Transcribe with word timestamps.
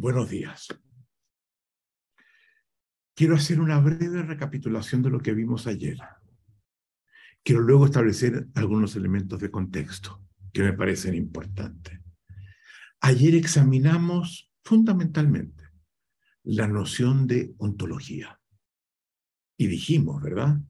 Buenos 0.00 0.30
días. 0.30 0.68
Quiero 3.16 3.34
hacer 3.34 3.60
una 3.60 3.80
breve 3.80 4.22
recapitulación 4.22 5.02
de 5.02 5.10
lo 5.10 5.18
que 5.18 5.34
vimos 5.34 5.66
ayer. 5.66 5.98
Quiero 7.42 7.62
luego 7.62 7.86
establecer 7.86 8.46
algunos 8.54 8.94
elementos 8.94 9.40
de 9.40 9.50
contexto 9.50 10.24
que 10.52 10.62
me 10.62 10.72
parecen 10.72 11.16
importantes. 11.16 11.98
Ayer 13.00 13.34
examinamos 13.34 14.52
fundamentalmente 14.62 15.64
la 16.44 16.68
noción 16.68 17.26
de 17.26 17.56
ontología. 17.58 18.40
Y 19.56 19.66
dijimos, 19.66 20.22
¿verdad? 20.22 20.60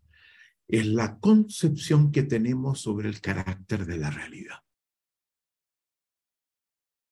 Es 0.68 0.86
la 0.86 1.18
concepción 1.18 2.12
que 2.12 2.22
tenemos 2.22 2.80
sobre 2.80 3.10
el 3.10 3.20
carácter 3.20 3.84
de 3.84 3.98
la 3.98 4.08
realidad. 4.08 4.60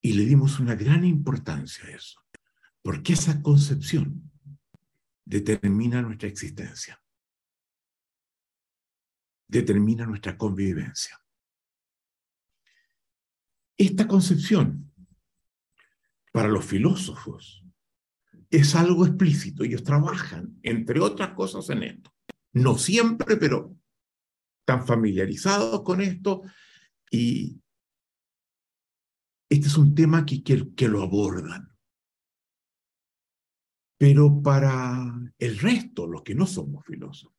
Y 0.00 0.12
le 0.12 0.24
dimos 0.24 0.60
una 0.60 0.74
gran 0.74 1.04
importancia 1.04 1.84
a 1.86 1.90
eso, 1.90 2.20
porque 2.82 3.14
esa 3.14 3.42
concepción 3.42 4.30
determina 5.24 6.02
nuestra 6.02 6.28
existencia, 6.28 7.02
determina 9.48 10.06
nuestra 10.06 10.36
convivencia. 10.38 11.20
Esta 13.76 14.06
concepción, 14.06 14.92
para 16.32 16.48
los 16.48 16.64
filósofos, 16.64 17.64
es 18.50 18.74
algo 18.74 19.06
explícito. 19.06 19.64
Ellos 19.64 19.82
trabajan, 19.82 20.58
entre 20.62 21.00
otras 21.00 21.34
cosas, 21.34 21.68
en 21.70 21.82
esto. 21.82 22.14
No 22.52 22.78
siempre, 22.78 23.36
pero 23.36 23.76
están 24.60 24.86
familiarizados 24.86 25.82
con 25.82 26.00
esto 26.00 26.42
y 27.10 27.60
este 29.48 29.68
es 29.68 29.76
un 29.76 29.94
tema 29.94 30.24
que, 30.26 30.42
que, 30.42 30.88
lo 30.88 31.02
abordan. 31.02 31.72
Pero 33.98 34.42
para 34.42 35.14
el 35.38 35.58
resto, 35.58 36.06
los 36.06 36.22
que 36.22 36.34
no 36.34 36.46
somos 36.46 36.84
filósofos, 36.84 37.36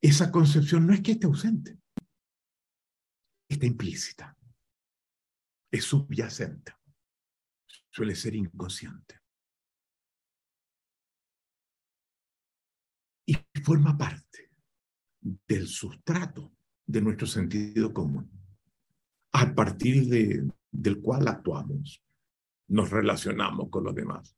esa 0.00 0.30
concepción 0.30 0.86
no 0.86 0.94
es 0.94 1.02
que 1.02 1.12
esté 1.12 1.26
ausente, 1.26 1.78
está 3.48 3.66
implícita, 3.66 4.36
es 5.70 5.84
subyacente, 5.84 6.72
suele 7.90 8.14
ser 8.14 8.34
inconsciente. 8.36 9.20
Y 13.26 13.36
forma 13.62 13.96
parte 13.96 14.50
del 15.20 15.68
sustrato 15.68 16.52
de 16.86 17.02
nuestro 17.02 17.26
sentido 17.26 17.92
común, 17.92 18.30
a 19.32 19.54
partir 19.54 20.06
de, 20.06 20.50
del 20.70 21.00
cual 21.00 21.28
actuamos, 21.28 22.02
nos 22.68 22.90
relacionamos 22.90 23.68
con 23.70 23.84
los 23.84 23.94
demás, 23.94 24.36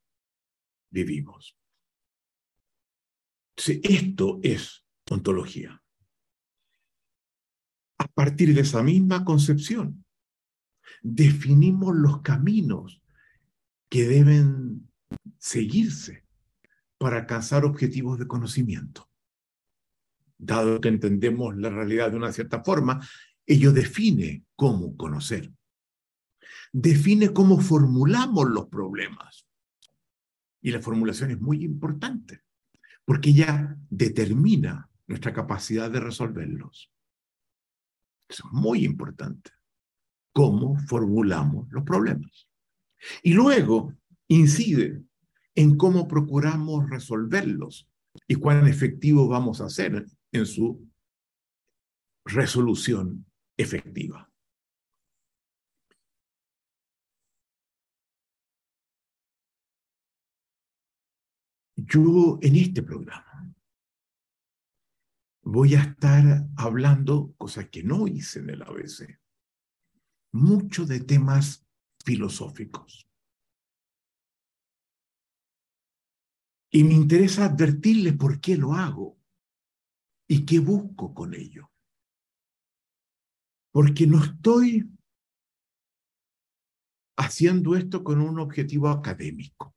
vivimos. 0.91 1.57
esto 3.57 4.41
es 4.43 4.85
ontología. 5.11 5.83
A 7.99 8.09
partir 8.09 8.55
de 8.55 8.63
esa 8.63 8.83
misma 8.83 9.25
concepción, 9.25 10.05
definimos 11.03 11.95
los 11.95 12.23
caminos 12.23 13.03
que 13.89 14.09
deben 14.09 14.91
seguirse 15.39 16.25
para 16.99 17.19
alcanzar 17.19 17.65
objetivos 17.65 18.19
de 18.19 18.27
conocimiento. 18.27 19.11
Dado 20.39 20.81
que 20.81 20.89
entendemos 20.89 21.57
la 21.57 21.69
realidad 21.69 22.11
de 22.11 22.17
una 22.17 22.33
cierta 22.33 22.65
forma, 22.65 23.07
ello 23.47 23.73
define 23.73 24.45
cómo 24.57 24.97
conocer 24.97 25.53
define 26.73 27.33
cómo 27.33 27.61
formulamos 27.61 28.49
los 28.51 28.69
problemas. 28.69 29.47
Y 30.61 30.71
la 30.71 30.81
formulación 30.81 31.33
es 31.33 31.41
muy 31.41 31.65
importante, 31.65 32.43
porque 33.05 33.31
ella 33.31 33.77
determina 33.91 34.89
nuestra 35.07 35.33
capacidad 35.33 35.91
de 35.91 36.01
resolverlos. 36.01 36.91
es 38.29 38.43
muy 38.51 38.85
importante, 38.85 39.51
cómo 40.33 40.77
formulamos 40.87 41.69
los 41.71 41.85
problemas. 41.85 42.49
Y 43.23 43.35
luego 43.35 43.93
incide 44.29 45.03
en 45.55 45.77
cómo 45.77 46.09
procuramos 46.09 46.89
resolverlos 46.89 47.89
y 48.27 48.37
cuán 48.37 48.67
efectivo 48.67 49.29
vamos 49.29 49.61
a 49.61 49.69
ser 49.69 50.07
en 50.33 50.47
su 50.47 50.89
resolución 52.25 53.27
efectiva. 53.57 54.32
Yo 61.93 62.39
en 62.41 62.57
este 62.57 62.83
programa 62.83 63.55
voy 65.43 65.75
a 65.75 65.83
estar 65.83 66.49
hablando, 66.57 67.35
cosas 67.37 67.69
que 67.69 67.83
no 67.83 68.07
hice 68.07 68.39
en 68.39 68.49
el 68.49 68.63
ABC, 68.63 69.21
mucho 70.33 70.87
de 70.87 71.01
temas 71.01 71.67
filosóficos. 72.03 73.07
Y 76.71 76.83
me 76.85 76.95
interesa 76.95 77.45
advertirles 77.45 78.17
por 78.17 78.41
qué 78.41 78.57
lo 78.57 78.73
hago 78.73 79.19
y 80.27 80.47
qué 80.47 80.61
busco 80.61 81.13
con 81.13 81.35
ello. 81.35 81.71
Porque 83.71 84.07
no 84.07 84.25
estoy 84.25 84.91
haciendo 87.19 87.77
esto 87.77 88.03
con 88.03 88.23
un 88.23 88.39
objetivo 88.39 88.89
académico 88.89 89.75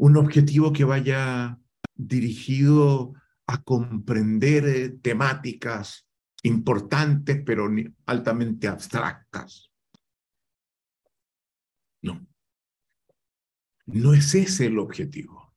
un 0.00 0.16
objetivo 0.16 0.72
que 0.72 0.84
vaya 0.84 1.58
dirigido 1.94 3.12
a 3.46 3.62
comprender 3.62 4.66
eh, 4.66 4.88
temáticas 4.88 6.08
importantes 6.42 7.42
pero 7.44 7.68
altamente 8.06 8.66
abstractas. 8.66 9.70
No, 12.00 12.26
no 13.84 14.14
es 14.14 14.34
ese 14.34 14.66
el 14.66 14.78
objetivo. 14.78 15.54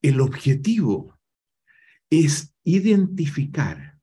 El 0.00 0.22
objetivo 0.22 1.18
es 2.08 2.54
identificar 2.62 4.00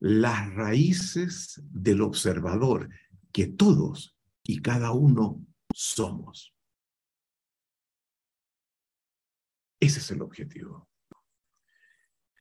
las 0.00 0.52
raíces 0.52 1.62
del 1.64 2.02
observador 2.02 2.90
que 3.32 3.46
todos 3.46 4.18
y 4.42 4.60
cada 4.60 4.92
uno 4.92 5.42
somos. 5.72 6.57
Ese 9.80 10.00
es 10.00 10.10
el 10.10 10.22
objetivo. 10.22 10.88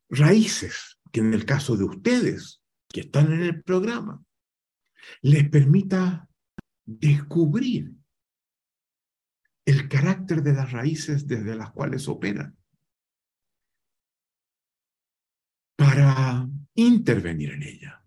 Raíces 0.09 0.99
que 1.11 1.19
en 1.19 1.33
el 1.33 1.45
caso 1.45 1.75
de 1.75 1.83
ustedes 1.83 2.61
que 2.87 3.01
están 3.01 3.31
en 3.33 3.41
el 3.41 3.63
programa 3.63 4.23
les 5.21 5.49
permita 5.49 6.27
descubrir 6.85 7.93
el 9.65 9.89
carácter 9.89 10.41
de 10.41 10.53
las 10.53 10.71
raíces 10.71 11.27
desde 11.27 11.55
las 11.55 11.71
cuales 11.71 12.07
operan 12.07 12.57
para 15.75 16.47
intervenir 16.73 17.51
en 17.51 17.63
ella, 17.63 18.03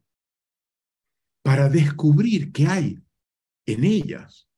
para 1.43 1.69
descubrir 1.69 2.51
que 2.51 2.67
hay 2.67 2.99
en 3.67 3.85
ellas 3.85 4.50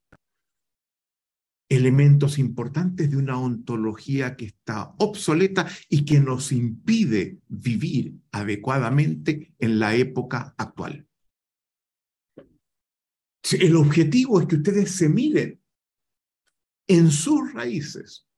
elementos 1.72 2.38
importantes 2.38 3.10
de 3.10 3.16
una 3.16 3.38
ontología 3.38 4.36
que 4.36 4.44
está 4.44 4.94
obsoleta 4.98 5.66
y 5.88 6.04
que 6.04 6.20
nos 6.20 6.52
impide 6.52 7.38
vivir 7.48 8.14
adecuadamente 8.30 9.54
en 9.58 9.78
la 9.78 9.96
época 9.96 10.54
actual. 10.58 11.06
El 13.52 13.76
objetivo 13.76 14.40
es 14.40 14.46
que 14.46 14.56
ustedes 14.56 14.90
se 14.90 15.08
miren 15.08 15.60
en 16.86 17.10
sus 17.10 17.52
raíces 17.54 18.28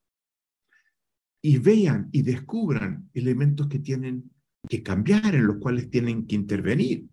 y 1.43 1.59
vean 1.59 2.11
y 2.13 2.23
descubran 2.23 3.11
elementos 3.15 3.67
que 3.67 3.81
tienen 3.81 4.31
que 4.69 4.83
cambiar, 4.83 5.35
en 5.35 5.47
los 5.47 5.57
cuales 5.59 5.91
tienen 5.91 6.27
que 6.27 6.37
intervenir 6.37 7.09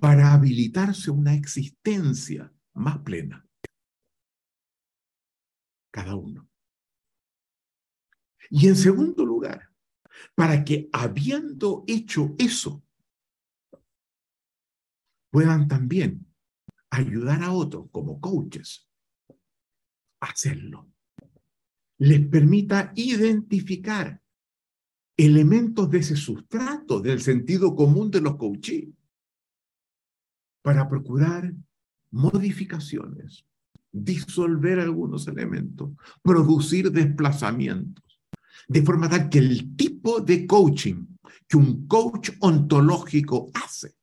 para 0.00 0.32
habilitarse 0.32 1.10
una 1.10 1.34
existencia 1.34 2.50
más 2.72 2.98
plena 3.00 3.43
cada 5.94 6.16
uno. 6.16 6.50
Y 8.50 8.66
en 8.66 8.74
segundo 8.74 9.24
lugar, 9.24 9.70
para 10.34 10.64
que 10.64 10.88
habiendo 10.92 11.84
hecho 11.86 12.34
eso, 12.36 12.82
puedan 15.30 15.68
también 15.68 16.26
ayudar 16.90 17.44
a 17.44 17.52
otros 17.52 17.90
como 17.92 18.20
coaches 18.20 18.88
a 20.18 20.26
hacerlo. 20.26 20.90
Les 21.98 22.26
permita 22.26 22.92
identificar 22.96 24.20
elementos 25.16 25.88
de 25.90 25.98
ese 25.98 26.16
sustrato, 26.16 26.98
del 26.98 27.20
sentido 27.20 27.76
común 27.76 28.10
de 28.10 28.20
los 28.20 28.36
coaches, 28.36 28.88
para 30.60 30.88
procurar 30.88 31.54
modificaciones, 32.10 33.46
disolver 33.94 34.80
algunos 34.80 35.28
elementos, 35.28 35.90
producir 36.20 36.90
desplazamientos, 36.90 38.04
de 38.66 38.82
forma 38.82 39.08
tal 39.08 39.28
que 39.28 39.38
el 39.38 39.76
tipo 39.76 40.20
de 40.20 40.46
coaching 40.46 41.06
que 41.46 41.56
un 41.56 41.86
coach 41.86 42.30
ontológico 42.40 43.50
hace 43.54 43.94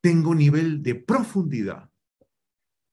tenga 0.00 0.28
un 0.28 0.38
nivel 0.38 0.82
de 0.82 0.96
profundidad 0.96 1.90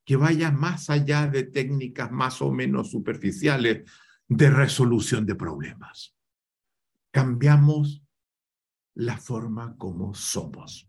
que 0.05 0.15
vaya 0.15 0.49
más 0.51 0.89
allá 0.89 1.27
de 1.27 1.43
técnicas 1.43 2.09
más 2.11 2.41
o 2.41 2.51
menos 2.51 2.91
superficiales 2.91 3.89
de 4.27 4.49
resolución 4.49 5.25
de 5.25 5.35
problemas. 5.35 6.15
Cambiamos 7.11 8.01
la 8.95 9.17
forma 9.17 9.75
como 9.77 10.13
somos. 10.13 10.87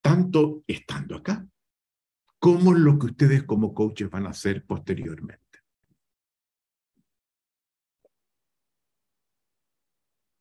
Tanto 0.00 0.62
estando 0.66 1.16
acá, 1.16 1.48
como 2.44 2.74
lo 2.74 2.98
que 2.98 3.06
ustedes 3.06 3.44
como 3.44 3.72
coaches 3.72 4.10
van 4.10 4.26
a 4.26 4.30
hacer 4.30 4.66
posteriormente. 4.66 5.60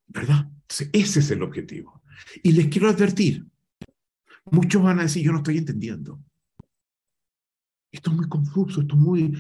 ¿Verdad? 0.07 0.51
Ese 0.67 1.19
es 1.21 1.31
el 1.31 1.41
objetivo. 1.43 2.03
Y 2.43 2.51
les 2.51 2.67
quiero 2.67 2.89
advertir, 2.89 3.47
muchos 4.51 4.83
van 4.83 4.99
a 4.99 5.03
decir, 5.03 5.23
yo 5.23 5.31
no 5.31 5.37
estoy 5.37 5.57
entendiendo. 5.57 6.21
Esto 7.89 8.11
es 8.11 8.17
muy 8.17 8.27
confuso, 8.27 8.81
esto 8.81 8.95
es 8.95 9.01
muy... 9.01 9.31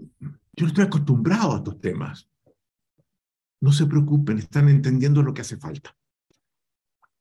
Yo 0.00 0.62
no 0.62 0.66
estoy 0.66 0.84
acostumbrado 0.86 1.54
a 1.54 1.58
estos 1.58 1.80
temas. 1.80 2.28
No 3.60 3.70
se 3.70 3.86
preocupen, 3.86 4.38
están 4.38 4.68
entendiendo 4.68 5.22
lo 5.22 5.32
que 5.32 5.42
hace 5.42 5.56
falta. 5.56 5.96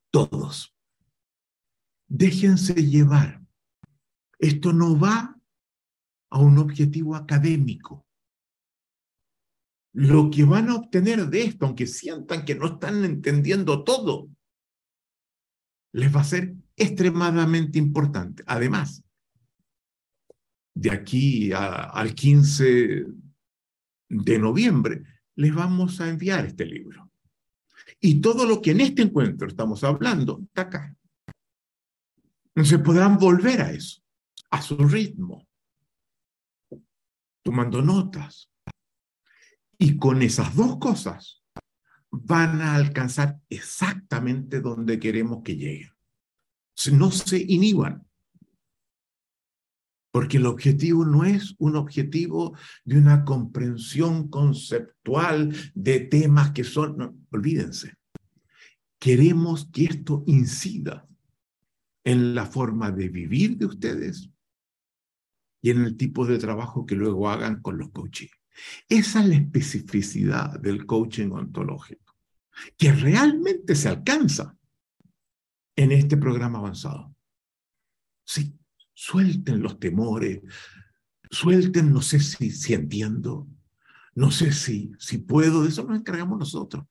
Todos. 0.09 0.75
Déjense 2.07 2.73
llevar. 2.73 3.40
Esto 4.41 4.73
no 4.73 4.99
va 4.99 5.39
a 6.31 6.39
un 6.39 6.57
objetivo 6.57 7.15
académico. 7.15 8.07
Lo 9.93 10.31
que 10.31 10.43
van 10.43 10.69
a 10.69 10.75
obtener 10.75 11.27
de 11.27 11.43
esto, 11.43 11.65
aunque 11.65 11.85
sientan 11.85 12.43
que 12.43 12.55
no 12.55 12.65
están 12.65 13.05
entendiendo 13.05 13.83
todo, 13.83 14.29
les 15.93 16.13
va 16.13 16.21
a 16.21 16.25
ser 16.25 16.55
extremadamente 16.75 17.77
importante. 17.77 18.43
Además, 18.47 19.03
de 20.73 20.89
aquí 20.89 21.51
al 21.53 22.15
15 22.15 23.05
de 24.09 24.39
noviembre, 24.39 25.03
les 25.35 25.53
vamos 25.53 26.01
a 26.01 26.09
enviar 26.09 26.45
este 26.45 26.65
libro. 26.65 27.11
Y 27.99 28.19
todo 28.21 28.47
lo 28.47 28.59
que 28.59 28.71
en 28.71 28.81
este 28.81 29.03
encuentro 29.03 29.47
estamos 29.47 29.83
hablando 29.83 30.39
está 30.41 30.61
acá. 30.63 30.95
Entonces 32.55 32.79
podrán 32.79 33.17
volver 33.17 33.61
a 33.61 33.71
eso, 33.71 34.01
a 34.51 34.61
su 34.61 34.77
ritmo, 34.77 35.47
tomando 37.41 37.81
notas. 37.81 38.51
Y 39.77 39.97
con 39.97 40.21
esas 40.21 40.55
dos 40.55 40.77
cosas 40.77 41.41
van 42.11 42.61
a 42.61 42.75
alcanzar 42.75 43.39
exactamente 43.49 44.61
donde 44.61 44.99
queremos 44.99 45.41
que 45.43 45.55
lleguen. 45.55 45.89
No 46.91 47.09
se 47.09 47.39
inhiban. 47.39 48.05
Porque 50.11 50.37
el 50.37 50.45
objetivo 50.45 51.05
no 51.05 51.23
es 51.23 51.55
un 51.57 51.77
objetivo 51.77 52.55
de 52.83 52.97
una 52.97 53.23
comprensión 53.23 54.27
conceptual 54.27 55.55
de 55.73 56.01
temas 56.01 56.51
que 56.51 56.65
son, 56.65 57.25
olvídense. 57.31 57.93
Queremos 58.99 59.69
que 59.71 59.85
esto 59.85 60.23
incida 60.27 61.07
en 62.03 62.35
la 62.35 62.45
forma 62.45 62.91
de 62.91 63.07
vivir 63.07 63.57
de 63.57 63.67
ustedes 63.67 64.29
y 65.61 65.69
en 65.69 65.83
el 65.83 65.97
tipo 65.97 66.25
de 66.25 66.37
trabajo 66.37 66.85
que 66.85 66.95
luego 66.95 67.29
hagan 67.29 67.61
con 67.61 67.77
los 67.77 67.91
coaches. 67.91 68.31
Esa 68.89 69.21
es 69.21 69.27
la 69.27 69.35
especificidad 69.35 70.59
del 70.59 70.85
coaching 70.85 71.31
ontológico, 71.31 72.15
que 72.77 72.91
realmente 72.91 73.75
se 73.75 73.89
alcanza 73.89 74.57
en 75.75 75.91
este 75.91 76.17
programa 76.17 76.59
avanzado. 76.59 77.15
Sí, 78.25 78.57
Suelten 78.93 79.63
los 79.63 79.79
temores, 79.79 80.41
suelten, 81.31 81.91
no 81.91 82.03
sé 82.03 82.19
si, 82.19 82.51
si 82.51 82.75
entiendo, 82.75 83.47
no 84.13 84.29
sé 84.29 84.51
si, 84.51 84.91
si 84.99 85.17
puedo, 85.17 85.63
de 85.63 85.69
eso 85.69 85.83
nos 85.85 85.97
encargamos 85.97 86.37
nosotros. 86.37 86.85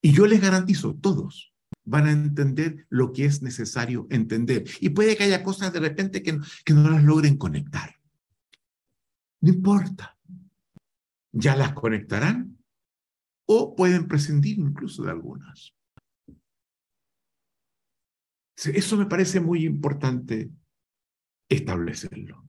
Y 0.00 0.12
yo 0.12 0.26
les 0.26 0.40
garantizo, 0.40 0.94
todos 0.94 1.49
van 1.90 2.06
a 2.06 2.12
entender 2.12 2.86
lo 2.88 3.12
que 3.12 3.24
es 3.24 3.42
necesario 3.42 4.06
entender. 4.10 4.64
Y 4.80 4.90
puede 4.90 5.16
que 5.16 5.24
haya 5.24 5.42
cosas 5.42 5.72
de 5.72 5.80
repente 5.80 6.22
que, 6.22 6.38
que 6.64 6.72
no 6.72 6.88
las 6.88 7.02
logren 7.02 7.36
conectar. 7.36 7.96
No 9.40 9.50
importa. 9.50 10.16
Ya 11.32 11.56
las 11.56 11.72
conectarán 11.72 12.58
o 13.46 13.74
pueden 13.74 14.06
prescindir 14.06 14.58
incluso 14.58 15.02
de 15.02 15.10
algunas. 15.10 15.74
Eso 18.56 18.96
me 18.96 19.06
parece 19.06 19.40
muy 19.40 19.64
importante 19.64 20.50
establecerlo. 21.48 22.46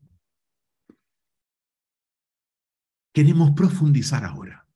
Queremos 3.13 3.51
profundizar 3.51 4.23
ahora 4.23 4.67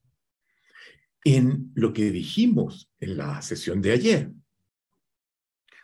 en 1.23 1.71
lo 1.75 1.91
que 1.93 2.11
dijimos 2.11 2.91
en 2.99 3.17
la 3.17 3.41
sesión 3.41 3.81
de 3.81 3.91
ayer, 3.91 4.31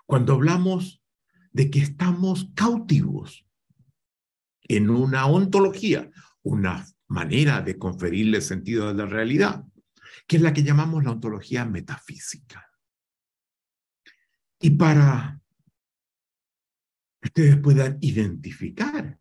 cuando 0.05 0.33
hablamos 0.33 1.03
de 1.51 1.69
que 1.69 1.79
estamos 1.79 2.51
cautivos 2.55 3.45
en 4.63 4.89
una 4.89 5.25
ontología, 5.25 6.09
una 6.43 6.85
manera 7.07 7.61
de 7.61 7.77
conferirle 7.77 8.41
sentido 8.41 8.87
a 8.87 8.93
la 8.93 9.05
realidad, 9.05 9.65
que 10.27 10.37
es 10.37 10.41
la 10.41 10.53
que 10.53 10.63
llamamos 10.63 11.03
la 11.03 11.11
ontología 11.11 11.65
metafísica. 11.65 12.69
Y 14.59 14.71
para 14.71 15.41
ustedes 17.21 17.57
puedan 17.57 17.97
identificar 18.01 19.19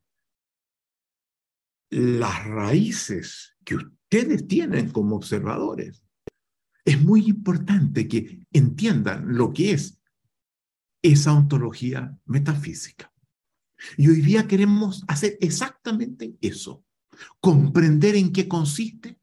las 1.90 2.44
raíces 2.46 3.56
que 3.64 3.76
ustedes 3.76 4.46
tienen 4.46 4.90
como 4.90 5.16
observadores. 5.16 6.04
Es 6.84 7.02
muy 7.02 7.26
importante 7.26 8.06
que 8.06 8.46
entiendan 8.52 9.36
lo 9.36 9.52
que 9.52 9.72
es 9.72 9.99
esa 11.02 11.32
ontología 11.32 12.16
metafísica. 12.26 13.12
Y 13.96 14.08
hoy 14.08 14.20
día 14.20 14.46
queremos 14.46 15.04
hacer 15.08 15.38
exactamente 15.40 16.36
eso, 16.40 16.84
comprender 17.40 18.14
en 18.16 18.32
qué 18.32 18.46
consiste, 18.46 19.18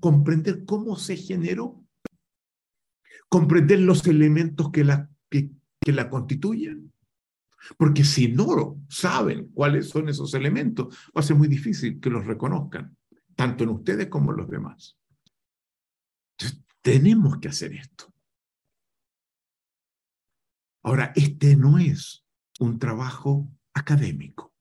comprender 0.00 0.64
cómo 0.64 0.96
se 0.96 1.16
generó, 1.16 1.84
comprender 3.28 3.80
los 3.80 4.06
elementos 4.06 4.70
que 4.70 4.84
la, 4.84 5.10
que 5.28 5.50
la 5.86 6.08
constituyen 6.08 6.92
porque 7.76 8.04
si 8.04 8.28
no 8.28 8.80
saben 8.88 9.48
cuáles 9.52 9.88
son 9.88 10.08
esos 10.08 10.34
elementos, 10.34 10.94
va 11.16 11.20
a 11.20 11.22
ser 11.22 11.36
muy 11.36 11.48
difícil 11.48 12.00
que 12.00 12.10
los 12.10 12.26
reconozcan, 12.26 12.96
tanto 13.36 13.64
en 13.64 13.70
ustedes 13.70 14.08
como 14.08 14.32
en 14.32 14.38
los 14.38 14.50
demás. 14.50 14.96
Entonces, 16.36 16.64
tenemos 16.80 17.38
que 17.38 17.48
hacer 17.48 17.72
esto. 17.74 18.11
Ahora, 20.82 21.12
este 21.14 21.56
no 21.56 21.78
es 21.78 22.24
un 22.58 22.78
trabajo 22.78 23.48
académico. 23.72 24.52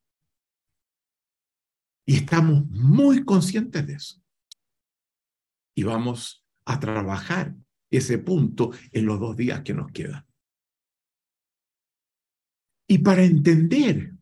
Y 2.06 2.16
estamos 2.16 2.66
muy 2.68 3.24
conscientes 3.24 3.86
de 3.88 3.94
eso. 3.94 4.22
Y 5.76 5.84
vamos 5.84 6.46
a 6.66 6.80
trabajar 6.80 7.56
ese 7.90 8.18
punto 8.18 8.72
en 8.92 9.06
los 9.06 9.20
dos 9.20 9.36
días 9.36 9.62
que 9.62 9.74
nos 9.74 9.92
quedan. 9.92 10.26
Y 12.88 12.98
para 13.00 13.24
entender 13.24 14.14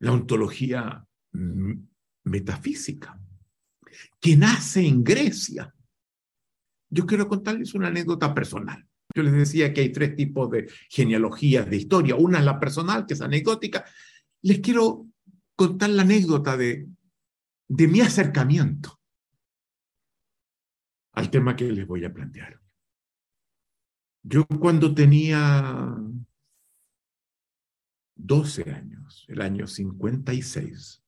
la 0.00 0.12
ontología 0.12 1.06
metafísica, 2.24 3.20
que 4.20 4.36
nace 4.36 4.86
en 4.86 5.04
Grecia, 5.04 5.74
yo 6.90 7.04
quiero 7.04 7.28
contarles 7.28 7.74
una 7.74 7.88
anécdota 7.88 8.34
personal. 8.34 8.87
Yo 9.14 9.22
les 9.22 9.32
decía 9.32 9.72
que 9.72 9.80
hay 9.80 9.92
tres 9.92 10.14
tipos 10.16 10.50
de 10.50 10.70
genealogías 10.88 11.68
de 11.68 11.76
historia. 11.76 12.14
Una 12.16 12.38
es 12.38 12.44
la 12.44 12.60
personal, 12.60 13.06
que 13.06 13.14
es 13.14 13.20
anecdótica. 13.20 13.84
Les 14.42 14.60
quiero 14.60 15.06
contar 15.56 15.90
la 15.90 16.02
anécdota 16.02 16.56
de, 16.56 16.88
de 17.68 17.88
mi 17.88 18.00
acercamiento 18.00 19.00
al 21.12 21.30
tema 21.30 21.56
que 21.56 21.72
les 21.72 21.86
voy 21.86 22.04
a 22.04 22.12
plantear. 22.12 22.60
Yo 24.22 24.46
cuando 24.46 24.94
tenía 24.94 25.96
12 28.18 28.70
años, 28.70 29.24
el 29.28 29.40
año 29.40 29.66
56. 29.66 31.02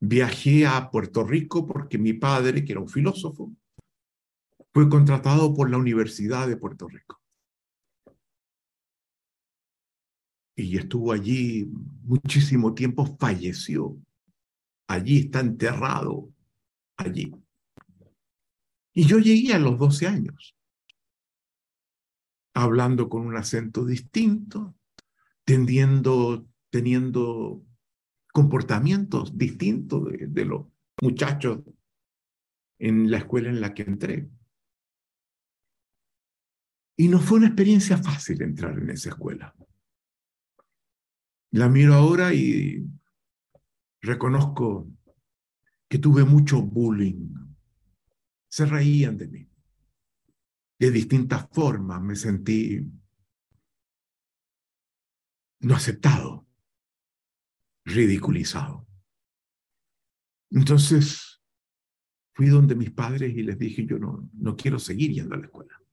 Viajé 0.00 0.66
a 0.66 0.90
Puerto 0.90 1.24
Rico 1.24 1.66
porque 1.66 1.98
mi 1.98 2.14
padre, 2.14 2.64
que 2.64 2.72
era 2.72 2.80
un 2.80 2.88
filósofo, 2.88 3.54
fue 4.74 4.88
contratado 4.88 5.54
por 5.54 5.70
la 5.70 5.78
Universidad 5.78 6.48
de 6.48 6.56
Puerto 6.56 6.88
Rico. 6.88 7.24
y 10.56 10.76
estuvo 10.76 11.12
allí 11.12 11.68
muchísimo 12.02 12.74
tiempo, 12.74 13.16
falleció. 13.18 13.98
Allí 14.86 15.18
está 15.20 15.40
enterrado, 15.40 16.32
allí. 16.96 17.32
Y 18.92 19.06
yo 19.06 19.18
llegué 19.18 19.54
a 19.54 19.58
los 19.58 19.78
12 19.78 20.06
años, 20.06 20.56
hablando 22.54 23.08
con 23.08 23.26
un 23.26 23.36
acento 23.36 23.84
distinto, 23.84 24.76
tendiendo, 25.44 26.46
teniendo 26.70 27.64
comportamientos 28.32 29.36
distintos 29.36 30.04
de, 30.04 30.26
de 30.28 30.44
los 30.44 30.66
muchachos 31.02 31.60
en 32.78 33.10
la 33.10 33.18
escuela 33.18 33.48
en 33.48 33.60
la 33.60 33.74
que 33.74 33.82
entré. 33.82 34.28
Y 36.96 37.08
no 37.08 37.18
fue 37.18 37.38
una 37.38 37.48
experiencia 37.48 37.98
fácil 37.98 38.40
entrar 38.42 38.78
en 38.78 38.90
esa 38.90 39.10
escuela. 39.10 39.54
La 41.50 41.68
miro 41.68 41.94
ahora 41.94 42.32
y 42.32 42.84
reconozco 44.00 44.88
que 45.88 45.98
tuve 45.98 46.24
mucho 46.24 46.62
bullying. 46.62 47.34
Se 48.48 48.66
reían 48.66 49.16
de 49.16 49.26
mí. 49.26 49.48
De 50.78 50.90
distintas 50.90 51.48
formas 51.50 52.00
me 52.00 52.14
sentí 52.14 52.80
no 55.60 55.74
aceptado, 55.74 56.46
ridiculizado. 57.84 58.86
Entonces 60.50 61.42
fui 62.34 62.46
donde 62.46 62.74
mis 62.74 62.90
padres 62.90 63.34
y 63.34 63.42
les 63.42 63.58
dije, 63.58 63.86
yo 63.86 63.98
no, 63.98 64.28
no 64.34 64.56
quiero 64.56 64.78
seguir 64.78 65.12
yendo 65.12 65.34
a 65.34 65.38
la 65.38 65.46
escuela 65.46 65.83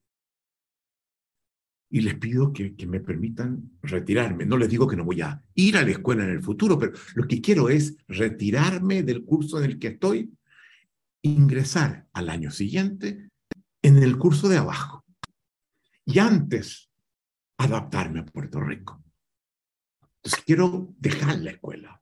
y 1.93 1.99
les 2.01 2.15
pido 2.15 2.53
que, 2.53 2.73
me 2.87 3.01
permitan 3.01 3.69
retirarme. 3.83 4.45
No 4.45 4.55
les 4.55 4.69
digo 4.69 4.87
que 4.87 4.95
no 4.95 5.03
voy 5.03 5.19
a 5.21 5.43
ir 5.55 5.75
a 5.75 5.83
la 5.83 5.91
escuela 5.91 6.23
en 6.23 6.29
el 6.29 6.41
futuro, 6.41 6.79
pero 6.79 6.93
lo 7.15 7.27
que 7.27 7.41
quiero 7.41 7.67
es 7.67 7.97
retirarme 8.07 9.03
del 9.03 9.25
curso 9.25 9.59
en 9.59 9.65
el 9.65 9.77
que 9.77 9.87
estoy, 9.89 10.33
ingresar 11.21 12.07
al 12.13 12.29
año 12.29 12.49
siguiente 12.49 13.29
en 13.81 13.97
el 13.97 14.17
curso 14.17 14.47
de 14.47 14.57
abajo 14.57 15.05
y 16.05 16.19
antes 16.19 16.89
adaptarme 17.57 18.21
a 18.21 18.25
Puerto 18.25 18.61
Rico. 18.61 19.03
Entonces 20.23 20.43
quiero 20.45 20.95
dejar 20.97 21.39
la 21.39 21.51
escuela. 21.51 22.01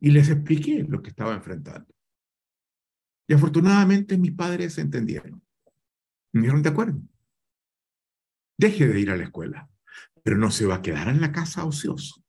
Y 0.00 0.10
les 0.10 0.28
expliqué 0.28 0.84
lo 0.86 1.00
que 1.00 1.10
estaba 1.10 1.32
enfrentando. 1.32 1.94
Y 3.28 3.34
afortunadamente 3.34 4.18
mis 4.18 4.32
padres 4.32 4.76
entendieron. 4.78 5.40
Me 6.32 6.42
dieron 6.42 6.62
de 6.62 6.68
acuerdo 6.70 7.00
deje 8.56 8.86
de 8.86 9.00
ir 9.00 9.10
a 9.10 9.16
la 9.16 9.24
escuela, 9.24 9.68
pero 10.22 10.36
no 10.38 10.50
se 10.50 10.66
va 10.66 10.76
a 10.76 10.82
quedar 10.82 11.08
en 11.08 11.20
la 11.20 11.32
casa 11.32 11.64
ocioso. 11.64 12.22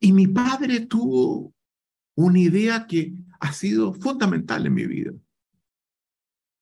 Y 0.00 0.12
mi 0.12 0.26
padre 0.26 0.86
tuvo 0.86 1.54
una 2.16 2.38
idea 2.38 2.86
que 2.86 3.14
ha 3.40 3.52
sido 3.52 3.94
fundamental 3.94 4.66
en 4.66 4.74
mi 4.74 4.86
vida. 4.86 5.12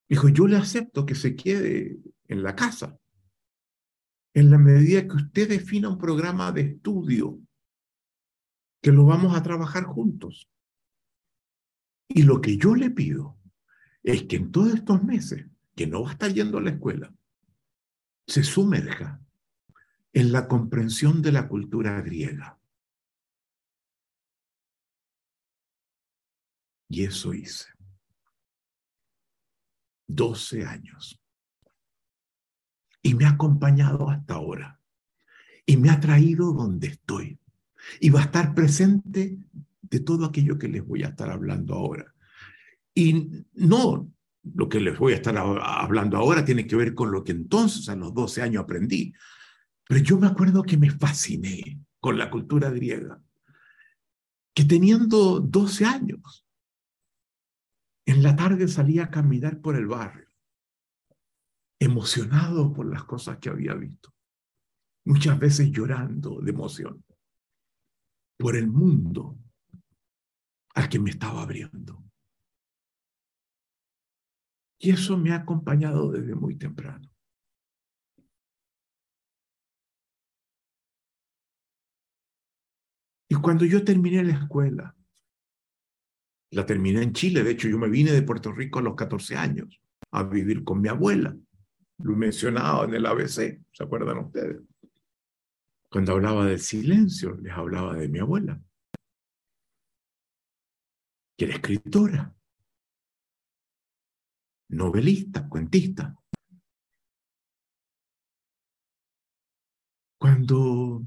Dijo, 0.08 0.28
yo 0.28 0.46
le 0.46 0.56
acepto 0.56 1.06
que 1.06 1.14
se 1.14 1.34
quede 1.34 1.98
en 2.28 2.42
la 2.42 2.54
casa, 2.54 2.98
en 4.34 4.50
la 4.50 4.58
medida 4.58 5.06
que 5.06 5.16
usted 5.16 5.48
defina 5.48 5.88
un 5.88 5.98
programa 5.98 6.52
de 6.52 6.62
estudio, 6.62 7.40
que 8.80 8.92
lo 8.92 9.04
vamos 9.04 9.36
a 9.36 9.42
trabajar 9.42 9.84
juntos. 9.84 10.48
Y 12.08 12.22
lo 12.22 12.40
que 12.40 12.56
yo 12.56 12.74
le 12.74 12.90
pido 12.90 13.38
es 14.02 14.24
que 14.24 14.36
en 14.36 14.50
todos 14.50 14.74
estos 14.74 15.02
meses, 15.02 15.46
que 15.74 15.86
no 15.86 16.02
va 16.02 16.10
a 16.10 16.12
estar 16.12 16.32
yendo 16.32 16.58
a 16.58 16.62
la 16.62 16.70
escuela, 16.70 17.14
se 18.32 18.42
sumerja 18.42 19.20
en 20.14 20.32
la 20.32 20.48
comprensión 20.48 21.20
de 21.20 21.32
la 21.32 21.48
cultura 21.48 22.00
griega. 22.00 22.58
Y 26.88 27.04
eso 27.04 27.34
hice. 27.34 27.66
Doce 30.06 30.64
años. 30.64 31.20
Y 33.02 33.14
me 33.14 33.26
ha 33.26 33.30
acompañado 33.32 34.08
hasta 34.08 34.32
ahora. 34.32 34.80
Y 35.66 35.76
me 35.76 35.90
ha 35.90 36.00
traído 36.00 36.54
donde 36.54 36.86
estoy. 36.86 37.38
Y 38.00 38.08
va 38.08 38.20
a 38.20 38.24
estar 38.24 38.54
presente 38.54 39.36
de 39.82 40.00
todo 40.00 40.24
aquello 40.24 40.58
que 40.58 40.68
les 40.68 40.86
voy 40.86 41.02
a 41.02 41.08
estar 41.08 41.28
hablando 41.28 41.74
ahora. 41.74 42.14
Y 42.94 43.44
no 43.52 44.10
lo 44.42 44.68
que 44.68 44.80
les 44.80 44.98
voy 44.98 45.12
a 45.12 45.16
estar 45.16 45.36
hablando 45.36 46.16
ahora 46.16 46.44
tiene 46.44 46.66
que 46.66 46.76
ver 46.76 46.94
con 46.94 47.10
lo 47.10 47.22
que 47.22 47.32
entonces 47.32 47.88
a 47.88 47.96
los 47.96 48.12
12 48.12 48.42
años 48.42 48.64
aprendí. 48.64 49.12
Pero 49.88 50.00
yo 50.02 50.18
me 50.18 50.26
acuerdo 50.26 50.62
que 50.62 50.76
me 50.76 50.90
fasciné 50.90 51.80
con 52.00 52.18
la 52.18 52.30
cultura 52.30 52.70
griega, 52.70 53.22
que 54.54 54.64
teniendo 54.64 55.40
12 55.40 55.84
años, 55.84 56.46
en 58.04 58.22
la 58.22 58.34
tarde 58.34 58.66
salía 58.66 59.04
a 59.04 59.10
caminar 59.10 59.60
por 59.60 59.76
el 59.76 59.86
barrio, 59.86 60.28
emocionado 61.78 62.72
por 62.72 62.90
las 62.90 63.04
cosas 63.04 63.38
que 63.38 63.48
había 63.48 63.74
visto, 63.74 64.12
muchas 65.04 65.38
veces 65.38 65.70
llorando 65.70 66.40
de 66.40 66.50
emoción 66.50 67.04
por 68.36 68.56
el 68.56 68.66
mundo 68.66 69.38
al 70.74 70.88
que 70.88 70.98
me 70.98 71.10
estaba 71.10 71.42
abriendo. 71.42 72.01
Y 74.84 74.90
eso 74.90 75.16
me 75.16 75.30
ha 75.30 75.36
acompañado 75.36 76.10
desde 76.10 76.34
muy 76.34 76.56
temprano. 76.56 77.08
Y 83.28 83.36
cuando 83.36 83.64
yo 83.64 83.84
terminé 83.84 84.24
la 84.24 84.32
escuela, 84.32 84.96
la 86.50 86.66
terminé 86.66 87.00
en 87.00 87.12
Chile, 87.12 87.44
de 87.44 87.52
hecho 87.52 87.68
yo 87.68 87.78
me 87.78 87.88
vine 87.88 88.10
de 88.10 88.22
Puerto 88.22 88.50
Rico 88.50 88.80
a 88.80 88.82
los 88.82 88.96
14 88.96 89.36
años 89.36 89.80
a 90.10 90.24
vivir 90.24 90.64
con 90.64 90.80
mi 90.80 90.88
abuela. 90.88 91.34
Lo 91.98 92.14
he 92.14 92.16
mencionado 92.16 92.84
en 92.84 92.94
el 92.94 93.06
ABC, 93.06 93.62
¿se 93.70 93.84
acuerdan 93.84 94.18
ustedes? 94.18 94.62
Cuando 95.88 96.12
hablaba 96.12 96.44
del 96.44 96.58
silencio, 96.58 97.36
les 97.36 97.52
hablaba 97.52 97.94
de 97.94 98.08
mi 98.08 98.18
abuela, 98.18 98.60
que 101.36 101.44
era 101.44 101.54
escritora 101.54 102.34
novelista, 104.72 105.48
cuentista. 105.48 106.14
Cuando 110.18 111.02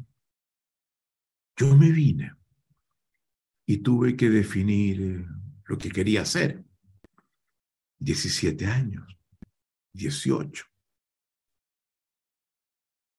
yo 1.57 1.75
me 1.75 1.91
vine 1.91 2.34
y 3.65 3.77
tuve 3.77 4.15
que 4.15 4.29
definir 4.29 5.01
eh, 5.01 5.25
lo 5.65 5.77
que 5.77 5.89
quería 5.89 6.22
hacer, 6.22 6.63
17 8.00 8.65
años, 8.67 9.17
18. 9.93 10.65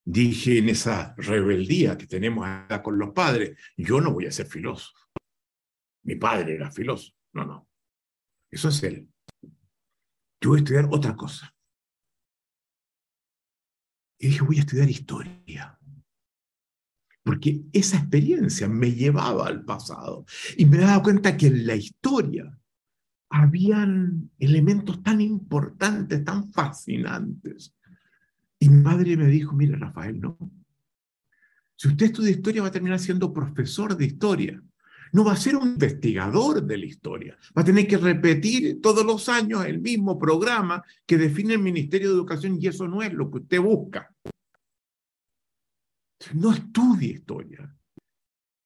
Dije 0.05 0.59
en 0.59 0.69
esa 0.69 1.15
rebeldía 1.17 1.99
que 1.99 2.07
tenemos 2.07 2.47
con 2.85 2.97
los 2.97 3.11
padres, 3.11 3.59
yo 3.77 4.01
no 4.01 4.13
voy 4.13 4.27
a 4.27 4.31
ser 4.31 4.47
filósofo. 4.47 5.09
Mi 6.05 6.15
padre 6.15 6.55
era 6.55 6.71
filósofo. 6.71 7.19
No, 7.33 7.45
no. 7.45 7.69
Eso 8.49 8.69
es 8.69 8.83
él 8.85 9.09
yo 10.41 10.51
voy 10.51 10.59
a 10.59 10.63
estudiar 10.63 10.89
otra 10.91 11.17
cosa. 11.17 11.55
Y 14.19 14.29
dije, 14.29 14.43
voy 14.43 14.57
a 14.57 14.61
estudiar 14.61 14.89
historia. 14.89 15.79
Porque 17.23 17.63
esa 17.73 17.99
experiencia 17.99 18.69
me 18.69 18.93
llevaba 18.93 19.47
al 19.47 19.65
pasado. 19.65 20.25
Y 20.57 20.65
me 20.67 20.79
daba 20.79 21.03
cuenta 21.03 21.37
que 21.37 21.49
en 21.49 21.67
la 21.67 21.75
historia 21.75 22.59
habían 23.29 24.31
elementos 24.39 25.03
tan 25.03 25.21
importantes, 25.21 26.25
tan 26.25 26.51
fascinantes. 26.53 27.75
Y 28.59 28.69
mi 28.69 28.83
madre 28.83 29.17
me 29.17 29.27
dijo, 29.27 29.55
mire 29.55 29.77
Rafael, 29.77 30.21
no. 30.21 30.39
Si 31.77 31.89
usted 31.89 32.07
estudia 32.07 32.31
historia 32.31 32.63
va 32.63 32.69
a 32.69 32.73
terminar 32.73 32.99
siendo 32.99 33.33
profesor 33.33 33.97
de 33.97 34.07
historia 34.07 34.63
no 35.13 35.25
va 35.25 35.33
a 35.33 35.37
ser 35.37 35.57
un 35.57 35.69
investigador 35.69 36.63
de 36.63 36.79
la 36.79 36.87
historia, 36.87 37.39
va 37.57 37.63
a 37.63 37.65
tener 37.65 37.87
que 37.87 37.97
repetir 37.97 38.81
todos 38.81 39.05
los 39.05 39.29
años 39.29 39.65
el 39.65 39.81
mismo 39.81 40.19
programa 40.19 40.83
que 41.05 41.17
define 41.17 41.55
el 41.55 41.61
Ministerio 41.61 42.09
de 42.09 42.15
Educación 42.15 42.59
y 42.61 42.67
eso 42.67 42.87
no 42.89 43.03
es 43.03 43.13
lo 43.13 43.31
que 43.31 43.39
usted 43.39 43.61
busca. 43.61 44.13
No 46.35 46.53
estudie 46.53 47.13
historia. 47.13 47.75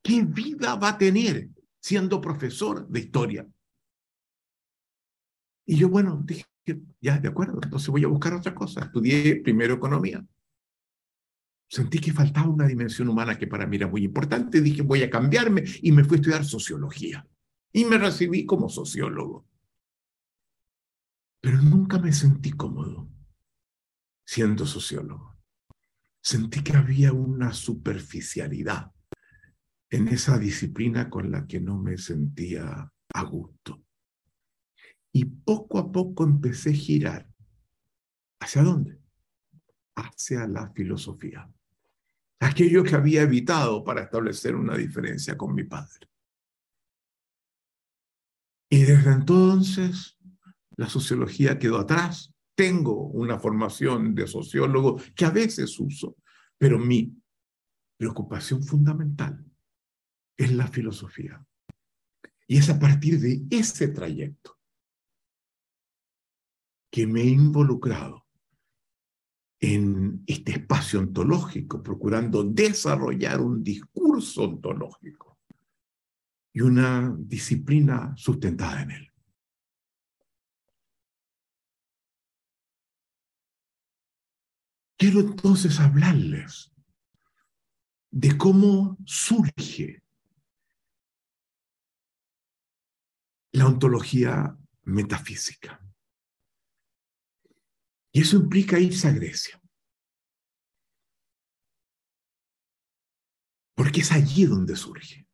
¿Qué 0.03 0.23
vida 0.23 0.77
va 0.77 0.91
a 0.91 0.99
tener 0.99 1.51
siendo 1.81 2.21
profesor 2.21 2.89
de 2.89 3.01
historia? 3.01 3.47
Y 5.67 5.77
yo, 5.77 5.89
bueno, 5.89 6.23
dije, 6.25 6.47
ya, 7.01 7.19
de 7.19 7.29
acuerdo, 7.29 7.61
entonces 7.63 7.89
voy 7.89 8.05
a 8.05 8.09
buscar 8.09 8.35
otra 8.35 8.55
cosa. 8.55 8.85
Estudié 8.85 9.37
primero 9.37 9.75
economía 9.75 10.25
sentí 11.71 12.00
que 12.00 12.12
faltaba 12.12 12.49
una 12.49 12.67
dimensión 12.67 13.09
humana 13.09 13.39
que 13.39 13.47
para 13.47 13.65
mí 13.65 13.77
era 13.77 13.87
muy 13.87 14.03
importante. 14.03 14.61
Dije, 14.61 14.83
voy 14.83 15.05
a 15.05 15.11
cambiarme 15.11 15.62
y 15.83 15.93
me 15.93 16.03
fui 16.03 16.17
a 16.17 16.21
estudiar 16.21 16.45
sociología. 16.45 17.27
Y 17.73 17.85
me 17.85 17.97
recibí 17.97 18.45
como 18.45 18.69
sociólogo. 18.69 19.47
Pero 21.41 21.62
nunca 21.62 21.99
me 21.99 22.12
sentí 22.12 22.50
cómodo 22.50 23.09
siendo 24.27 24.67
sociólogo. 24.67 25.39
sentí 26.23 26.62
que 26.62 26.77
había 26.77 27.12
una 27.12 27.53
superficialidad 27.53 28.93
en 29.91 30.09
esa 30.09 30.39
disciplina 30.39 31.09
con 31.09 31.31
la 31.31 31.47
que 31.47 31.61
no 31.61 31.79
me 31.79 31.97
sentía 31.97 32.93
a 33.15 33.23
gusto. 33.25 33.83
Y 35.12 35.25
poco 35.25 35.79
a 35.79 35.91
poco 35.91 36.25
empecé 36.25 36.71
a 36.71 36.75
girar. 36.75 37.29
¿Hacia 38.41 38.62
dónde? 38.62 39.00
Hacia 39.97 40.47
la 40.47 40.71
filosofía. 40.73 41.50
Aquello 42.41 42.83
que 42.83 42.95
había 42.95 43.23
evitado 43.23 43.85
para 43.85 44.03
establecer 44.03 44.57
una 44.57 44.77
diferencia 44.77 45.37
con 45.37 45.55
mi 45.55 45.65
padre. 45.65 46.09
Y 48.71 48.83
desde 48.83 49.13
entonces 49.13 50.17
la 50.77 50.89
sociología 50.89 51.59
quedó 51.59 51.79
atrás. 51.79 52.33
Tengo 52.55 53.09
una 53.09 53.39
formación 53.39 54.15
de 54.15 54.27
sociólogo 54.27 55.01
que 55.15 55.25
a 55.25 55.31
veces 55.31 55.79
uso, 55.79 56.17
pero 56.57 56.79
mi 56.79 57.15
preocupación 57.99 58.63
fundamental 58.63 59.45
es 60.37 60.53
la 60.53 60.67
filosofía. 60.69 61.45
Y 62.47 62.57
es 62.57 62.71
a 62.71 62.79
partir 62.79 63.21
de 63.21 63.43
ese 63.51 63.89
trayecto 63.89 64.59
que 66.91 67.07
me 67.07 67.21
he 67.23 67.27
involucrado 67.27 68.27
en 69.61 70.25
este 70.26 70.52
espacio 70.52 71.00
ontológico, 71.00 71.83
procurando 71.83 72.43
desarrollar 72.43 73.40
un 73.40 73.62
discurso 73.62 74.45
ontológico 74.45 75.38
y 76.52 76.62
una 76.62 77.14
disciplina 77.19 78.14
sustentada 78.17 78.83
en 78.83 78.90
él. 78.90 79.07
Quiero 84.97 85.21
entonces 85.21 85.79
hablarles 85.81 86.73
de 88.11 88.37
cómo 88.37 88.99
surge 89.05 90.02
la 93.52 93.67
ontología 93.67 94.57
metafísica. 94.83 95.81
Y 98.12 98.23
eso 98.23 98.37
implica 98.37 98.79
irse 98.79 99.09
a 99.09 99.12
Grecia. 99.12 99.61
Porque 103.75 104.00
es 104.00 104.12
allí 104.12 104.45
donde 104.45 104.76
surge. 104.76 105.26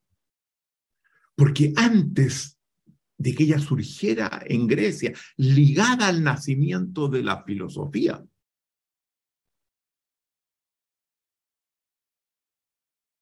Porque 1.35 1.73
antes 1.77 2.59
de 3.19 3.35
que 3.35 3.45
ella 3.45 3.59
surgiera 3.59 4.43
en 4.47 4.67
Grecia, 4.67 5.13
ligada 5.37 6.09
al 6.09 6.23
nacimiento 6.23 7.09
de 7.09 7.23
la 7.23 7.43
filosofía, 7.45 8.25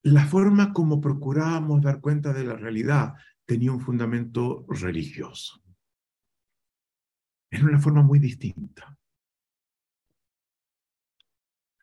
la 0.03 0.27
forma 0.27 0.73
como 0.73 1.01
procurábamos 1.01 1.81
dar 1.81 2.01
cuenta 2.01 2.33
de 2.33 2.45
la 2.45 2.57
realidad 2.57 3.15
tenía 3.47 3.73
un 3.73 3.81
fundamento 3.81 4.67
religioso. 4.69 5.63
Era 7.51 7.65
una 7.65 7.79
forma 7.79 8.03
muy 8.03 8.19
distinta. 8.19 8.99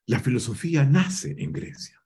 La 0.08 0.20
filosofía 0.20 0.84
nace 0.84 1.36
en 1.38 1.51
Grecia. 1.51 2.03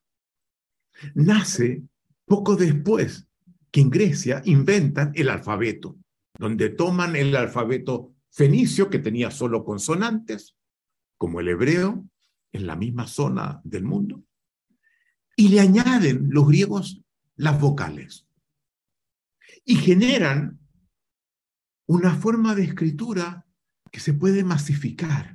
Nace 1.13 1.83
poco 2.25 2.55
después 2.55 3.27
que 3.71 3.81
en 3.81 3.89
Grecia 3.89 4.41
inventan 4.45 5.11
el 5.15 5.29
alfabeto, 5.29 5.97
donde 6.37 6.69
toman 6.69 7.15
el 7.15 7.35
alfabeto 7.35 8.13
fenicio 8.29 8.89
que 8.89 8.99
tenía 8.99 9.31
solo 9.31 9.63
consonantes, 9.63 10.55
como 11.17 11.39
el 11.39 11.47
hebreo, 11.47 12.05
en 12.51 12.67
la 12.67 12.75
misma 12.75 13.07
zona 13.07 13.61
del 13.63 13.83
mundo, 13.83 14.23
y 15.35 15.49
le 15.49 15.59
añaden 15.59 16.27
los 16.29 16.47
griegos 16.47 17.01
las 17.35 17.59
vocales 17.59 18.25
y 19.65 19.75
generan 19.75 20.59
una 21.87 22.15
forma 22.15 22.55
de 22.55 22.63
escritura 22.63 23.45
que 23.91 23.99
se 23.99 24.13
puede 24.13 24.43
masificar. 24.43 25.34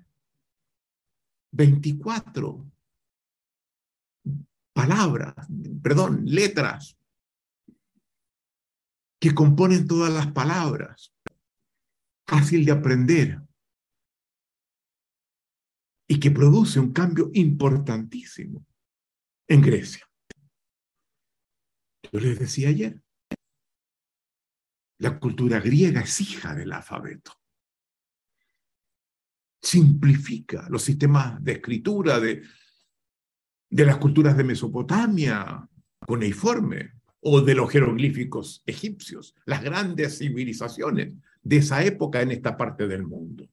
24 1.53 2.71
palabras, 4.73 5.35
perdón, 5.83 6.25
letras 6.25 6.97
que 9.21 9.35
componen 9.35 9.87
todas 9.87 10.13
las 10.13 10.33
palabras, 10.33 11.13
fácil 12.27 12.65
de 12.65 12.73
aprender 12.73 13.43
y 16.09 16.19
que 16.19 16.31
produce 16.31 16.81
un 16.81 16.93
cambio 16.93 17.31
importantísimo 17.35 18.67
en 19.49 19.61
Grecia. 19.61 20.09
Yo 22.13 22.19
les 22.19 22.39
decía 22.39 22.71
ayer, 22.71 23.03
la 24.99 25.19
cultura 25.19 25.61
griega 25.61 26.01
es 26.01 26.21
hija 26.21 26.55
del 26.55 26.73
alfabeto. 26.73 27.40
Simplifica 29.63 30.67
los 30.71 30.83
sistemas 30.83 31.43
de 31.43 31.53
escritura 31.53 32.19
de, 32.19 32.43
de 33.69 33.87
las 33.87 33.99
culturas 33.99 34.37
de 34.37 34.45
Mesopotamia, 34.45 35.69
cuneiforme, 36.07 37.01
o 37.21 37.41
de 37.41 37.55
los 37.55 37.71
jeroglíficos 37.71 38.63
egipcios, 38.67 39.35
las 39.45 39.63
grandes 39.63 40.19
civilizaciones 40.19 41.15
de 41.43 41.57
esa 41.57 41.85
época 41.85 42.23
en 42.23 42.31
esta 42.31 42.57
parte 42.57 42.87
del 42.89 43.05
mundo. 43.05 43.49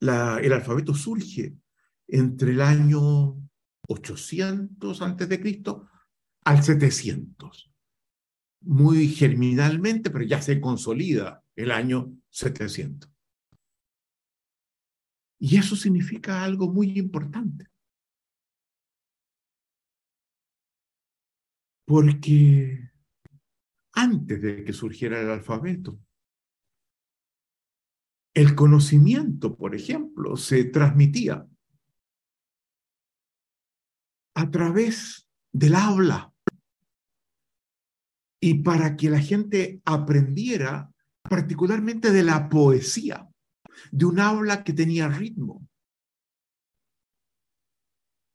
el 0.00 0.52
alfabeto 0.52 0.94
surge 0.94 1.54
entre 2.08 2.50
el 2.50 2.60
año 2.60 3.36
800 3.88 5.02
antes 5.02 5.28
de 5.28 5.40
Cristo 5.40 5.88
al 6.44 6.62
700. 6.62 7.72
Muy 8.62 9.08
germinalmente, 9.08 10.10
pero 10.10 10.24
ya 10.24 10.42
se 10.42 10.60
consolida 10.60 11.43
el 11.56 11.70
año 11.70 12.16
700. 12.30 13.10
Y 15.38 15.58
eso 15.58 15.76
significa 15.76 16.42
algo 16.42 16.72
muy 16.72 16.98
importante. 16.98 17.66
Porque 21.86 22.90
antes 23.92 24.40
de 24.40 24.64
que 24.64 24.72
surgiera 24.72 25.20
el 25.20 25.30
alfabeto, 25.30 26.00
el 28.34 28.54
conocimiento, 28.56 29.56
por 29.56 29.74
ejemplo, 29.74 30.36
se 30.36 30.64
transmitía 30.64 31.46
a 34.34 34.50
través 34.50 35.28
del 35.52 35.76
habla 35.76 36.34
y 38.40 38.62
para 38.62 38.96
que 38.96 39.08
la 39.08 39.20
gente 39.20 39.80
aprendiera 39.84 40.93
particularmente 41.28 42.10
de 42.10 42.22
la 42.22 42.48
poesía, 42.48 43.28
de 43.90 44.04
un 44.04 44.20
habla 44.20 44.62
que 44.62 44.72
tenía 44.72 45.08
ritmo, 45.08 45.66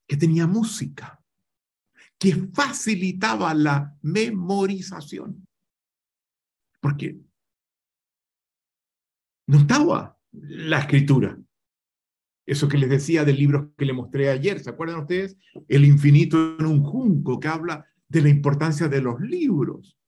que 0.08 0.18
tenía 0.18 0.48
música, 0.48 1.22
que 2.18 2.34
facilitaba 2.54 3.54
la 3.54 3.96
memorización. 4.02 5.48
Porque 6.82 7.20
no 9.48 9.60
estaba 9.60 10.20
la 10.32 10.80
escritura. 10.80 11.40
Eso 12.46 12.68
que 12.68 12.78
les 12.78 12.90
decía 12.90 13.24
del 13.24 13.38
libro 13.38 13.74
que 13.76 13.86
le 13.86 13.94
mostré 13.94 14.30
ayer, 14.30 14.60
¿se 14.60 14.72
acuerdan 14.72 15.02
ustedes? 15.02 15.38
El 15.68 15.86
infinito 15.86 16.58
en 16.58 16.66
un 16.66 16.84
junco, 16.84 17.40
que 17.40 17.48
habla 17.48 17.86
de 18.08 18.22
la 18.24 18.30
importancia 18.30 18.88
de 18.88 19.02
los 19.02 19.20
libros 19.20 19.99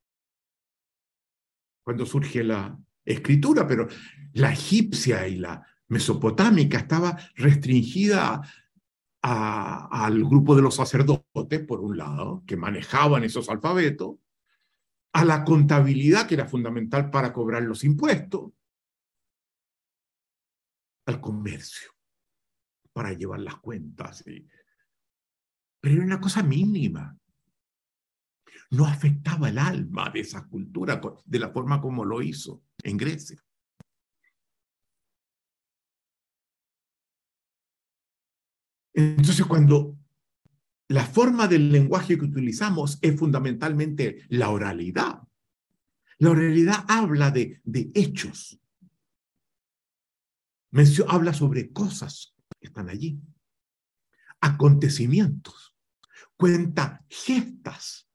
cuando 1.92 2.06
surge 2.06 2.42
la 2.42 2.80
escritura, 3.04 3.68
pero 3.68 3.86
la 4.32 4.54
egipcia 4.54 5.28
y 5.28 5.36
la 5.36 5.62
mesopotámica 5.90 6.78
estaba 6.78 7.18
restringida 7.36 8.42
al 9.22 10.24
grupo 10.24 10.56
de 10.56 10.62
los 10.62 10.76
sacerdotes, 10.76 11.66
por 11.68 11.82
un 11.82 11.98
lado, 11.98 12.44
que 12.48 12.56
manejaban 12.56 13.26
esos 13.26 13.50
alfabetos, 13.50 14.16
a 15.12 15.26
la 15.26 15.44
contabilidad, 15.44 16.28
que 16.28 16.36
era 16.36 16.48
fundamental 16.48 17.12
para 17.12 17.34
cobrar 17.34 17.64
los 17.64 17.84
impuestos, 17.84 18.54
al 21.08 21.20
comercio, 21.20 21.92
para 22.94 23.12
llevar 23.12 23.42
las 23.42 23.58
cuentas. 23.58 24.24
Pero 25.82 25.96
era 25.96 26.06
una 26.06 26.22
cosa 26.22 26.42
mínima 26.42 27.18
no 28.72 28.86
afectaba 28.86 29.50
el 29.50 29.58
alma 29.58 30.10
de 30.10 30.22
esa 30.22 30.48
cultura 30.48 31.02
de 31.26 31.40
la 31.40 31.50
forma 31.50 31.82
como 31.82 32.06
lo 32.06 32.22
hizo 32.22 32.64
en 32.84 32.98
Grecia. 32.98 33.44
Entonces, 38.94 39.46
cuando 39.46 39.98
la 40.88 41.06
forma 41.06 41.48
del 41.48 41.72
lenguaje 41.72 42.18
que 42.18 42.26
utilizamos 42.26 42.98
es 43.02 43.18
fundamentalmente 43.18 44.26
la 44.30 44.50
oralidad, 44.50 45.22
la 46.18 46.30
oralidad 46.30 46.86
habla 46.88 47.32
de, 47.32 47.62
de 47.64 47.92
hechos. 47.94 48.60
habla 51.08 51.34
sobre 51.34 51.72
cosas 51.74 52.36
que 52.60 52.68
están 52.68 52.90
allí, 52.90 53.20
acontecimientos, 54.40 55.76
cuenta 56.38 57.06
gestas, 57.10 58.11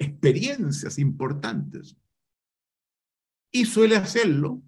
experiencias 0.00 0.98
importantes. 0.98 1.96
Y 3.52 3.66
suele 3.66 3.96
hacerlo 3.96 4.62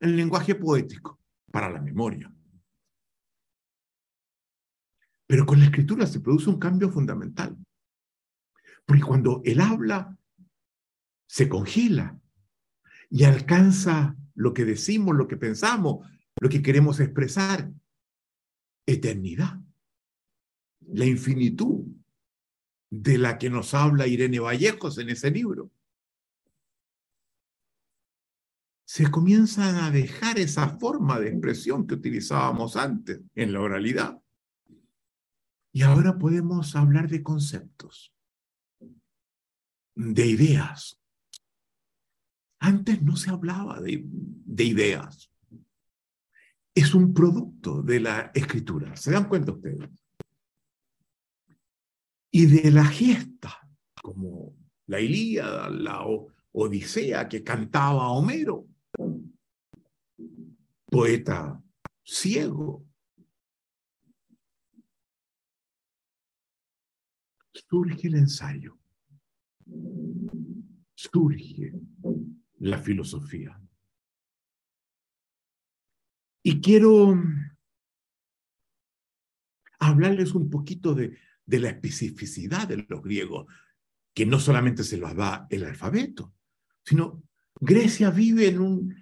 en 0.00 0.16
lenguaje 0.16 0.54
poético, 0.54 1.18
para 1.50 1.68
la 1.70 1.80
memoria. 1.80 2.32
Pero 5.26 5.44
con 5.44 5.58
la 5.58 5.66
escritura 5.66 6.06
se 6.06 6.20
produce 6.20 6.48
un 6.48 6.58
cambio 6.58 6.90
fundamental. 6.90 7.56
Porque 8.84 9.02
cuando 9.02 9.42
él 9.44 9.60
habla, 9.60 10.16
se 11.28 11.48
congela 11.48 12.20
y 13.10 13.24
alcanza 13.24 14.16
lo 14.34 14.54
que 14.54 14.64
decimos, 14.64 15.16
lo 15.16 15.26
que 15.26 15.36
pensamos, 15.36 16.06
lo 16.40 16.48
que 16.48 16.62
queremos 16.62 17.00
expresar. 17.00 17.72
Eternidad. 18.86 19.60
La 20.86 21.06
infinitud 21.06 21.84
de 22.90 23.18
la 23.18 23.38
que 23.38 23.50
nos 23.50 23.74
habla 23.74 24.06
Irene 24.06 24.40
Vallejos 24.40 24.98
en 24.98 25.10
ese 25.10 25.30
libro. 25.30 25.70
Se 28.84 29.10
comienzan 29.10 29.76
a 29.76 29.90
dejar 29.90 30.38
esa 30.38 30.78
forma 30.78 31.18
de 31.18 31.28
expresión 31.28 31.86
que 31.86 31.94
utilizábamos 31.94 32.76
antes 32.76 33.20
en 33.34 33.52
la 33.52 33.60
oralidad. 33.60 34.22
Y 35.72 35.82
ahora 35.82 36.16
podemos 36.18 36.76
hablar 36.76 37.08
de 37.08 37.22
conceptos 37.22 38.14
de 39.94 40.26
ideas. 40.26 41.00
Antes 42.60 43.02
no 43.02 43.16
se 43.16 43.30
hablaba 43.30 43.80
de, 43.80 44.02
de 44.04 44.64
ideas. 44.64 45.30
Es 46.74 46.94
un 46.94 47.12
producto 47.12 47.82
de 47.82 48.00
la 48.00 48.30
escritura. 48.34 48.94
¿Se 48.96 49.10
dan 49.10 49.28
cuenta 49.28 49.52
ustedes? 49.52 49.90
Y 52.30 52.46
de 52.46 52.70
la 52.70 52.84
gesta, 52.84 53.68
como 54.02 54.54
la 54.86 55.00
Ilíada, 55.00 55.70
la 55.70 56.04
Odisea 56.52 57.28
que 57.28 57.42
cantaba 57.42 58.10
Homero, 58.10 58.66
poeta 60.86 61.62
ciego. 62.04 62.84
Surge 67.52 68.08
el 68.08 68.16
ensayo 68.16 68.78
surge 70.96 71.72
la 72.58 72.78
filosofía. 72.78 73.60
Y 76.42 76.60
quiero 76.60 77.14
hablarles 79.78 80.34
un 80.34 80.48
poquito 80.48 80.94
de, 80.94 81.18
de 81.46 81.60
la 81.60 81.70
especificidad 81.70 82.68
de 82.68 82.84
los 82.88 83.02
griegos, 83.02 83.46
que 84.12 84.26
no 84.26 84.40
solamente 84.40 84.82
se 84.82 84.96
los 84.96 85.14
da 85.14 85.46
el 85.50 85.64
alfabeto, 85.64 86.34
sino 86.84 87.22
Grecia 87.60 88.10
vive 88.10 88.48
en 88.48 88.60
un, 88.60 88.96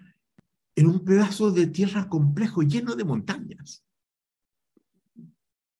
en 0.76 0.86
un 0.86 1.04
pedazo 1.04 1.50
de 1.50 1.66
tierra 1.68 2.08
complejo 2.08 2.62
lleno 2.62 2.94
de 2.94 3.04
montañas, 3.04 3.84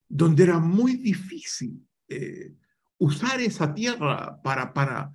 donde 0.09 0.45
era 0.45 0.59
muy 0.59 0.97
difícil 0.97 1.87
eh, 2.09 2.55
usar 2.99 3.41
esa 3.41 3.75
tierra 3.75 4.41
para, 4.43 4.73
para 4.73 5.15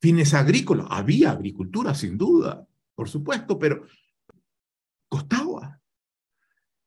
fines 0.00 0.34
agrícolas. 0.34 0.86
Había 0.90 1.30
agricultura, 1.30 1.94
sin 1.94 2.18
duda, 2.18 2.66
por 2.94 3.08
supuesto, 3.08 3.58
pero 3.58 3.86
costaba. 5.08 5.80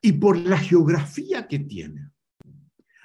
Y 0.01 0.13
por 0.13 0.37
la 0.37 0.57
geografía 0.57 1.47
que 1.47 1.59
tiene, 1.59 2.11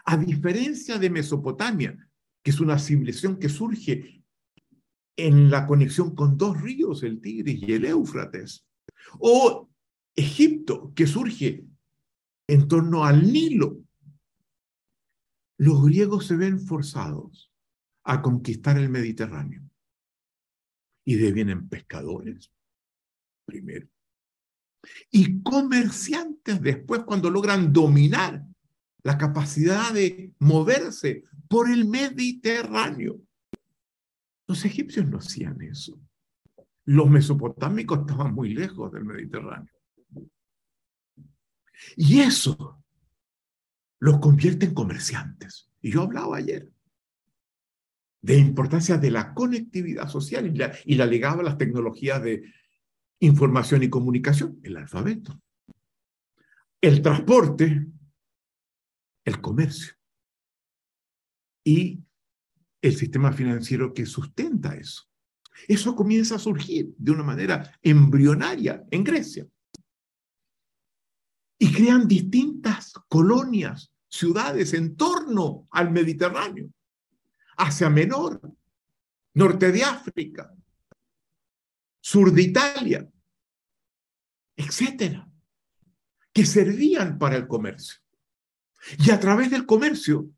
a 0.05 0.17
diferencia 0.17 0.99
de 0.99 1.11
Mesopotamia, 1.11 1.97
que 2.43 2.51
es 2.51 2.61
una 2.61 2.79
civilización 2.79 3.39
que 3.39 3.49
surge 3.49 4.23
en 5.17 5.51
la 5.51 5.67
conexión 5.67 6.15
con 6.15 6.37
dos 6.37 6.61
ríos, 6.61 7.03
el 7.03 7.21
Tigris 7.21 7.63
y 7.63 7.73
el 7.73 7.85
Éufrates, 7.85 8.67
o 9.19 9.69
Egipto, 10.15 10.93
que 10.95 11.07
surge 11.07 11.65
en 12.47 12.69
torno 12.69 13.05
al 13.05 13.33
Nilo, 13.33 13.79
los 15.59 15.85
griegos 15.85 16.27
se 16.27 16.37
ven 16.37 16.59
forzados 16.59 17.53
a 18.05 18.21
conquistar 18.21 18.79
el 18.79 18.89
Mediterráneo. 18.89 19.63
Y 21.05 21.17
devienen 21.17 21.69
pescadores, 21.69 22.53
primero. 23.45 23.89
Y 25.11 25.43
comerciantes 25.43 26.61
después 26.61 27.05
cuando 27.05 27.31
logran 27.31 27.73
dominar 27.73 28.45
la 29.03 29.19
capacidad 29.19 29.93
de 29.93 30.33
moverse 30.39 31.25
por 31.49 31.71
el 31.71 31.87
Mediterráneo. 31.87 33.21
Los 34.47 34.65
egipcios 34.65 35.07
no 35.07 35.19
hacían 35.19 35.61
eso. 35.63 35.99
Los 36.85 37.09
mesopotámicos 37.09 38.01
estaban 38.01 38.35
muy 38.35 38.55
lejos 38.55 38.93
del 38.93 39.05
Mediterráneo. 39.05 39.73
Y 41.97 42.21
eso 42.21 42.83
los 43.99 44.19
convierte 44.19 44.67
en 44.67 44.75
comerciantes. 44.75 45.71
Y 45.81 45.93
yo 45.93 46.03
hablaba 46.03 46.37
ayer 46.37 46.69
de 48.21 48.39
importancia 48.39 48.99
de 48.99 49.11
la 49.11 49.35
conectividad 49.35 50.09
social 50.09 50.47
y 50.47 50.57
la, 50.57 50.73
y 50.85 50.95
la 50.95 51.07
ligaba 51.07 51.41
a 51.41 51.45
las 51.45 51.59
tecnologías 51.59 52.23
de 52.23 52.45
información 53.19 53.83
y 53.83 53.91
comunicación, 53.91 54.61
el 54.63 54.77
alfabeto, 54.77 55.41
el 56.81 57.03
transporte, 57.03 57.87
el 59.25 59.41
comercio 59.41 59.95
y 61.65 62.03
el 62.81 62.97
sistema 62.97 63.33
financiero 63.33 63.95
que 63.95 64.07
sustenta 64.07 64.75
eso. 64.75 65.05
Eso 65.69 65.95
comienza 65.95 66.37
a 66.37 66.41
surgir 66.41 66.95
de 66.99 67.13
una 67.13 67.23
manera 67.23 67.79
embrionaria 67.83 68.85
en 68.91 69.05
Grecia. 69.05 69.47
Y 71.59 71.73
crean 71.73 72.09
distintas 72.09 72.93
colonias 73.09 73.93
ciudades 74.09 74.75
en 74.75 74.97
torno 74.97 75.69
al 75.71 75.93
Mediterráneo, 75.93 76.71
Asia 77.57 77.89
Menor, 77.89 78.41
norte 79.35 79.71
de 79.71 79.85
África, 79.85 80.53
sur 82.01 82.33
de 82.33 82.43
Italia, 82.43 83.09
etcétera, 84.57 85.29
que 86.33 86.45
servían 86.45 87.19
para 87.19 87.37
el 87.37 87.47
comercio. 87.47 88.02
Y 88.99 89.11
a 89.11 89.21
través 89.21 89.51
del 89.51 89.67
comercio 89.67 90.31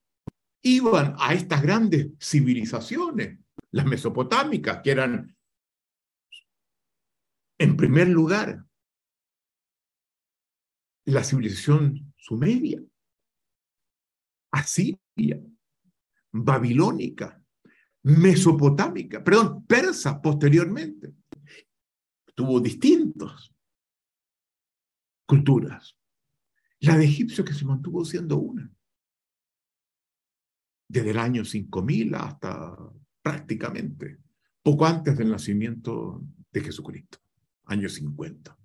iban 0.63 1.15
a 1.19 1.35
estas 1.35 1.63
grandes 1.63 2.09
civilizaciones, 2.19 3.39
las 3.71 3.87
mesopotámicas, 3.87 4.81
que 4.83 4.91
eran, 4.91 5.37
en 7.59 7.77
primer 7.77 8.09
lugar, 8.09 8.65
la 11.07 11.23
civilización 11.23 12.15
sumeria, 12.17 12.83
asiria, 14.53 15.41
babilónica, 16.33 17.43
mesopotámica, 18.05 19.23
perdón, 19.23 19.67
persa 19.67 20.21
posteriormente. 20.21 21.15
Tuvo 22.35 22.61
distintas 22.61 23.53
culturas. 25.27 25.97
La 26.85 26.99
de 26.99 27.07
egipcio 27.07 27.45
que 27.45 27.55
se 27.55 27.65
mantuvo 27.65 28.05
siendo 28.05 28.37
una. 28.37 28.71
Desde 30.87 31.11
el 31.11 31.19
año 31.19 31.45
5000 31.45 32.15
hasta 32.15 32.77
prácticamente 33.23 34.19
poco 34.63 34.85
antes 34.85 35.17
del 35.17 35.31
nacimiento 35.31 36.23
de 36.53 36.61
Jesucristo, 36.61 37.19
año 37.65 37.89
50. 37.89 38.57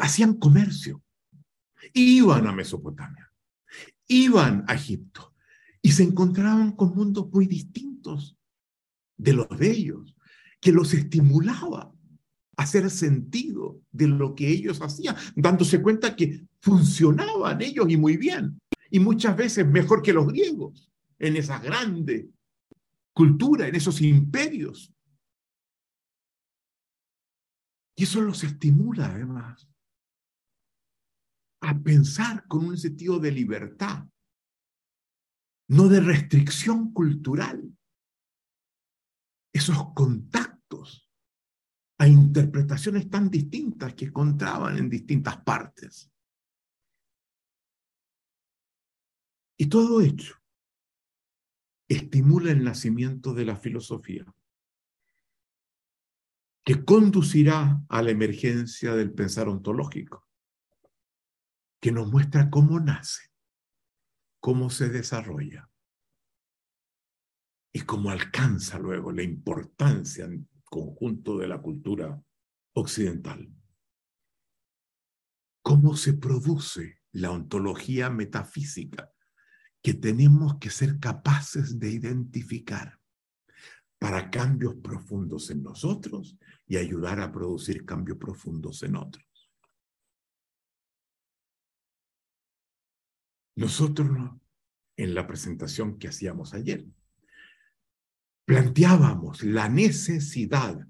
hacían 0.00 0.34
comercio, 0.34 1.02
iban 1.92 2.46
a 2.46 2.52
Mesopotamia, 2.52 3.30
iban 4.06 4.64
a 4.66 4.74
Egipto 4.74 5.34
y 5.82 5.92
se 5.92 6.04
encontraban 6.04 6.72
con 6.72 6.94
mundos 6.94 7.30
muy 7.30 7.46
distintos 7.46 8.38
de 9.16 9.34
los 9.34 9.48
de 9.58 9.70
ellos, 9.70 10.16
que 10.60 10.72
los 10.72 10.94
estimulaba 10.94 11.94
hacer 12.56 12.90
sentido 12.90 13.80
de 13.90 14.08
lo 14.08 14.34
que 14.34 14.48
ellos 14.48 14.80
hacían, 14.80 15.16
dándose 15.34 15.82
cuenta 15.82 16.16
que 16.16 16.46
funcionaban 16.60 17.60
ellos 17.62 17.86
y 17.88 17.96
muy 17.96 18.16
bien, 18.16 18.60
y 18.90 19.00
muchas 19.00 19.36
veces 19.36 19.66
mejor 19.66 20.02
que 20.02 20.12
los 20.12 20.26
griegos, 20.26 20.90
en 21.18 21.36
esa 21.36 21.58
grande 21.58 22.30
cultura, 23.12 23.68
en 23.68 23.74
esos 23.74 24.00
imperios. 24.00 24.92
Y 27.96 28.04
eso 28.04 28.20
los 28.20 28.42
estimula 28.42 29.06
además 29.06 29.68
a 31.60 31.78
pensar 31.78 32.46
con 32.46 32.66
un 32.66 32.76
sentido 32.76 33.18
de 33.18 33.30
libertad, 33.30 34.06
no 35.68 35.88
de 35.88 36.00
restricción 36.00 36.92
cultural. 36.92 37.72
Esos 39.52 39.94
contactos 39.94 41.03
a 41.98 42.08
interpretaciones 42.08 43.08
tan 43.08 43.30
distintas 43.30 43.94
que 43.94 44.06
encontraban 44.06 44.76
en 44.78 44.90
distintas 44.90 45.36
partes. 45.42 46.10
Y 49.56 49.66
todo 49.66 50.00
hecho 50.00 50.36
estimula 51.88 52.50
el 52.50 52.64
nacimiento 52.64 53.34
de 53.34 53.44
la 53.44 53.56
filosofía, 53.56 54.24
que 56.64 56.84
conducirá 56.84 57.84
a 57.88 58.02
la 58.02 58.10
emergencia 58.10 58.94
del 58.94 59.12
pensar 59.12 59.48
ontológico, 59.48 60.26
que 61.80 61.92
nos 61.92 62.10
muestra 62.10 62.50
cómo 62.50 62.80
nace, 62.80 63.30
cómo 64.40 64.70
se 64.70 64.88
desarrolla 64.88 65.70
y 67.72 67.82
cómo 67.82 68.10
alcanza 68.10 68.78
luego 68.78 69.12
la 69.12 69.22
importancia 69.22 70.26
conjunto 70.64 71.38
de 71.38 71.48
la 71.48 71.60
cultura 71.60 72.22
occidental. 72.74 73.48
Cómo 75.62 75.96
se 75.96 76.14
produce 76.14 77.00
la 77.12 77.30
ontología 77.30 78.10
metafísica 78.10 79.12
que 79.82 79.94
tenemos 79.94 80.58
que 80.58 80.70
ser 80.70 80.98
capaces 80.98 81.78
de 81.78 81.90
identificar 81.90 82.98
para 83.98 84.30
cambios 84.30 84.74
profundos 84.76 85.50
en 85.50 85.62
nosotros 85.62 86.36
y 86.66 86.76
ayudar 86.76 87.20
a 87.20 87.32
producir 87.32 87.84
cambios 87.84 88.18
profundos 88.18 88.82
en 88.82 88.96
otros. 88.96 89.24
Nosotros, 93.56 94.08
en 94.96 95.14
la 95.14 95.26
presentación 95.26 95.98
que 95.98 96.08
hacíamos 96.08 96.54
ayer, 96.54 96.84
planteábamos 98.44 99.42
la 99.42 99.68
necesidad 99.68 100.86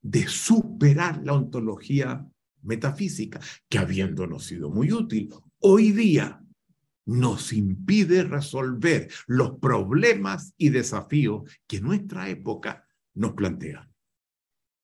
de 0.00 0.26
superar 0.28 1.22
la 1.24 1.34
ontología 1.34 2.26
metafísica, 2.62 3.40
que 3.68 3.78
habiéndonos 3.78 4.44
sido 4.44 4.70
muy 4.70 4.92
útil, 4.92 5.34
hoy 5.60 5.92
día 5.92 6.42
nos 7.06 7.52
impide 7.52 8.24
resolver 8.24 9.10
los 9.26 9.58
problemas 9.58 10.54
y 10.56 10.70
desafíos 10.70 11.50
que 11.66 11.80
nuestra 11.80 12.28
época 12.28 12.86
nos 13.14 13.32
plantea. 13.32 13.88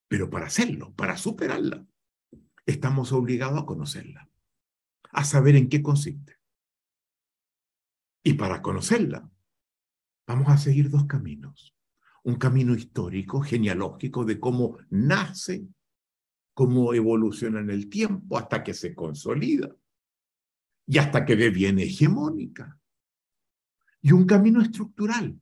Pero 0.08 0.28
para 0.28 0.46
hacerlo, 0.46 0.92
para 0.94 1.16
superarla, 1.16 1.86
estamos 2.66 3.12
obligados 3.12 3.62
a 3.62 3.66
conocerla, 3.66 4.28
a 5.12 5.24
saber 5.24 5.56
en 5.56 5.68
qué 5.68 5.82
consiste. 5.82 6.36
Y 8.22 8.34
para 8.34 8.60
conocerla, 8.60 9.30
vamos 10.26 10.48
a 10.48 10.58
seguir 10.58 10.90
dos 10.90 11.06
caminos. 11.06 11.74
Un 12.24 12.36
camino 12.36 12.74
histórico, 12.74 13.40
genealógico, 13.40 14.24
de 14.24 14.38
cómo 14.38 14.78
nace, 14.90 15.66
cómo 16.54 16.92
evoluciona 16.92 17.60
en 17.60 17.70
el 17.70 17.88
tiempo 17.88 18.36
hasta 18.36 18.62
que 18.62 18.74
se 18.74 18.94
consolida 18.94 19.74
y 20.86 20.98
hasta 20.98 21.24
que 21.24 21.36
deviene 21.36 21.84
hegemónica. 21.84 22.78
Y 24.02 24.12
un 24.12 24.26
camino 24.26 24.60
estructural 24.60 25.40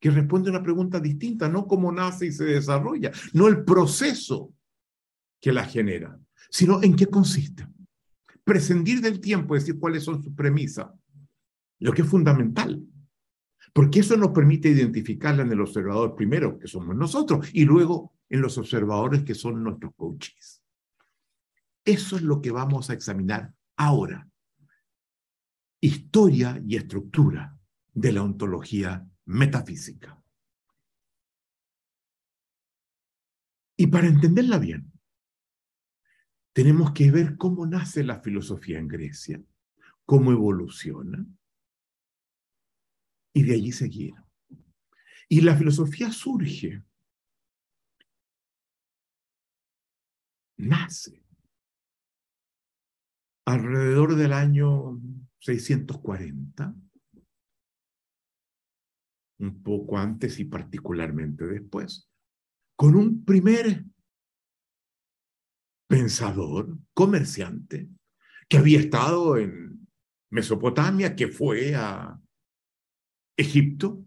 que 0.00 0.10
responde 0.10 0.50
a 0.50 0.52
una 0.52 0.62
pregunta 0.62 1.00
distinta, 1.00 1.48
no 1.48 1.66
cómo 1.66 1.90
nace 1.90 2.26
y 2.26 2.32
se 2.32 2.44
desarrolla, 2.44 3.10
no 3.32 3.48
el 3.48 3.64
proceso 3.64 4.52
que 5.40 5.52
la 5.52 5.64
genera, 5.64 6.20
sino 6.50 6.82
en 6.82 6.94
qué 6.94 7.06
consiste. 7.06 7.66
Prescindir 8.44 9.00
del 9.00 9.20
tiempo, 9.20 9.54
decir 9.54 9.78
cuáles 9.78 10.04
son 10.04 10.22
sus 10.22 10.34
premisas, 10.34 10.88
lo 11.78 11.92
que 11.92 12.02
es 12.02 12.08
fundamental, 12.08 12.86
porque 13.72 14.00
eso 14.00 14.16
nos 14.16 14.30
permite 14.30 14.68
identificarla 14.68 15.42
en 15.42 15.52
el 15.52 15.60
observador 15.60 16.14
primero, 16.14 16.58
que 16.58 16.68
somos 16.68 16.94
nosotros, 16.94 17.48
y 17.52 17.64
luego 17.64 18.12
en 18.28 18.40
los 18.40 18.58
observadores 18.58 19.24
que 19.24 19.34
son 19.34 19.62
nuestros 19.62 19.94
coaches. 19.94 20.62
Eso 21.84 22.16
es 22.16 22.22
lo 22.22 22.40
que 22.40 22.50
vamos 22.50 22.90
a 22.90 22.94
examinar 22.94 23.52
ahora 23.76 24.28
historia 25.84 26.62
y 26.66 26.76
estructura 26.76 27.58
de 27.92 28.10
la 28.10 28.22
ontología 28.22 29.06
metafísica. 29.26 30.18
Y 33.76 33.88
para 33.88 34.06
entenderla 34.06 34.58
bien, 34.58 34.90
tenemos 36.54 36.92
que 36.92 37.10
ver 37.10 37.36
cómo 37.36 37.66
nace 37.66 38.02
la 38.02 38.20
filosofía 38.20 38.78
en 38.78 38.88
Grecia, 38.88 39.42
cómo 40.06 40.32
evoluciona, 40.32 41.26
y 43.34 43.42
de 43.42 43.54
allí 43.54 43.72
seguir. 43.72 44.14
Y 45.28 45.40
la 45.40 45.56
filosofía 45.56 46.10
surge, 46.10 46.82
nace 50.56 51.22
alrededor 53.46 54.14
del 54.14 54.32
año 54.32 55.00
640, 55.40 56.74
un 59.40 59.62
poco 59.62 59.98
antes 59.98 60.38
y 60.38 60.44
particularmente 60.44 61.44
después, 61.44 62.08
con 62.76 62.94
un 62.94 63.24
primer 63.24 63.84
pensador, 65.88 66.78
comerciante, 66.94 67.88
que 68.48 68.58
había 68.58 68.78
estado 68.78 69.36
en 69.36 69.86
Mesopotamia, 70.30 71.14
que 71.14 71.28
fue 71.28 71.74
a 71.74 72.18
Egipto, 73.36 74.06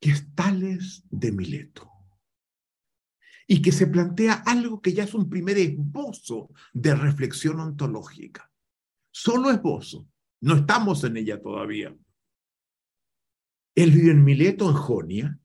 que 0.00 0.10
es 0.10 0.34
Tales 0.34 1.04
de 1.10 1.32
Mileto 1.32 1.90
y 3.46 3.62
que 3.62 3.72
se 3.72 3.88
plantea 3.88 4.34
algo 4.46 4.80
que 4.80 4.92
ya 4.92 5.02
es 5.02 5.12
un 5.12 5.28
primer 5.28 5.58
esbozo 5.58 6.50
de 6.72 6.94
reflexión 6.94 7.58
ontológica. 7.58 8.50
Solo 9.12 9.50
esbozo, 9.50 10.08
no 10.40 10.54
estamos 10.54 11.02
en 11.04 11.16
ella 11.16 11.42
todavía. 11.42 11.94
Él 13.74 13.90
vive 13.90 14.12
en 14.12 14.24
Mileto, 14.24 14.70
en 14.70 14.76
Jonia, 14.76 15.38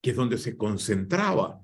que 0.00 0.10
es 0.10 0.16
donde 0.16 0.38
se 0.38 0.56
concentraba 0.56 1.60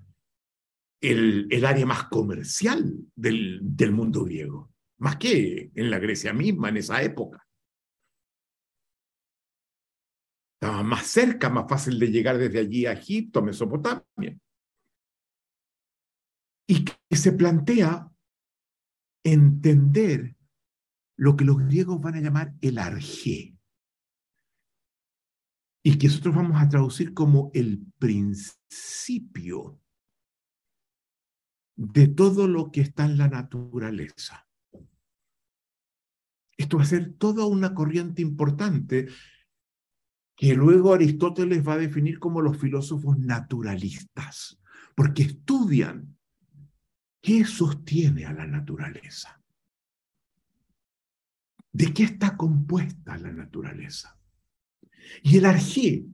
el, 1.01 1.47
el 1.51 1.65
área 1.65 1.87
más 1.87 2.05
comercial 2.09 2.95
del, 3.15 3.61
del 3.63 3.93
mundo 3.93 4.25
griego, 4.25 4.73
más 4.99 5.17
que 5.17 5.71
en 5.75 5.91
la 5.91 5.99
Grecia 5.99 6.33
misma 6.33 6.69
en 6.69 6.79
esa 6.79 7.03
época. 7.03 7.48
Estaba 10.61 10.83
más 10.83 11.07
cerca, 11.07 11.49
más 11.49 11.69
fácil 11.69 11.99
de 11.99 12.11
llegar 12.11 12.37
desde 12.37 12.59
allí 12.59 12.87
a 12.87 12.93
Egipto, 12.93 13.43
Mesopotamia 13.43 14.37
y 16.69 16.85
que 16.85 17.17
se 17.17 17.33
plantea 17.33 18.13
entender 19.25 20.37
lo 21.17 21.35
que 21.35 21.45
los 21.45 21.57
griegos 21.59 22.01
van 22.01 22.17
a 22.17 22.21
llamar 22.21 22.55
el 22.61 22.79
arjé, 22.79 23.57
y 25.83 25.99
que 25.99 26.07
nosotros 26.07 26.35
vamos 26.35 26.61
a 26.61 26.69
traducir 26.69 27.15
como 27.15 27.51
el 27.55 27.87
principio 27.99 29.81
de 31.77 32.09
todo 32.09 32.47
lo 32.47 32.71
que 32.71 32.83
está 32.83 33.07
en 33.07 33.17
la 33.17 33.29
naturaleza. 33.29 34.47
Esto 36.59 36.77
va 36.77 36.83
a 36.83 36.87
ser 36.87 37.15
toda 37.15 37.47
una 37.47 37.75
corriente 37.75 38.21
importante 38.21 39.09
que 40.39 40.55
luego 40.55 40.95
Aristóteles 40.95 41.67
va 41.67 41.75
a 41.75 41.79
definir 41.79 42.19
como 42.19 42.41
los 42.41 42.57
filósofos 42.57 43.19
naturalistas, 43.19 44.59
porque 44.95 45.25
estudian 45.25 46.17
¿Qué 47.21 47.45
sostiene 47.45 48.25
a 48.25 48.33
la 48.33 48.47
naturaleza? 48.47 49.43
¿De 51.73 51.93
qué 51.93 52.05
está 52.05 52.37
compuesta 52.37 53.19
la 53.19 53.33
naturaleza? 53.33 54.19
Y 55.23 55.39
el 55.39 55.45
arjé, 55.45 56.07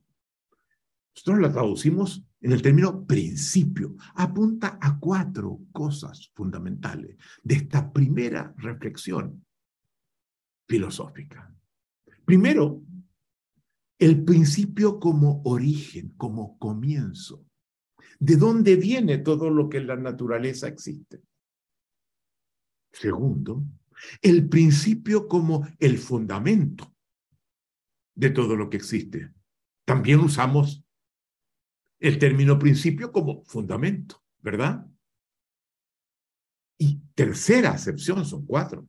nosotros 1.15 1.41
la 1.41 1.53
traducimos 1.53 2.27
en 2.41 2.53
el 2.53 2.63
término 2.63 3.07
principio, 3.07 3.97
apunta 4.15 4.79
a 4.81 4.99
cuatro 4.99 5.61
cosas 5.73 6.31
fundamentales 6.35 7.17
de 7.43 7.55
esta 7.55 7.93
primera 7.93 8.53
reflexión 8.59 9.45
filosófica. 10.67 11.55
Primero, 12.25 12.83
el 13.99 14.25
principio 14.25 14.99
como 14.99 15.43
origen, 15.45 16.15
como 16.17 16.59
comienzo. 16.59 17.45
¿De 18.19 18.37
dónde 18.37 18.77
viene 18.77 19.19
todo 19.19 19.51
lo 19.51 19.69
que 19.69 19.79
en 19.79 19.87
la 19.87 19.97
naturaleza 19.97 20.69
existe? 20.69 21.23
Segundo, 22.93 23.65
el 24.23 24.49
principio 24.49 25.29
como 25.29 25.67
el 25.79 25.99
fundamento 25.99 26.95
de 28.15 28.31
todo 28.31 28.57
lo 28.57 28.71
que 28.71 28.77
existe. 28.77 29.33
También 29.85 30.21
usamos 30.21 30.85
el 31.99 32.19
término 32.19 32.59
principio 32.59 33.11
como 33.11 33.45
fundamento, 33.45 34.23
¿verdad? 34.41 34.87
Y 36.79 37.01
tercera 37.15 37.71
acepción, 37.71 38.25
son 38.25 38.47
cuatro. 38.47 38.89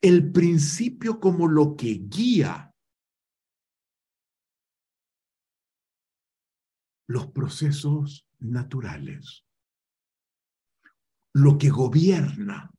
El 0.00 0.30
principio 0.32 1.20
como 1.20 1.48
lo 1.48 1.76
que 1.76 2.00
guía 2.06 2.73
los 7.06 7.28
procesos 7.28 8.26
naturales. 8.38 9.44
lo 11.36 11.58
que 11.58 11.68
gobierna 11.68 12.70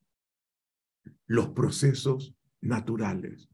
los 1.28 1.50
procesos 1.50 2.34
naturales. 2.62 3.50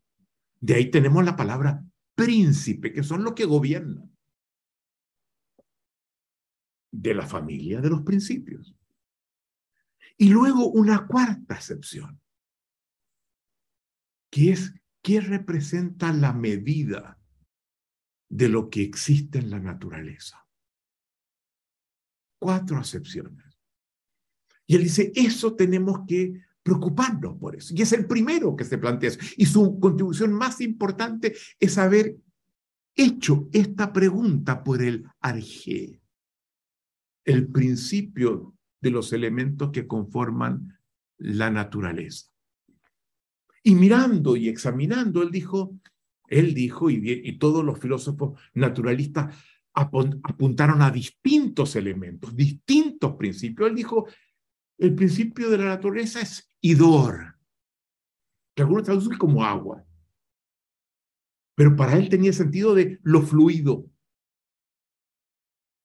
De 0.60 0.76
ahí 0.76 0.92
tenemos 0.92 1.26
la 1.26 1.36
palabra 1.36 1.84
príncipe, 2.16 2.94
que 2.94 3.04
son 3.04 3.24
los 3.24 3.34
que 3.34 3.46
gobiernan. 3.46 4.16
De 6.92 7.16
la 7.16 7.26
familia 7.26 7.82
de 7.82 7.90
los 7.90 8.04
principios. 8.04 8.76
Y 10.18 10.30
luego 10.30 10.68
una 10.68 11.08
cuarta 11.08 11.56
excepción, 11.56 12.22
que 14.30 14.52
es 14.52 14.74
qué 15.02 15.20
representa 15.20 16.14
la 16.14 16.32
medida 16.32 17.20
de 18.30 18.50
lo 18.50 18.70
que 18.70 18.84
existe 18.84 19.40
en 19.40 19.50
la 19.50 19.60
naturaleza. 19.60 20.46
Cuatro 22.42 22.80
acepciones. 22.80 23.46
Y 24.66 24.76
él 24.76 24.82
dice, 24.82 25.12
eso 25.14 25.54
tenemos 25.54 26.00
que 26.08 26.42
preocuparnos 26.64 27.38
por 27.38 27.56
eso. 27.56 27.72
Y 27.78 27.84
es 27.84 27.94
el 27.94 28.08
primero 28.08 28.56
que 28.56 28.66
se 28.66 28.80
plantea 28.80 29.10
eso. 29.10 29.20
Y 29.38 29.46
su 29.46 29.80
contribución 29.80 30.34
más 30.34 30.60
importante 30.60 31.36
es 31.60 31.78
haber 31.78 32.18
hecho 32.96 33.48
esta 33.54 33.94
pregunta 33.94 34.64
por 34.64 34.82
el 34.82 35.06
arjé, 35.20 36.02
el 37.26 37.48
principio 37.48 38.56
de 38.80 38.90
los 38.90 39.14
elementos 39.14 39.70
que 39.70 39.86
conforman 39.86 40.80
la 41.20 41.52
naturaleza. 41.52 42.32
Y 43.62 43.76
mirando 43.76 44.36
y 44.36 44.50
examinando, 44.50 45.22
él 45.22 45.30
dijo, 45.30 45.80
él 46.28 46.56
dijo, 46.56 46.90
y, 46.90 47.22
y 47.24 47.38
todos 47.38 47.64
los 47.64 47.78
filósofos 47.78 48.42
naturalistas 48.56 49.36
apuntaron 49.74 50.82
a 50.82 50.92
distintos 50.92 51.76
elementos, 51.76 52.36
distintos 52.36 53.16
principios. 53.16 53.70
Él 53.70 53.76
dijo, 53.76 54.08
el 54.78 54.96
principio 54.96 55.50
de 55.50 55.58
la 55.58 55.66
naturaleza 55.66 56.22
es 56.22 56.56
idor, 56.62 57.36
que 58.56 58.64
algunos 58.64 58.84
traducen 58.84 59.18
como 59.18 59.44
agua. 59.44 59.86
Pero 61.56 61.76
para 61.76 61.98
él 61.98 62.10
tenía 62.10 62.34
sentido 62.34 62.74
de 62.74 63.00
lo 63.04 63.22
fluido, 63.22 63.86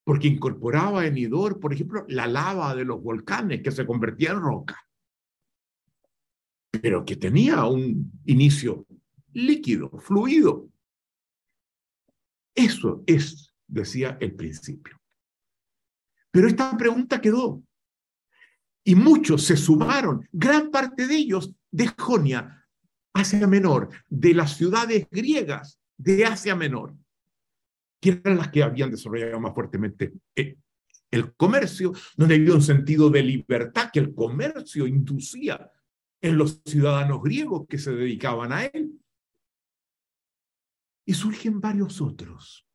porque 0.05 0.29
incorporaba 0.29 1.05
en 1.05 1.18
idor, 1.18 1.59
por 1.59 1.72
ejemplo, 1.72 2.05
la 2.09 2.27
lava 2.27 2.75
de 2.75 2.85
los 2.85 3.03
volcanes 3.03 3.61
que 3.62 3.72
se 3.72 3.85
convertía 3.85 4.31
en 4.31 4.40
roca, 4.40 4.81
pero 6.70 7.05
que 7.05 7.16
tenía 7.16 7.64
un 7.64 8.12
inicio 8.25 8.87
líquido, 9.33 9.90
fluido. 9.99 10.70
Eso 12.55 13.03
es, 13.07 13.45
decía 13.66 14.16
el 14.20 14.35
principio. 14.35 15.00
Pero 16.31 16.48
esta 16.48 16.76
pregunta 16.76 17.20
quedó. 17.20 17.62
Y 18.85 18.94
muchos 18.94 19.42
se 19.42 19.57
sumaron, 19.57 20.29
gran 20.31 20.70
parte 20.70 21.07
de 21.07 21.16
ellos 21.16 21.52
de 21.70 21.88
Jonia, 21.98 22.64
Asia 23.12 23.46
Menor, 23.46 23.88
de 24.09 24.35
las 24.35 24.57
ciudades 24.57 25.09
griegas 25.11 25.81
de 25.96 26.24
Asia 26.24 26.55
Menor, 26.55 26.94
que 28.00 28.11
eran 28.11 28.37
las 28.37 28.48
que 28.48 28.62
habían 28.62 28.90
desarrollado 28.90 29.40
más 29.40 29.55
fuertemente 29.55 30.12
eh, 30.37 30.57
el 31.11 31.35
comercio, 31.35 31.92
donde 32.16 32.35
había 32.35 32.55
un 32.55 32.62
sentido 32.62 33.11
de 33.11 33.22
libertad 33.22 33.90
que 33.92 34.00
el 34.00 34.14
comercio 34.14 34.87
inducía 34.87 35.70
en 36.20 36.37
los 36.37 36.61
ciudadanos 36.64 37.22
griegos 37.22 37.66
que 37.68 37.79
se 37.79 37.92
dedicaban 37.92 38.52
a 38.52 38.64
él. 38.64 38.92
Y 41.07 41.14
surgen 41.14 41.61
varios 41.61 42.00
otros. 42.00 42.65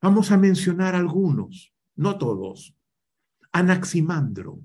Vamos 0.00 0.30
a 0.30 0.36
mencionar 0.36 0.94
algunos, 0.94 1.74
no 1.96 2.18
todos. 2.18 2.74
Anaximandro, 3.52 4.60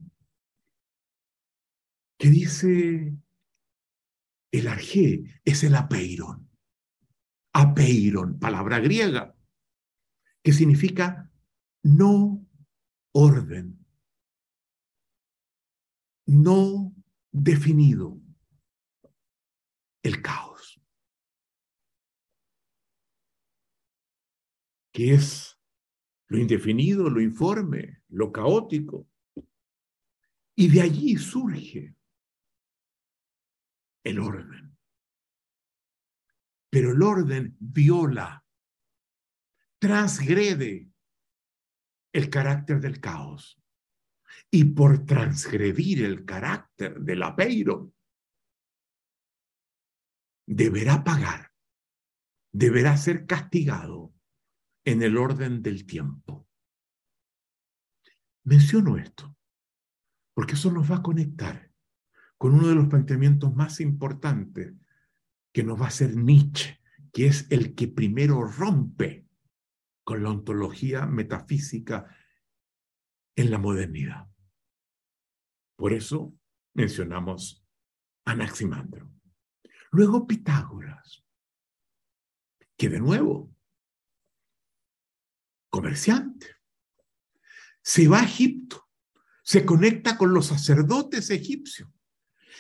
que 2.18 2.30
dice, 2.30 3.18
el 4.52 4.68
arjé 4.68 5.42
es 5.44 5.64
el 5.64 5.76
apeiron. 5.76 6.50
Apeiron, 7.54 8.40
palabra 8.40 8.80
griega, 8.80 9.36
que 10.44 10.54
significa 10.54 11.32
no 11.84 12.46
orden, 13.14 13.86
no 16.26 16.94
definido, 17.32 18.20
el 20.04 20.22
caos. 20.22 20.43
Que 24.94 25.16
es 25.16 25.60
lo 26.28 26.38
indefinido, 26.38 27.10
lo 27.10 27.20
informe, 27.20 28.02
lo 28.10 28.32
caótico. 28.32 29.10
Y 30.56 30.70
de 30.70 30.82
allí 30.82 31.18
surge 31.18 31.96
el 34.04 34.20
orden. 34.20 34.78
Pero 36.70 36.92
el 36.92 37.02
orden 37.02 37.58
viola, 37.60 38.46
transgrede 39.80 40.90
el 42.14 42.30
carácter 42.30 42.80
del 42.80 43.00
caos. 43.00 43.60
Y 44.50 44.66
por 44.66 45.06
transgredir 45.06 46.04
el 46.04 46.26
carácter 46.26 47.00
del 47.00 47.24
apeiro, 47.24 47.94
deberá 50.46 51.04
pagar, 51.04 51.52
deberá 52.52 52.98
ser 52.98 53.26
castigado 53.26 54.13
en 54.86 55.02
el 55.02 55.18
orden 55.18 55.62
del 55.62 55.86
tiempo. 55.86 56.48
Menciono 58.44 58.98
esto 58.98 59.34
porque 60.34 60.54
eso 60.54 60.72
nos 60.72 60.92
va 60.92 60.98
a 60.98 61.04
conectar 61.04 61.72
con 62.38 62.56
uno 62.56 62.68
de 62.68 62.76
los 62.76 62.88
planteamientos 62.88 63.56
más 63.56 63.80
importantes 63.80 64.74
que 65.54 65.64
nos 65.64 65.80
va 65.80 65.86
a 65.86 65.90
hacer 65.90 66.16
Nietzsche, 66.16 66.82
que 67.12 67.28
es 67.28 67.50
el 67.52 67.76
que 67.76 67.88
primero 67.88 68.44
rompe 68.44 69.28
con 70.04 70.24
la 70.24 70.32
ontología 70.32 71.06
metafísica 71.06 72.18
en 73.36 73.52
la 73.52 73.60
modernidad. 73.60 74.28
Por 75.78 75.94
eso 75.94 76.34
mencionamos 76.74 77.66
Anaximandro. 78.26 79.12
Luego 79.92 80.26
Pitágoras, 80.28 81.24
que 82.76 82.90
de 82.90 83.00
nuevo 83.00 83.53
comerciante. 85.74 86.46
Se 87.82 88.08
va 88.08 88.20
a 88.20 88.26
Egipto, 88.26 88.88
se 89.44 89.66
conecta 89.66 90.20
con 90.20 90.32
los 90.32 90.46
sacerdotes 90.46 91.32
egipcios, 91.32 91.90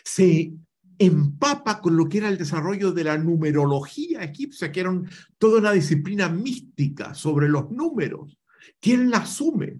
se 0.03 0.51
empapa 0.97 1.79
con 1.79 1.95
lo 1.95 2.09
que 2.09 2.17
era 2.17 2.27
el 2.27 2.39
desarrollo 2.39 2.91
de 2.91 3.03
la 3.03 3.19
numerología 3.19 4.23
egipcia, 4.23 4.71
que 4.71 4.79
era 4.79 4.99
toda 5.37 5.59
una 5.59 5.71
disciplina 5.73 6.27
mística 6.27 7.13
sobre 7.13 7.47
los 7.49 7.69
números. 7.69 8.39
¿Quién 8.81 9.11
la 9.11 9.17
asume? 9.17 9.79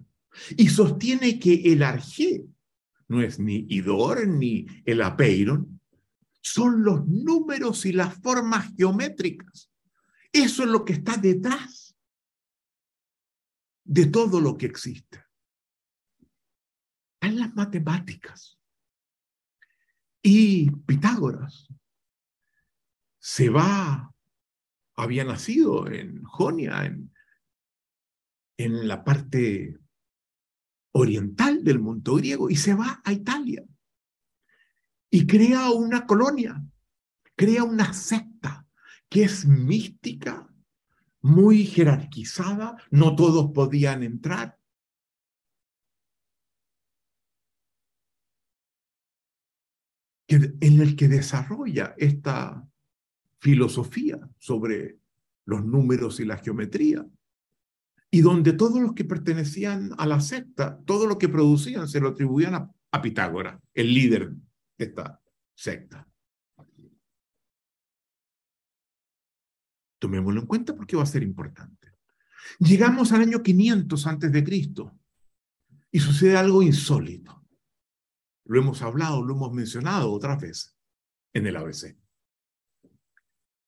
Y 0.56 0.68
sostiene 0.68 1.40
que 1.40 1.72
el 1.72 1.82
arjé 1.82 2.44
no 3.08 3.20
es 3.20 3.40
ni 3.40 3.66
Idor 3.68 4.28
ni 4.28 4.64
el 4.84 5.02
apeiron, 5.02 5.80
son 6.40 6.84
los 6.84 7.04
números 7.08 7.84
y 7.84 7.92
las 7.92 8.14
formas 8.14 8.72
geométricas. 8.76 9.72
Eso 10.32 10.62
es 10.62 10.68
lo 10.68 10.84
que 10.84 10.92
está 10.92 11.16
detrás 11.16 11.83
de 13.84 14.06
todo 14.06 14.40
lo 14.40 14.56
que 14.56 14.66
existe. 14.66 15.24
En 17.20 17.38
las 17.38 17.54
matemáticas. 17.54 18.58
Y 20.22 20.70
Pitágoras 20.70 21.68
se 23.18 23.50
va, 23.50 24.12
había 24.96 25.24
nacido 25.24 25.86
en 25.90 26.22
Jonia, 26.24 26.84
en, 26.86 27.12
en 28.56 28.88
la 28.88 29.04
parte 29.04 29.78
oriental 30.92 31.62
del 31.64 31.78
mundo 31.78 32.16
griego, 32.16 32.48
y 32.48 32.56
se 32.56 32.74
va 32.74 33.02
a 33.04 33.12
Italia. 33.12 33.64
Y 35.10 35.26
crea 35.26 35.70
una 35.70 36.06
colonia, 36.06 36.62
crea 37.36 37.64
una 37.64 37.92
secta 37.92 38.66
que 39.08 39.24
es 39.24 39.46
mística, 39.46 40.48
muy 41.24 41.64
jerarquizada, 41.64 42.76
no 42.90 43.16
todos 43.16 43.50
podían 43.52 44.02
entrar. 44.02 44.58
en 50.26 50.80
el 50.80 50.96
que 50.96 51.06
desarrolla 51.06 51.94
esta 51.96 52.66
filosofía 53.38 54.18
sobre 54.38 54.98
los 55.44 55.64
números 55.64 56.18
y 56.18 56.24
la 56.24 56.38
geometría, 56.38 57.06
y 58.10 58.20
donde 58.20 58.52
todos 58.52 58.80
los 58.80 58.94
que 58.94 59.04
pertenecían 59.04 59.92
a 59.96 60.06
la 60.06 60.20
secta, 60.20 60.80
todo 60.84 61.06
lo 61.06 61.18
que 61.18 61.28
producían 61.28 61.86
se 61.88 62.00
lo 62.00 62.08
atribuían 62.08 62.54
a, 62.54 62.70
a 62.90 63.02
Pitágoras, 63.02 63.60
el 63.74 63.94
líder 63.94 64.30
de 64.76 64.84
esta 64.84 65.20
secta. 65.54 66.08
Tomémoslo 70.04 70.40
en 70.42 70.46
cuenta 70.46 70.76
porque 70.76 70.98
va 70.98 71.02
a 71.02 71.06
ser 71.06 71.22
importante. 71.22 71.94
Llegamos 72.58 73.10
al 73.12 73.22
año 73.22 73.42
500 73.42 74.06
antes 74.06 74.30
de 74.30 74.44
Cristo 74.44 75.00
y 75.90 75.98
sucede 75.98 76.36
algo 76.36 76.62
insólito. 76.62 77.42
Lo 78.44 78.60
hemos 78.60 78.82
hablado, 78.82 79.24
lo 79.24 79.34
hemos 79.34 79.54
mencionado 79.54 80.12
otras 80.12 80.38
veces 80.42 80.76
en 81.32 81.46
el 81.46 81.56
ABC. 81.56 81.96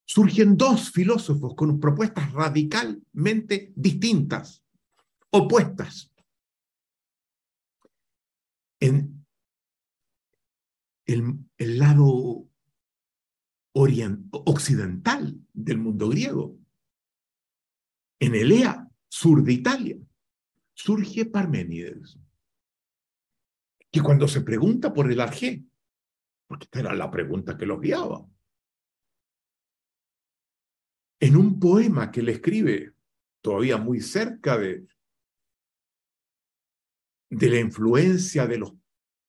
Surgen 0.05 0.59
dos 0.59 0.91
filósofos 0.91 1.55
con 1.55 1.80
propuestas 1.80 2.30
radicalmente 2.30 3.72
distintas, 3.74 4.62
opuestas. 5.30 6.12
En 8.78 9.26
el, 11.07 11.39
el 11.57 11.78
lado 11.78 12.45
occidental 13.76 15.38
del 15.52 15.78
mundo 15.78 16.08
griego, 16.08 16.58
en 18.18 18.34
Elea, 18.34 18.88
sur 19.08 19.42
de 19.42 19.52
Italia, 19.52 19.96
surge 20.72 21.26
Parménides, 21.26 22.18
que 23.92 24.00
cuando 24.00 24.26
se 24.28 24.40
pregunta 24.40 24.94
por 24.94 25.10
el 25.10 25.20
arjé, 25.20 25.64
porque 26.46 26.64
esta 26.64 26.80
era 26.80 26.94
la 26.94 27.10
pregunta 27.10 27.56
que 27.56 27.66
los 27.66 27.80
guiaba, 27.80 28.26
en 31.20 31.36
un 31.36 31.60
poema 31.60 32.10
que 32.10 32.22
le 32.22 32.32
escribe 32.32 32.94
todavía 33.42 33.76
muy 33.76 34.00
cerca 34.00 34.56
de, 34.56 34.86
de 37.30 37.50
la 37.50 37.60
influencia 37.60 38.46
de 38.46 38.58
los 38.58 38.74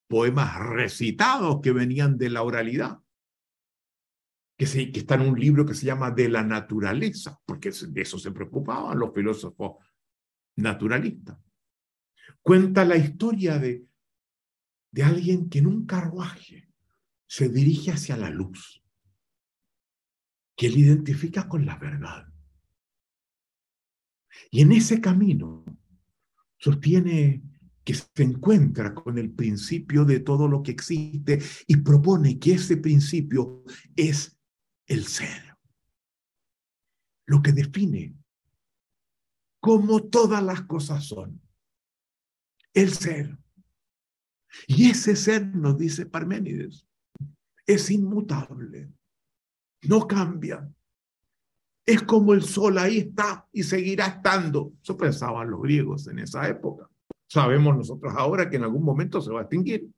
poemas 0.07 0.57
recitados 0.57 1.59
que 1.61 1.71
venían 1.73 2.17
de 2.17 2.29
la 2.29 2.43
oralidad, 2.43 3.01
que, 4.57 4.91
está 4.93 5.15
en 5.15 5.21
un 5.21 5.39
libro 5.39 5.65
que 5.65 5.75
se 5.75 5.85
llama 5.85 6.11
De 6.11 6.27
la 6.27 6.43
naturaleza, 6.43 7.39
porque 7.45 7.71
de 7.71 8.01
eso 8.01 8.17
se 8.17 8.31
preocupaban 8.31 8.97
los 8.97 9.13
filósofos 9.13 9.77
naturalistas. 10.55 11.37
Cuenta 12.41 12.83
la 12.83 12.97
historia 12.97 13.59
de, 13.59 13.85
de 14.91 15.03
alguien 15.03 15.47
que 15.47 15.59
en 15.59 15.67
un 15.67 15.85
carruaje 15.85 16.69
se 17.27 17.49
dirige 17.49 17.91
hacia 17.91 18.17
la 18.17 18.31
luz, 18.31 18.83
que 20.55 20.67
él 20.67 20.77
identifica 20.77 21.47
con 21.47 21.65
la 21.65 21.77
verdad. 21.77 22.27
Y 24.49 24.61
en 24.61 24.71
ese 24.71 24.99
camino 24.99 25.65
sostiene 26.57 27.43
que 27.83 27.93
se 27.93 28.23
encuentra 28.23 28.93
con 28.93 29.17
el 29.17 29.31
principio 29.31 30.03
de 30.03 30.19
todo 30.19 30.47
lo 30.47 30.63
que 30.63 30.71
existe 30.71 31.39
y 31.67 31.77
propone 31.77 32.39
que 32.39 32.53
ese 32.53 32.77
principio 32.77 33.63
es 33.95 34.36
el 34.87 35.05
ser. 35.05 35.55
Lo 37.25 37.41
que 37.41 37.51
define 37.51 38.15
cómo 39.59 40.03
todas 40.03 40.41
las 40.41 40.61
cosas 40.61 41.05
son. 41.05 41.41
El 42.73 42.93
ser. 42.93 43.37
Y 44.65 44.91
ese 44.91 45.15
ser, 45.15 45.45
nos 45.55 45.77
dice 45.77 46.05
Parménides, 46.05 46.87
es 47.65 47.91
inmutable, 47.91 48.89
no 49.83 50.07
cambia. 50.07 50.71
Es 51.85 52.01
como 52.03 52.33
el 52.33 52.43
sol, 52.43 52.77
ahí 52.77 52.99
está 52.99 53.47
y 53.51 53.63
seguirá 53.63 54.07
estando. 54.07 54.73
Eso 54.81 54.97
pensaban 54.97 55.49
los 55.49 55.61
griegos 55.61 56.07
en 56.07 56.19
esa 56.19 56.47
época. 56.47 56.89
Sabemos 57.29 57.75
nosotros 57.75 58.13
ahora 58.15 58.49
que 58.49 58.55
en 58.55 58.63
algún 58.63 58.83
momento 58.83 59.21
se 59.21 59.31
va 59.31 59.41
a 59.41 59.43
extinguir 59.43 59.89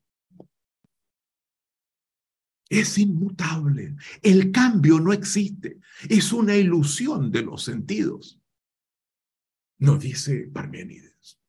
es 2.69 2.97
inmutable. 2.99 3.95
El 4.21 4.51
cambio 4.51 4.99
no 4.99 5.11
existe. 5.11 5.79
Es 6.07 6.31
una 6.31 6.55
ilusión 6.55 7.31
de 7.31 7.41
los 7.41 7.63
sentidos. 7.63 8.39
Nos 9.79 9.99
dice 9.99 10.49
Parménides. 10.53 11.39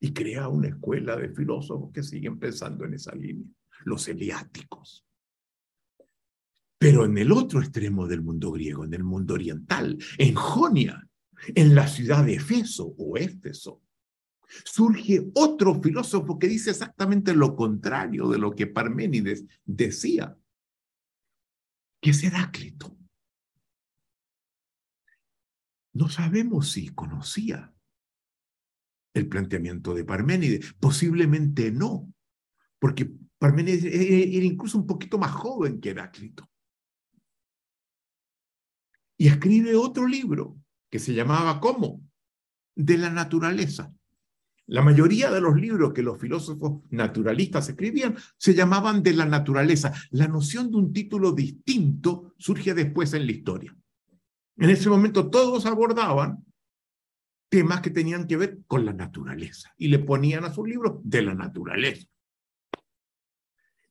Y 0.00 0.12
crea 0.12 0.48
una 0.48 0.68
escuela 0.68 1.16
de 1.16 1.28
filósofos 1.28 1.92
que 1.92 2.02
siguen 2.02 2.38
pensando 2.38 2.84
en 2.84 2.94
esa 2.94 3.14
línea, 3.14 3.48
los 3.84 4.08
eliáticos. 4.08 5.06
Pero 6.78 7.04
en 7.04 7.16
el 7.16 7.32
otro 7.32 7.60
extremo 7.60 8.06
del 8.06 8.22
mundo 8.22 8.50
griego, 8.50 8.84
en 8.84 8.92
el 8.92 9.04
mundo 9.04 9.34
oriental, 9.34 9.96
en 10.18 10.34
Jonia, 10.34 11.08
en 11.54 11.74
la 11.74 11.88
ciudad 11.88 12.24
de 12.24 12.34
Efeso 12.34 12.94
o 12.98 13.16
Éfeso, 13.16 13.83
surge 14.64 15.30
otro 15.34 15.80
filósofo 15.82 16.38
que 16.38 16.48
dice 16.48 16.70
exactamente 16.70 17.34
lo 17.34 17.56
contrario 17.56 18.28
de 18.28 18.38
lo 18.38 18.54
que 18.54 18.66
Parménides 18.66 19.44
decía, 19.64 20.36
que 22.00 22.10
es 22.10 22.22
Heráclito. 22.22 22.96
No 25.92 26.08
sabemos 26.08 26.72
si 26.72 26.88
conocía 26.88 27.72
el 29.14 29.28
planteamiento 29.28 29.94
de 29.94 30.04
Parménides, 30.04 30.74
posiblemente 30.74 31.70
no, 31.70 32.12
porque 32.78 33.10
Parménides 33.38 33.84
era 33.84 34.44
incluso 34.44 34.78
un 34.78 34.86
poquito 34.86 35.18
más 35.18 35.30
joven 35.30 35.80
que 35.80 35.90
Heráclito. 35.90 36.50
Y 39.16 39.28
escribe 39.28 39.76
otro 39.76 40.06
libro 40.06 40.58
que 40.90 40.98
se 40.98 41.14
llamaba 41.14 41.60
¿cómo? 41.60 42.02
De 42.74 42.98
la 42.98 43.10
naturaleza. 43.10 43.94
La 44.66 44.82
mayoría 44.82 45.30
de 45.30 45.40
los 45.40 45.56
libros 45.56 45.92
que 45.92 46.02
los 46.02 46.18
filósofos 46.18 46.82
naturalistas 46.90 47.68
escribían 47.68 48.16
se 48.38 48.54
llamaban 48.54 49.02
de 49.02 49.12
la 49.12 49.26
naturaleza. 49.26 49.92
La 50.10 50.26
noción 50.26 50.70
de 50.70 50.78
un 50.78 50.92
título 50.92 51.32
distinto 51.32 52.34
surge 52.38 52.72
después 52.72 53.12
en 53.12 53.26
la 53.26 53.32
historia. 53.32 53.76
En 54.56 54.70
ese 54.70 54.88
momento 54.88 55.28
todos 55.28 55.66
abordaban 55.66 56.44
temas 57.50 57.82
que 57.82 57.90
tenían 57.90 58.26
que 58.26 58.36
ver 58.36 58.58
con 58.66 58.84
la 58.84 58.92
naturaleza 58.92 59.72
y 59.76 59.88
le 59.88 59.98
ponían 59.98 60.44
a 60.44 60.52
sus 60.52 60.66
libros 60.66 60.98
de 61.02 61.22
la 61.22 61.34
naturaleza. 61.34 62.08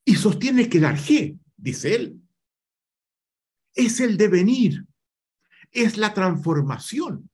Y 0.04 0.16
sostiene 0.16 0.68
que 0.68 0.78
el 0.78 0.84
arjé, 0.84 1.38
dice 1.56 1.94
él, 1.94 2.20
es 3.74 4.00
el 4.00 4.16
devenir, 4.16 4.84
es 5.70 5.96
la 5.96 6.12
transformación, 6.12 7.30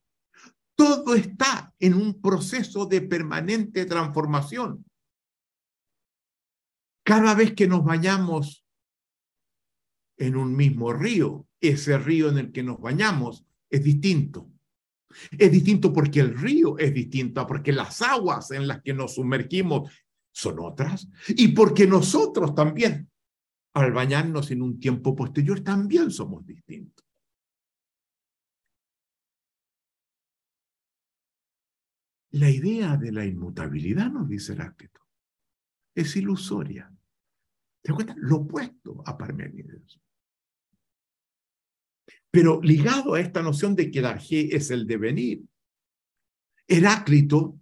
todo 0.81 1.13
está 1.13 1.71
en 1.77 1.93
un 1.93 2.19
proceso 2.19 2.87
de 2.87 3.01
permanente 3.01 3.85
transformación. 3.85 4.83
Cada 7.05 7.35
vez 7.35 7.53
que 7.53 7.67
nos 7.67 7.85
bañamos 7.85 8.65
en 10.17 10.35
un 10.35 10.55
mismo 10.55 10.91
río, 10.91 11.45
ese 11.59 11.99
río 11.99 12.29
en 12.29 12.39
el 12.39 12.51
que 12.51 12.63
nos 12.63 12.81
bañamos 12.81 13.45
es 13.69 13.83
distinto. 13.83 14.49
Es 15.37 15.51
distinto 15.51 15.93
porque 15.93 16.19
el 16.19 16.35
río 16.35 16.79
es 16.79 16.91
distinto, 16.91 17.45
porque 17.45 17.71
las 17.71 18.01
aguas 18.01 18.49
en 18.49 18.67
las 18.67 18.81
que 18.81 18.95
nos 18.95 19.13
sumergimos 19.13 19.91
son 20.31 20.61
otras 20.61 21.07
y 21.27 21.49
porque 21.49 21.85
nosotros 21.85 22.55
también, 22.55 23.07
al 23.75 23.91
bañarnos 23.91 24.49
en 24.49 24.63
un 24.63 24.79
tiempo 24.79 25.15
posterior, 25.15 25.59
también 25.59 26.09
somos 26.09 26.43
distintos. 26.43 27.05
La 32.31 32.49
idea 32.49 32.95
de 32.97 33.11
la 33.11 33.25
inmutabilidad, 33.25 34.09
nos 34.09 34.29
dice 34.29 34.53
Heráclito, 34.53 35.01
es 35.93 36.15
ilusoria. 36.15 36.91
¿Te 37.81 37.93
cuenta? 37.93 38.15
Lo 38.17 38.37
opuesto 38.37 39.03
a 39.05 39.17
Parménides. 39.17 39.99
Pero 42.29 42.61
ligado 42.61 43.15
a 43.15 43.19
esta 43.19 43.41
noción 43.41 43.75
de 43.75 43.91
que 43.91 43.99
el 43.99 44.05
arjé 44.05 44.55
es 44.55 44.71
el 44.71 44.87
devenir, 44.87 45.43
Heráclito 46.67 47.59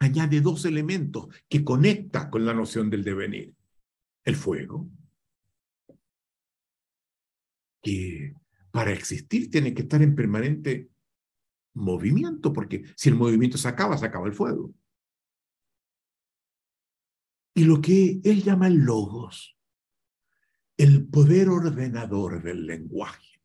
añade 0.00 0.40
dos 0.40 0.64
elementos 0.64 1.28
que 1.48 1.62
conecta 1.62 2.30
con 2.30 2.44
la 2.44 2.54
noción 2.54 2.90
del 2.90 3.04
devenir. 3.04 3.54
El 4.24 4.34
fuego, 4.34 4.90
que 7.82 8.34
para 8.70 8.92
existir 8.92 9.50
tiene 9.50 9.72
que 9.72 9.82
estar 9.82 10.02
en 10.02 10.14
permanente 10.14 10.90
movimiento, 11.74 12.52
porque 12.52 12.84
si 12.96 13.08
el 13.08 13.14
movimiento 13.14 13.58
se 13.58 13.68
acaba, 13.68 13.96
se 13.96 14.06
acaba 14.06 14.26
el 14.26 14.34
fuego. 14.34 14.72
Y 17.54 17.64
lo 17.64 17.80
que 17.80 18.20
él 18.22 18.42
llama 18.42 18.68
el 18.68 18.76
logos, 18.76 19.56
el 20.76 21.06
poder 21.08 21.48
ordenador 21.48 22.42
del 22.42 22.66
lenguaje. 22.66 23.40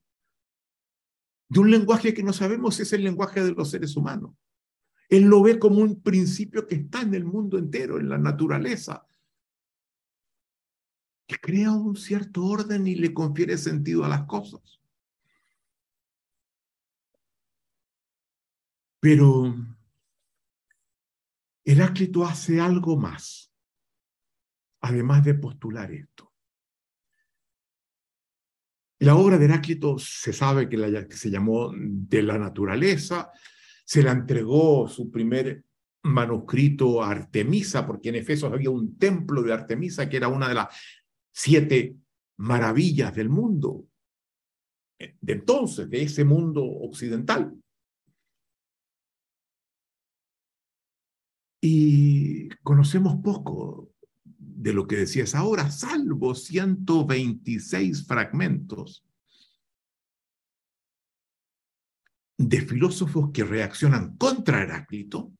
De 1.50 1.60
un 1.60 1.72
lenguaje 1.72 2.14
que 2.14 2.24
no 2.24 2.34
sabemos 2.34 2.76
si 2.76 2.84
es 2.84 2.94
el 2.94 3.04
lenguaje 3.04 3.44
de 3.44 3.54
los 3.54 3.72
seres 3.72 3.96
humanos. 3.96 4.36
Él 5.10 5.24
lo 5.24 5.42
ve 5.42 5.60
como 5.60 5.80
un 5.80 6.02
principio 6.02 6.68
que 6.68 6.76
está 6.76 7.02
en 7.02 7.14
el 7.14 7.26
mundo 7.26 7.58
entero, 7.58 8.00
en 8.00 8.10
la 8.10 8.18
naturaleza, 8.18 9.06
que 11.28 11.38
crea 11.38 11.72
un 11.72 11.96
cierto 11.96 12.46
orden 12.46 12.88
y 12.88 12.96
le 12.96 13.14
confiere 13.14 13.58
sentido 13.58 14.04
a 14.04 14.10
las 14.10 14.26
cosas. 14.26 14.80
Pero 19.04 19.54
Heráclito 21.66 22.24
hace 22.24 22.62
algo 22.62 22.96
más, 22.96 23.54
además 24.80 25.26
de 25.26 25.34
postular 25.34 25.92
esto. 25.92 26.32
La 29.00 29.18
obra 29.18 29.38
de 29.38 29.44
Heráclito 29.44 30.00
se 30.00 30.32
sabe 30.32 30.70
que, 30.70 30.78
se 31.18 31.30
llamó 31.30 31.74
De 31.76 32.24
la 32.24 32.38
naturaleza, 32.38 33.30
se 33.84 34.02
la 34.02 34.14
entregó 34.14 34.88
su 34.88 35.12
primer 35.12 35.66
manuscrito 36.04 37.04
a 37.04 37.12
Artemisa, 37.12 37.86
porque 37.86 38.08
en 38.08 38.16
Efesos 38.16 38.54
había 38.54 38.70
un 38.70 38.98
templo 38.98 39.44
de 39.44 39.52
Artemisa 39.52 40.08
que 40.08 40.16
era 40.16 40.30
una 40.30 40.48
de 40.48 40.54
las 40.54 40.68
siete 41.30 41.98
maravillas 42.38 43.14
del 43.14 43.28
mundo, 43.28 43.86
de 44.98 45.34
entonces, 45.34 45.90
de 45.90 46.04
ese 46.04 46.24
mundo 46.24 46.64
occidental. 46.64 47.54
Y 51.66 52.50
conocemos 52.62 53.22
poco 53.24 53.94
de 54.26 54.74
lo 54.74 54.86
que 54.86 54.98
decías 54.98 55.34
ahora, 55.34 55.72
salvo 55.72 56.36
126 56.36 58.06
fragmentos 58.06 59.08
de 62.38 62.60
filósofos 62.60 63.32
que 63.32 63.46
reaccionan 63.46 64.18
contra 64.18 64.62
Heráclito, 64.62 65.32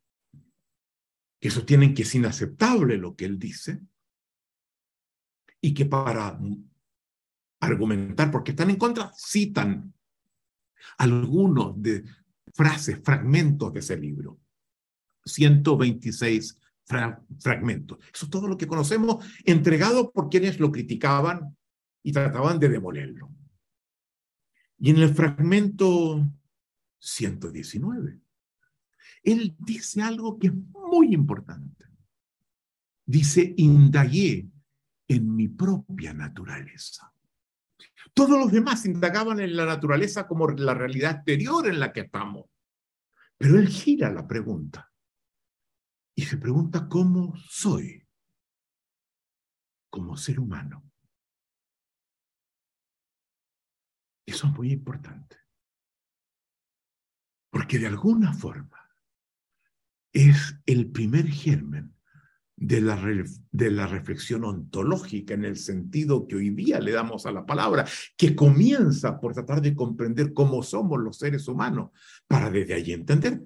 que 1.42 1.52
sostienen 1.52 1.94
que 1.94 2.04
es 2.04 2.16
inaceptable 2.16 2.96
lo 2.96 3.18
que 3.18 3.26
él 3.26 3.38
dice, 3.38 3.82
y 5.60 5.74
que 5.74 5.88
para 5.88 6.40
argumentar 7.60 8.32
porque 8.32 8.52
están 8.52 8.70
en 8.70 8.78
contra, 8.78 9.12
citan 9.14 9.94
algunos 11.00 11.82
de 11.82 12.06
frases, 12.54 13.02
fragmentos 13.04 13.74
de 13.74 13.80
ese 13.82 13.98
libro. 13.98 14.40
126 15.26 16.58
fragmentos. 16.86 18.00
Eso 18.14 18.26
es 18.26 18.30
todo 18.30 18.48
lo 18.48 18.58
que 18.58 18.68
conocemos, 18.68 19.26
entregado 19.46 20.12
por 20.12 20.30
quienes 20.30 20.60
lo 20.60 20.72
criticaban 20.72 21.56
y 22.04 22.12
trataban 22.12 22.60
de 22.60 22.70
demolerlo. 22.70 23.32
Y 24.78 24.90
en 24.90 24.98
el 24.98 25.14
fragmento 25.14 26.30
119, 27.00 28.20
él 29.24 29.56
dice 29.60 30.02
algo 30.02 30.38
que 30.38 30.48
es 30.48 30.54
muy 30.54 31.14
importante. 31.14 31.86
Dice, 33.06 33.54
indagué 33.58 34.48
en 35.08 35.36
mi 35.36 35.48
propia 35.48 36.14
naturaleza. 36.14 37.14
Todos 38.14 38.38
los 38.38 38.52
demás 38.52 38.86
indagaban 38.86 39.40
en 39.40 39.56
la 39.56 39.66
naturaleza 39.66 40.28
como 40.28 40.48
la 40.50 40.74
realidad 40.74 41.12
exterior 41.12 41.68
en 41.68 41.80
la 41.80 41.92
que 41.94 42.02
estamos. 42.02 42.46
Pero 43.38 43.58
él 43.58 43.68
gira 43.68 44.12
la 44.12 44.28
pregunta 44.28 44.93
y 46.16 46.26
se 46.26 46.38
pregunta 46.38 46.88
cómo 46.88 47.36
soy 47.38 48.08
como 49.90 50.18
ser 50.18 50.40
humano. 50.40 50.84
Eso 54.26 54.48
es 54.48 54.54
muy 54.54 54.72
importante. 54.72 55.38
Porque 57.52 57.78
de 57.78 57.88
alguna 57.88 58.34
forma 58.34 58.90
es 60.12 60.56
el 60.66 60.92
primer 60.92 61.28
germen 61.28 61.96
de 62.56 62.82
la, 62.82 63.00
de 63.52 63.72
la 63.72 63.88
reflexión 63.88 64.46
ontológica 64.46 65.34
en 65.34 65.46
el 65.46 65.58
sentido 65.58 66.28
que 66.28 66.36
hoy 66.36 66.52
día 66.52 66.80
le 66.80 66.92
damos 66.92 67.26
a 67.26 67.32
la 67.32 67.46
palabra, 67.46 67.86
que 68.16 68.36
comienza 68.36 69.20
por 69.20 69.34
tratar 69.34 69.62
de 69.62 69.76
comprender 69.76 70.34
cómo 70.34 70.64
somos 70.64 71.00
los 71.00 71.18
seres 71.18 71.48
humanos, 71.48 71.92
para 72.28 72.50
desde 72.50 72.76
allí 72.76 72.94
entender 72.94 73.44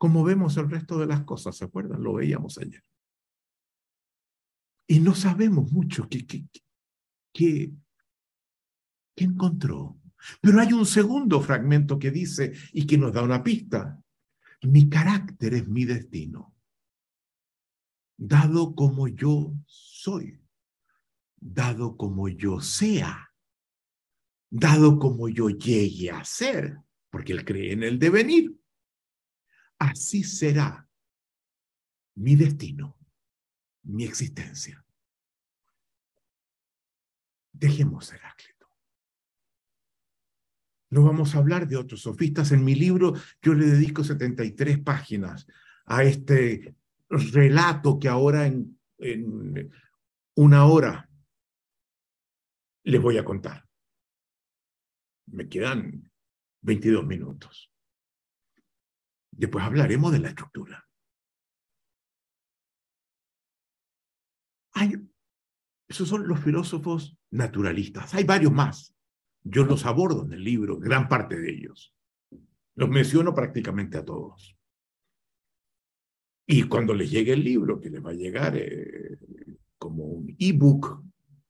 cómo 0.00 0.24
vemos 0.24 0.56
el 0.56 0.70
resto 0.70 0.98
de 0.98 1.06
las 1.06 1.24
cosas, 1.24 1.56
¿se 1.56 1.66
acuerdan? 1.66 2.02
Lo 2.02 2.14
veíamos 2.14 2.56
ayer. 2.56 2.82
Y 4.88 5.00
no 5.00 5.14
sabemos 5.14 5.70
mucho 5.70 6.08
qué, 6.08 6.26
qué 7.32 7.72
encontró. 9.16 10.00
Pero 10.40 10.58
hay 10.60 10.72
un 10.72 10.86
segundo 10.86 11.42
fragmento 11.42 11.98
que 11.98 12.10
dice 12.10 12.54
y 12.72 12.86
que 12.86 12.96
nos 12.96 13.12
da 13.12 13.22
una 13.22 13.42
pista. 13.42 14.02
Mi 14.62 14.88
carácter 14.88 15.52
es 15.52 15.68
mi 15.68 15.84
destino 15.84 16.54
dado 18.20 18.74
como 18.74 19.08
yo 19.08 19.54
soy, 19.64 20.38
dado 21.36 21.96
como 21.96 22.28
yo 22.28 22.60
sea, 22.60 23.32
dado 24.50 24.98
como 24.98 25.28
yo 25.30 25.48
llegue 25.48 26.10
a 26.10 26.22
ser, 26.24 26.78
porque 27.08 27.32
él 27.32 27.44
cree 27.46 27.72
en 27.72 27.82
el 27.82 27.98
devenir. 27.98 28.59
Así 29.80 30.22
será 30.24 30.86
mi 32.16 32.36
destino, 32.36 32.98
mi 33.84 34.04
existencia. 34.04 34.84
Dejemos 37.50 38.12
Heráclito. 38.12 38.68
No 40.90 41.04
vamos 41.04 41.34
a 41.34 41.38
hablar 41.38 41.66
de 41.66 41.78
otros 41.78 42.02
sofistas. 42.02 42.52
En 42.52 42.62
mi 42.62 42.74
libro 42.74 43.14
yo 43.40 43.54
le 43.54 43.64
dedico 43.64 44.04
73 44.04 44.80
páginas 44.80 45.46
a 45.86 46.04
este 46.04 46.74
relato 47.08 47.98
que 47.98 48.08
ahora 48.08 48.46
en, 48.46 48.78
una 50.34 50.66
hora 50.66 51.08
les 52.82 53.00
voy 53.00 53.16
a 53.16 53.24
contar. 53.24 53.66
Me 55.26 55.48
quedan 55.48 56.12
22 56.60 57.06
minutos. 57.06 57.69
Después 59.40 59.64
hablaremos 59.64 60.12
de 60.12 60.18
la 60.18 60.28
estructura. 60.28 60.86
Hay, 64.72 64.92
esos 65.88 66.06
son 66.10 66.28
los 66.28 66.40
filósofos 66.40 67.16
naturalistas. 67.30 68.12
Hay 68.12 68.24
varios 68.24 68.52
más. 68.52 68.94
Yo 69.42 69.64
los 69.64 69.86
abordo 69.86 70.26
en 70.26 70.34
el 70.34 70.44
libro, 70.44 70.78
gran 70.78 71.08
parte 71.08 71.40
de 71.40 71.52
ellos. 71.52 71.96
Los 72.74 72.90
menciono 72.90 73.34
prácticamente 73.34 73.96
a 73.96 74.04
todos. 74.04 74.58
Y 76.46 76.64
cuando 76.64 76.92
les 76.92 77.10
llegue 77.10 77.32
el 77.32 77.42
libro, 77.42 77.80
que 77.80 77.88
les 77.88 78.04
va 78.04 78.10
a 78.10 78.14
llegar 78.14 78.54
eh, 78.58 79.16
como 79.78 80.04
un 80.04 80.36
ebook 80.38 81.02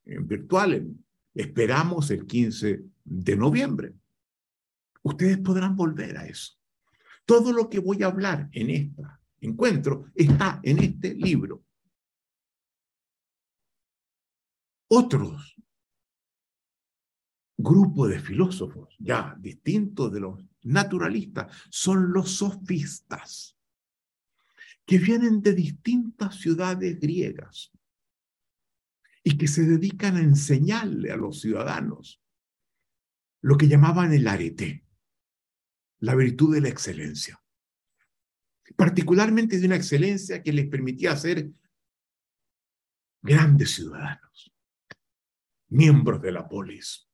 en 0.04 0.28
virtual, 0.28 0.94
esperamos 1.34 2.08
el 2.12 2.24
15 2.24 2.84
de 3.02 3.36
noviembre. 3.36 3.94
Ustedes 5.02 5.38
podrán 5.38 5.74
volver 5.74 6.16
a 6.18 6.26
eso. 6.28 6.59
Todo 7.30 7.52
lo 7.52 7.70
que 7.70 7.78
voy 7.78 8.02
a 8.02 8.06
hablar 8.06 8.48
en 8.50 8.70
este 8.70 9.04
encuentro 9.40 10.06
está 10.16 10.58
en 10.64 10.80
este 10.80 11.14
libro. 11.14 11.64
Otros 14.88 15.54
grupos 17.56 18.08
de 18.08 18.18
filósofos, 18.18 18.96
ya 18.98 19.36
distintos 19.38 20.12
de 20.12 20.18
los 20.18 20.44
naturalistas, 20.62 21.56
son 21.70 22.12
los 22.12 22.32
sofistas 22.32 23.56
que 24.84 24.98
vienen 24.98 25.40
de 25.40 25.54
distintas 25.54 26.34
ciudades 26.34 26.98
griegas 26.98 27.70
y 29.22 29.38
que 29.38 29.46
se 29.46 29.62
dedican 29.62 30.16
a 30.16 30.20
enseñarle 30.20 31.12
a 31.12 31.16
los 31.16 31.40
ciudadanos 31.40 32.20
lo 33.40 33.56
que 33.56 33.68
llamaban 33.68 34.12
el 34.12 34.26
arete, 34.26 34.84
la 36.00 36.14
virtud 36.14 36.54
de 36.54 36.62
la 36.62 36.68
excelencia, 36.68 37.42
particularmente 38.76 39.58
de 39.58 39.66
una 39.66 39.76
excelencia 39.76 40.42
que 40.42 40.52
les 40.52 40.68
permitía 40.68 41.16
ser 41.16 41.50
grandes 43.22 43.74
ciudadanos, 43.74 44.52
miembros 45.68 46.22
de 46.22 46.32
la 46.32 46.48
polis. 46.48 47.06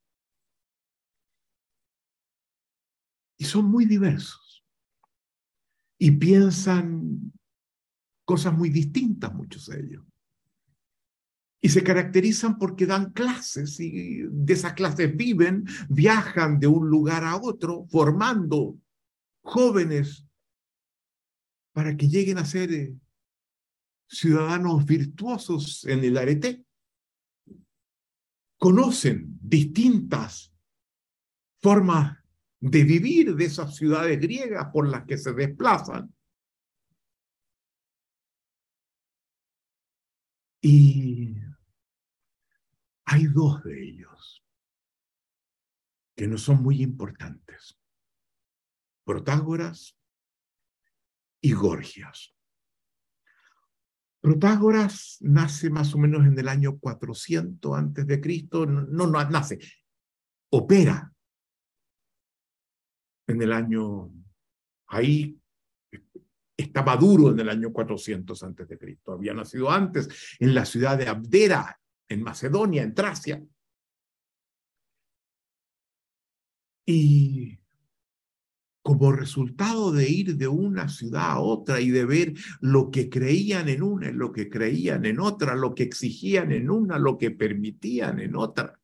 Y 3.38 3.44
son 3.44 3.66
muy 3.66 3.84
diversos 3.84 4.64
y 5.98 6.12
piensan 6.12 7.32
cosas 8.24 8.54
muy 8.54 8.70
distintas, 8.70 9.34
muchos 9.34 9.66
de 9.66 9.80
ellos. 9.80 10.04
Y 11.66 11.68
se 11.68 11.82
caracterizan 11.82 12.58
porque 12.58 12.86
dan 12.86 13.10
clases 13.10 13.80
y 13.80 14.22
de 14.22 14.52
esas 14.52 14.74
clases 14.74 15.16
viven, 15.16 15.64
viajan 15.88 16.60
de 16.60 16.68
un 16.68 16.88
lugar 16.88 17.24
a 17.24 17.34
otro, 17.34 17.86
formando 17.90 18.78
jóvenes 19.42 20.24
para 21.72 21.96
que 21.96 22.06
lleguen 22.06 22.38
a 22.38 22.44
ser 22.44 22.72
eh, 22.72 22.94
ciudadanos 24.08 24.86
virtuosos 24.86 25.84
en 25.86 26.04
el 26.04 26.16
arete. 26.18 26.64
Conocen 28.56 29.36
distintas 29.42 30.54
formas 31.60 32.16
de 32.60 32.84
vivir 32.84 33.34
de 33.34 33.44
esas 33.44 33.74
ciudades 33.74 34.20
griegas 34.20 34.68
por 34.72 34.86
las 34.86 35.04
que 35.04 35.18
se 35.18 35.32
desplazan 35.32 36.14
Y 40.68 41.25
hay 43.06 43.26
dos 43.26 43.62
de 43.64 43.82
ellos 43.82 44.44
que 46.16 46.26
no 46.26 46.38
son 46.38 46.62
muy 46.62 46.82
importantes. 46.82 47.78
Protágoras 49.04 49.96
y 51.40 51.52
Gorgias. 51.52 52.34
Protágoras 54.20 55.18
nace 55.20 55.70
más 55.70 55.94
o 55.94 55.98
menos 55.98 56.26
en 56.26 56.38
el 56.38 56.48
año 56.48 56.78
400 56.78 57.78
antes 57.78 58.06
de 58.06 58.20
Cristo, 58.20 58.66
no, 58.66 59.06
no 59.06 59.30
nace, 59.30 59.58
opera 60.50 61.12
en 63.28 63.42
el 63.42 63.52
año 63.52 64.10
ahí 64.88 65.38
está 66.56 66.82
maduro 66.82 67.30
en 67.30 67.40
el 67.40 67.48
año 67.48 67.72
400 67.72 68.42
antes 68.42 68.68
de 68.68 68.78
Cristo. 68.78 69.12
Había 69.12 69.34
nacido 69.34 69.70
antes 69.70 70.08
en 70.38 70.54
la 70.54 70.64
ciudad 70.64 70.96
de 70.96 71.08
Abdera, 71.08 71.78
en 72.08 72.22
Macedonia, 72.22 72.82
en 72.82 72.94
Tracia. 72.94 73.42
Y 76.86 77.58
como 78.82 79.10
resultado 79.10 79.90
de 79.90 80.08
ir 80.08 80.36
de 80.36 80.46
una 80.46 80.88
ciudad 80.88 81.32
a 81.32 81.40
otra 81.40 81.80
y 81.80 81.90
de 81.90 82.04
ver 82.04 82.34
lo 82.60 82.90
que 82.92 83.10
creían 83.10 83.68
en 83.68 83.82
una, 83.82 84.12
lo 84.12 84.30
que 84.30 84.48
creían 84.48 85.04
en 85.06 85.18
otra, 85.18 85.56
lo 85.56 85.74
que 85.74 85.82
exigían 85.82 86.52
en 86.52 86.70
una, 86.70 86.96
lo 86.96 87.18
que 87.18 87.32
permitían 87.32 88.20
en 88.20 88.36
otra, 88.36 88.78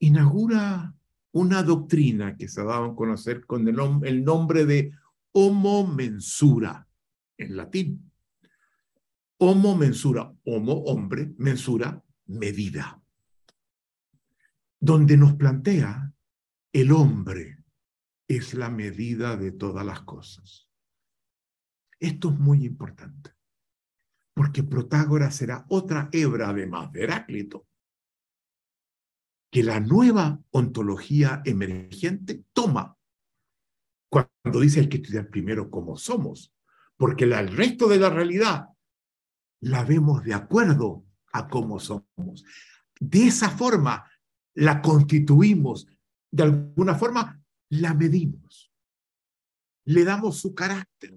inaugura 0.00 0.94
una 1.32 1.62
doctrina 1.62 2.36
que 2.36 2.48
se 2.48 2.60
ha 2.60 2.64
dado 2.64 2.86
a 2.86 2.96
conocer 2.96 3.46
con 3.46 3.68
el, 3.68 4.24
nombre 4.24 4.64
de 4.64 4.92
homo 5.32 5.86
mensura 5.86 6.88
en 7.36 7.56
latín. 7.56 8.10
Homo 9.40 9.76
mensura, 9.76 10.34
homo 10.46 10.72
hombre, 10.86 11.32
mensura 11.38 12.02
medida, 12.26 13.00
donde 14.80 15.16
nos 15.16 15.34
plantea 15.34 16.12
el 16.72 16.90
hombre 16.90 17.62
es 18.26 18.54
la 18.54 18.68
medida 18.68 19.36
de 19.36 19.52
todas 19.52 19.86
las 19.86 20.00
cosas. 20.00 20.68
Esto 22.00 22.30
es 22.30 22.38
muy 22.38 22.64
importante, 22.64 23.30
porque 24.34 24.64
Protágoras 24.64 25.36
será 25.36 25.64
otra 25.68 26.08
hebra 26.10 26.48
además 26.48 26.90
de 26.90 27.04
Heráclito, 27.04 27.68
que 29.52 29.62
la 29.62 29.78
nueva 29.78 30.42
ontología 30.50 31.42
emergente 31.44 32.44
toma 32.52 32.98
cuando 34.10 34.60
dice 34.60 34.80
hay 34.80 34.88
que 34.88 34.96
estudiar 34.96 35.28
primero 35.28 35.70
cómo 35.70 35.96
somos, 35.96 36.52
porque 36.96 37.22
el 37.22 37.56
resto 37.56 37.86
de 37.86 37.98
la 37.98 38.10
realidad 38.10 38.70
la 39.60 39.84
vemos 39.84 40.24
de 40.24 40.34
acuerdo 40.34 41.04
a 41.32 41.48
cómo 41.48 41.78
somos. 41.80 42.44
De 43.00 43.26
esa 43.26 43.50
forma 43.50 44.10
la 44.54 44.82
constituimos, 44.82 45.86
de 46.30 46.42
alguna 46.42 46.94
forma 46.94 47.42
la 47.70 47.94
medimos, 47.94 48.72
le 49.86 50.04
damos 50.04 50.38
su 50.38 50.54
carácter. 50.54 51.14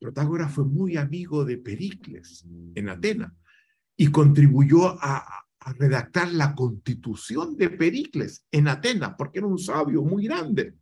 Protágoras 0.00 0.52
fue 0.52 0.64
muy 0.64 0.96
amigo 0.96 1.44
de 1.44 1.58
Pericles 1.58 2.46
en 2.74 2.88
Atenas 2.88 3.32
y 3.96 4.10
contribuyó 4.12 4.96
a, 5.02 5.48
a 5.60 5.72
redactar 5.72 6.32
la 6.32 6.54
constitución 6.54 7.56
de 7.56 7.70
Pericles 7.70 8.46
en 8.52 8.68
Atenas, 8.68 9.14
porque 9.18 9.40
era 9.40 9.48
un 9.48 9.58
sabio 9.58 10.02
muy 10.02 10.26
grande. 10.26 10.76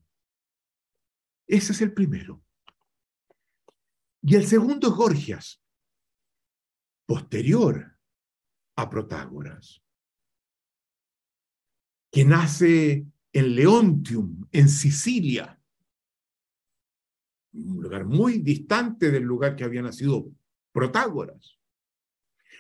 Ese 1.49 1.73
es 1.73 1.81
el 1.81 1.93
primero. 1.93 2.43
Y 4.23 4.35
el 4.35 4.47
segundo 4.47 4.89
es 4.89 4.95
Gorgias, 4.95 5.63
posterior 7.07 7.99
a 8.77 8.91
Protágoras 8.91 9.83
que 12.17 12.25
nace 12.25 13.07
en 13.31 13.55
Leontium, 13.55 14.49
en 14.51 14.71
Sicilia, 14.71 15.61
un 17.53 17.83
lugar 17.83 18.07
muy 18.07 18.39
distante 18.39 19.11
del 19.11 19.25
lugar 19.25 19.55
que 19.55 19.65
había 19.65 19.83
nacido 19.83 20.31
Protágoras. 20.73 21.59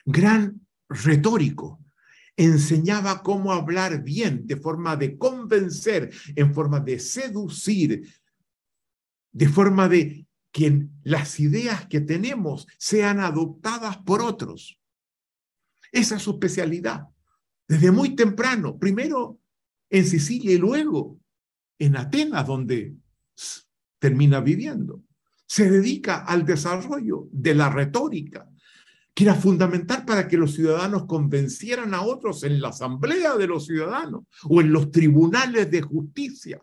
Gran 0.04 0.60
retórico, 0.90 1.82
enseñaba 2.36 3.22
cómo 3.22 3.50
hablar 3.50 4.02
bien, 4.02 4.46
de 4.46 4.56
forma 4.56 4.94
de 4.94 5.16
convencer, 5.16 6.12
en 6.34 6.52
forma 6.52 6.78
de 6.80 6.98
seducir, 6.98 8.06
de 9.32 9.48
forma 9.48 9.88
de 9.88 10.26
que 10.56 10.88
las 11.02 11.38
ideas 11.38 11.86
que 11.86 12.00
tenemos 12.00 12.66
sean 12.78 13.20
adoptadas 13.20 13.98
por 13.98 14.22
otros. 14.22 14.80
Esa 15.92 16.16
es 16.16 16.22
su 16.22 16.30
especialidad. 16.30 17.08
Desde 17.68 17.90
muy 17.90 18.16
temprano, 18.16 18.78
primero 18.78 19.38
en 19.90 20.06
Sicilia 20.06 20.54
y 20.54 20.56
luego 20.56 21.20
en 21.78 21.98
Atenas, 21.98 22.46
donde 22.46 22.96
termina 23.98 24.40
viviendo. 24.40 25.02
Se 25.46 25.70
dedica 25.70 26.24
al 26.24 26.46
desarrollo 26.46 27.28
de 27.32 27.54
la 27.54 27.68
retórica, 27.68 28.48
que 29.12 29.24
era 29.24 29.34
fundamental 29.34 30.06
para 30.06 30.26
que 30.26 30.38
los 30.38 30.54
ciudadanos 30.54 31.04
convencieran 31.04 31.92
a 31.92 32.00
otros 32.00 32.44
en 32.44 32.62
la 32.62 32.68
asamblea 32.68 33.36
de 33.36 33.46
los 33.46 33.66
ciudadanos 33.66 34.24
o 34.44 34.62
en 34.62 34.72
los 34.72 34.90
tribunales 34.90 35.70
de 35.70 35.82
justicia. 35.82 36.62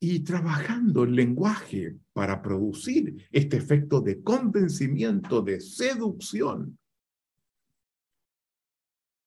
Y 0.00 0.20
trabajando 0.20 1.04
el 1.04 1.14
lenguaje 1.14 1.96
para 2.12 2.40
producir 2.40 3.26
este 3.32 3.56
efecto 3.56 4.00
de 4.00 4.22
convencimiento, 4.22 5.42
de 5.42 5.60
seducción, 5.60 6.78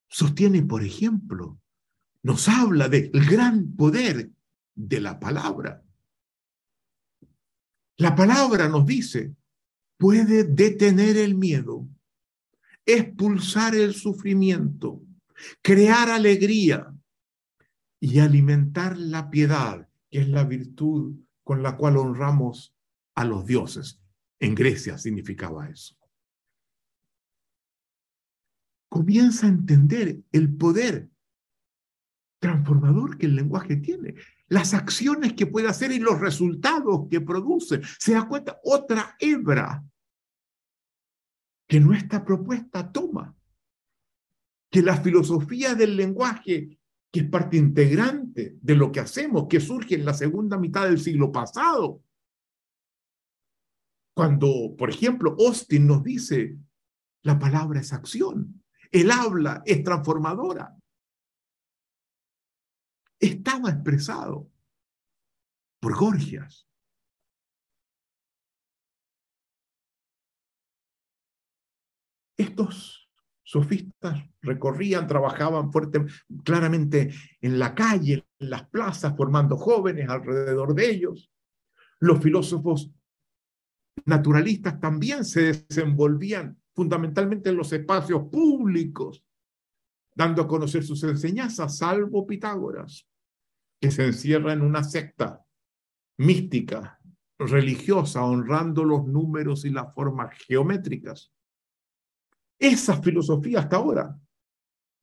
sostiene, 0.07 0.63
por 0.63 0.84
ejemplo, 0.84 1.59
nos 2.24 2.47
habla 2.47 2.88
del 2.89 3.11
gran 3.11 3.76
poder 3.76 4.30
de 4.76 5.01
la 5.01 5.19
palabra. 5.19 5.84
La 7.97 8.15
palabra 8.15 8.67
nos 8.67 8.86
dice, 8.86 9.36
puede 9.97 10.43
detener 10.43 11.17
el 11.17 11.36
miedo, 11.36 11.88
expulsar 12.86 13.76
el 13.76 13.93
sufrimiento, 13.93 15.01
crear 15.61 16.09
alegría 16.09 16.93
y 17.99 18.19
alimentar 18.19 18.97
la 18.97 19.30
piedad, 19.30 19.88
que 20.12 20.20
es 20.20 20.30
la 20.30 20.43
virtud 20.43 21.16
con 21.43 21.64
la 21.64 21.76
cual 21.78 21.97
honramos 21.97 22.76
a 23.16 23.26
los 23.26 23.45
dioses. 23.45 23.99
En 24.39 24.53
Grecia 24.53 24.97
significaba 24.97 25.68
eso 25.70 25.95
comienza 28.91 29.45
a 29.45 29.49
entender 29.49 30.22
el 30.34 30.53
poder 30.57 31.09
transformador 32.41 33.18
que 33.18 33.26
el 33.26 33.38
lenguaje 33.38 33.78
tiene, 33.78 34.16
las 34.47 34.74
acciones 34.74 35.32
que 35.32 35.47
puede 35.47 35.70
hacer 35.70 35.93
y 35.93 35.99
los 35.99 36.20
resultados 36.20 37.07
que 37.09 37.22
produce. 37.22 37.80
Se 37.99 38.14
da 38.14 38.28
cuenta, 38.28 38.59
otra 38.66 39.16
hebra 39.18 39.82
que 41.70 41.80
nuestra 41.80 42.26
propuesta 42.26 42.91
toma, 42.91 43.34
que 44.70 44.82
la 44.82 44.97
filosofía 44.97 45.74
del 45.74 45.95
lenguaje, 45.95 46.78
que 47.12 47.22
es 47.22 47.30
parte 47.30 47.57
integrante 47.57 48.57
de 48.62 48.76
lo 48.76 48.91
que 48.91 49.01
hacemos, 49.01 49.47
que 49.49 49.59
surge 49.59 49.95
en 49.95 50.05
la 50.05 50.14
segunda 50.14 50.57
mitad 50.57 50.86
del 50.86 50.99
siglo 50.99 51.32
pasado, 51.32 52.01
cuando, 54.14 54.76
por 54.78 54.89
ejemplo, 54.89 55.36
Austin 55.39 55.88
nos 55.88 56.03
dice, 56.03 56.57
la 57.24 57.39
palabra 57.39 57.80
es 57.80 57.93
acción. 57.93 58.64
El 58.91 59.09
habla 59.09 59.64
es 59.66 59.84
transformadora. 59.84 60.78
Estaba 63.20 63.70
expresado 63.70 64.51
por 65.80 65.97
Gorgias. 65.97 66.68
Estos 72.38 73.01
sofistas 73.52 74.24
recorrían, 74.41 75.08
trabajaban 75.08 75.74
fuerte, 75.74 76.06
claramente 76.45 77.14
en 77.41 77.60
la 77.60 77.76
calle, 77.76 78.26
en 78.39 78.49
las 78.49 78.70
plazas, 78.70 79.14
formando 79.18 79.58
jóvenes 79.58 80.08
alrededor 80.08 80.74
de 80.74 80.89
ellos. 80.89 81.30
Los 81.99 82.22
filósofos 82.24 82.93
naturalistas 84.06 84.80
también 84.80 85.26
se 85.26 85.52
desenvolvían 85.68 86.62
fundamentalmente 86.74 87.49
en 87.49 87.58
los 87.58 87.74
espacios 87.74 88.30
públicos, 88.32 89.22
dando 90.16 90.43
a 90.43 90.47
conocer 90.47 90.86
sus 90.86 91.04
enseñanzas, 91.04 91.78
salvo 91.78 92.26
Pitágoras, 92.26 93.06
que 93.82 93.91
se 93.91 94.06
encierra 94.06 94.54
en 94.54 94.62
una 94.62 94.82
secta 94.82 95.45
mística, 96.18 97.02
religiosa, 97.38 98.24
honrando 98.24 98.86
los 98.86 99.06
números 99.08 99.66
y 99.66 99.72
las 99.72 99.93
formas 99.93 100.38
geométricas. 100.47 101.34
Esa 102.62 103.01
filosofía 103.01 103.62
hasta 103.62 103.78
ahora 103.78 104.16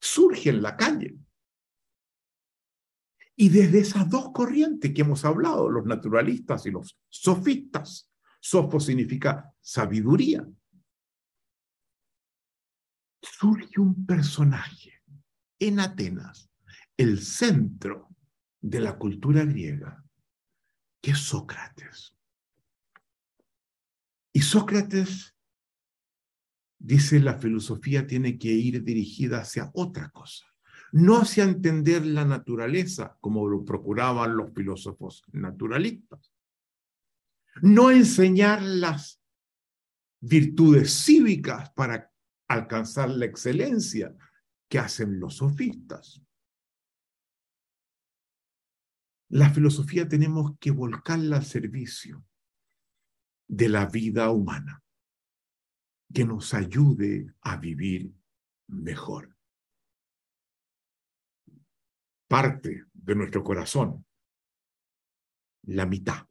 surge 0.01 0.51
en 0.51 0.63
la 0.63 0.77
calle. 0.77 1.19
Y 3.35 3.49
desde 3.49 3.81
esas 3.81 4.09
dos 4.09 4.31
corrientes 4.33 4.95
que 4.95 5.01
hemos 5.01 5.25
hablado, 5.25 5.69
los 5.69 5.85
naturalistas 5.85 6.67
y 6.67 6.71
los 6.71 6.97
sofistas, 7.09 8.13
sofo 8.41 8.79
significa 8.79 9.53
sabiduría, 9.61 10.49
surge 13.21 13.81
un 13.81 14.07
personaje 14.07 15.03
en 15.59 15.81
Atenas, 15.81 16.49
el 16.97 17.21
centro 17.21 18.09
de 18.61 18.79
la 18.79 18.97
cultura 18.97 19.45
griega, 19.45 20.05
que 21.03 21.11
es 21.11 21.19
Sócrates. 21.19 22.17
Y 24.33 24.43
Sócrates 24.43 25.35
dice 26.79 27.21
la 27.21 27.39
filosofía 27.39 28.07
tiene 28.07 28.39
que 28.39 28.49
ir 28.49 28.83
dirigida 28.83 29.41
hacia 29.41 29.71
otra 29.75 30.11
cosa, 30.11 30.47
no 30.93 31.19
hacia 31.19 31.45
entender 31.45 32.07
la 32.07 32.25
naturaleza 32.25 33.17
como 33.21 33.49
lo 33.49 33.65
procuraban 33.65 34.37
los 34.37 34.53
filósofos 34.55 35.25
naturalistas, 35.33 36.33
no 37.63 37.91
enseñar 37.91 38.63
las 38.63 39.21
virtudes 40.21 41.05
cívicas 41.05 41.71
para 41.73 42.13
alcanzar 42.49 43.11
la 43.11 43.27
excelencia 43.27 44.15
que 44.69 44.79
hacen 44.79 45.19
los 45.19 45.37
sofistas. 45.37 46.23
La 49.31 49.51
filosofía 49.51 50.09
tenemos 50.09 50.53
que 50.59 50.71
volcarla 50.71 51.37
al 51.37 51.45
servicio 51.45 52.25
de 53.47 53.69
la 53.69 53.87
vida 53.87 54.31
humana, 54.31 54.83
que 56.13 56.25
nos 56.25 56.55
ayude 56.55 57.35
a 57.43 57.57
vivir 57.57 58.15
mejor. 58.69 59.37
Parte 62.27 62.85
de 62.93 63.15
nuestro 63.15 63.43
corazón, 63.43 64.05
la 65.63 65.87
mitad, 65.87 66.27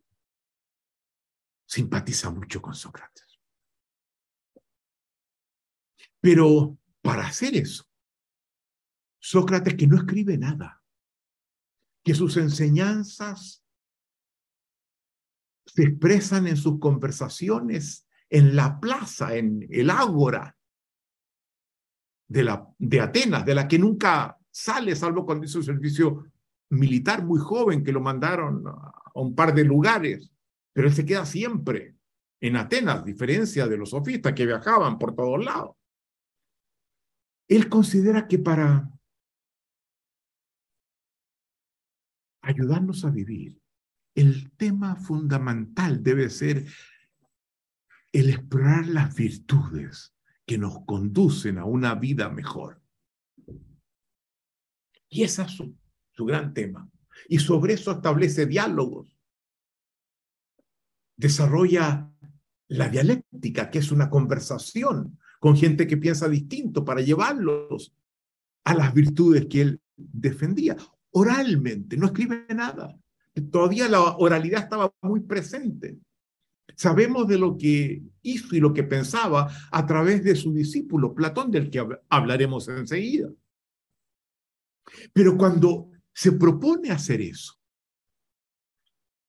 simpatiza 1.65 2.29
mucho 2.31 2.61
con 2.61 2.73
Sócrates. 2.73 3.39
Pero 6.19 6.77
para 7.01 7.27
hacer 7.27 7.55
eso, 7.55 7.85
Sócrates 9.19 9.75
que 9.75 9.87
no 9.87 9.97
escribe 9.97 10.37
nada, 10.37 10.81
que 12.03 12.13
sus 12.15 12.37
enseñanzas 12.37 13.63
se 15.65 15.83
expresan 15.83 16.47
en 16.47 16.57
sus 16.57 16.79
conversaciones 16.79 18.06
en 18.29 18.55
la 18.55 18.79
plaza, 18.79 19.35
en 19.35 19.65
el 19.69 19.89
ágora 19.89 20.55
de, 22.27 22.43
la, 22.43 22.67
de 22.77 22.99
Atenas, 22.99 23.45
de 23.45 23.55
la 23.55 23.67
que 23.67 23.79
nunca 23.79 24.37
sale, 24.49 24.95
salvo 24.95 25.25
cuando 25.25 25.45
hizo 25.45 25.61
servicio 25.61 26.25
militar 26.69 27.23
muy 27.23 27.39
joven, 27.39 27.83
que 27.83 27.91
lo 27.91 28.01
mandaron 28.01 28.67
a 28.67 28.91
un 29.15 29.33
par 29.35 29.53
de 29.53 29.63
lugares, 29.63 30.29
pero 30.73 30.87
él 30.87 30.93
se 30.93 31.05
queda 31.05 31.25
siempre 31.25 31.95
en 32.41 32.55
Atenas, 32.55 33.03
diferencia 33.03 33.67
de 33.67 33.77
los 33.77 33.91
sofistas 33.91 34.33
que 34.33 34.45
viajaban 34.45 34.99
por 34.99 35.15
todos 35.15 35.43
lados. 35.43 35.75
Él 37.47 37.69
considera 37.69 38.27
que 38.27 38.39
para 38.39 38.91
ayudarnos 42.41 43.05
a 43.05 43.09
vivir, 43.09 43.59
el 44.15 44.51
tema 44.51 44.95
fundamental 44.95 46.03
debe 46.03 46.29
ser 46.29 46.65
el 48.11 48.29
explorar 48.29 48.87
las 48.87 49.15
virtudes 49.15 50.13
que 50.45 50.57
nos 50.57 50.85
conducen 50.85 51.57
a 51.57 51.65
una 51.65 51.95
vida 51.95 52.29
mejor. 52.29 52.81
Y 55.09 55.23
ese 55.23 55.43
es 55.43 55.51
su, 55.51 55.75
su 56.11 56.25
gran 56.25 56.53
tema. 56.53 56.89
Y 57.27 57.39
sobre 57.39 57.73
eso 57.73 57.91
establece 57.91 58.45
diálogos. 58.45 59.15
Desarrolla 61.15 62.11
la 62.67 62.89
dialéctica, 62.89 63.69
que 63.69 63.79
es 63.79 63.91
una 63.91 64.09
conversación 64.09 65.19
con 65.39 65.55
gente 65.55 65.87
que 65.87 65.97
piensa 65.97 66.27
distinto 66.27 66.83
para 66.83 67.01
llevarlos 67.01 67.93
a 68.63 68.73
las 68.73 68.93
virtudes 68.93 69.47
que 69.47 69.61
él 69.61 69.81
defendía. 69.95 70.75
Oralmente, 71.11 71.97
no 71.97 72.07
escribe 72.07 72.45
nada. 72.53 72.97
Todavía 73.51 73.87
la 73.87 74.17
oralidad 74.17 74.63
estaba 74.63 74.93
muy 75.01 75.21
presente. 75.21 75.97
Sabemos 76.75 77.27
de 77.27 77.37
lo 77.37 77.57
que 77.57 78.03
hizo 78.21 78.55
y 78.55 78.59
lo 78.59 78.73
que 78.73 78.83
pensaba 78.83 79.51
a 79.71 79.85
través 79.85 80.23
de 80.23 80.35
su 80.35 80.53
discípulo, 80.53 81.13
Platón, 81.13 81.49
del 81.49 81.69
que 81.69 81.85
hablaremos 82.09 82.67
enseguida. 82.67 83.29
Pero 85.13 85.37
cuando 85.37 85.91
se 86.13 86.31
propone 86.33 86.91
hacer 86.91 87.21
eso, 87.21 87.53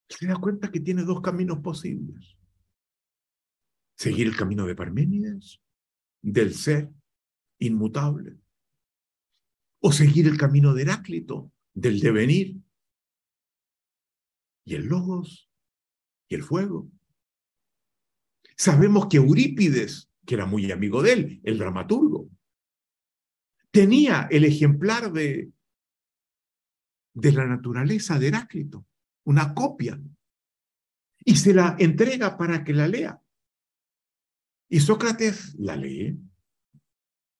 se 0.07 0.27
da 0.27 0.35
cuenta 0.35 0.71
que 0.71 0.79
tiene 0.79 1.03
dos 1.03 1.21
caminos 1.21 1.59
posibles. 1.59 2.37
Seguir 3.95 4.27
el 4.27 4.35
camino 4.35 4.65
de 4.65 4.75
Parménides 4.75 5.61
del 6.21 6.53
ser 6.53 6.91
inmutable. 7.59 8.37
O 9.81 9.91
seguir 9.91 10.27
el 10.27 10.37
camino 10.37 10.73
de 10.73 10.81
Heráclito, 10.83 11.51
del 11.73 11.99
devenir. 11.99 12.57
Y 14.65 14.75
el 14.75 14.85
logos 14.85 15.49
y 16.27 16.35
el 16.35 16.43
fuego. 16.43 16.89
Sabemos 18.59 19.07
que 19.07 19.15
Eurípides, 19.15 20.09
que 20.25 20.35
era 20.35 20.45
muy 20.45 20.69
amigo 20.69 21.01
de 21.01 21.13
él, 21.13 21.41
el 21.45 21.57
dramaturgo, 21.57 22.29
tenía 23.71 24.27
el 24.29 24.43
ejemplar 24.43 25.13
de, 25.13 25.53
de 27.13 27.31
la 27.31 27.45
naturaleza 27.45 28.19
de 28.19 28.27
Heráclito, 28.27 28.85
una 29.23 29.53
copia, 29.53 29.97
y 31.19 31.37
se 31.37 31.53
la 31.53 31.77
entrega 31.79 32.37
para 32.37 32.65
que 32.65 32.73
la 32.73 32.89
lea. 32.89 33.21
Y 34.67 34.81
Sócrates 34.81 35.55
la 35.57 35.77
lee 35.77 36.19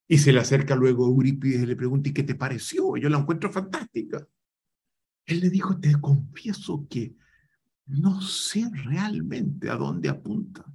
y 0.07 0.17
se 0.20 0.32
le 0.32 0.39
acerca 0.39 0.74
luego 0.74 1.05
a 1.05 1.09
Eurípides 1.09 1.63
y 1.63 1.65
le 1.65 1.76
pregunta, 1.76 2.07
¿y 2.07 2.13
qué 2.13 2.24
te 2.24 2.36
pareció? 2.36 2.95
Yo 2.95 3.09
la 3.09 3.17
encuentro 3.17 3.51
fantástica. 3.51 4.26
Él 5.26 5.41
le 5.41 5.49
dijo, 5.49 5.82
te 5.82 5.99
confieso 5.99 6.88
que 6.89 7.13
no 7.88 8.22
sé 8.22 8.72
realmente 8.72 9.70
a 9.70 9.76
dónde 9.76 10.07
apunta. 10.07 10.65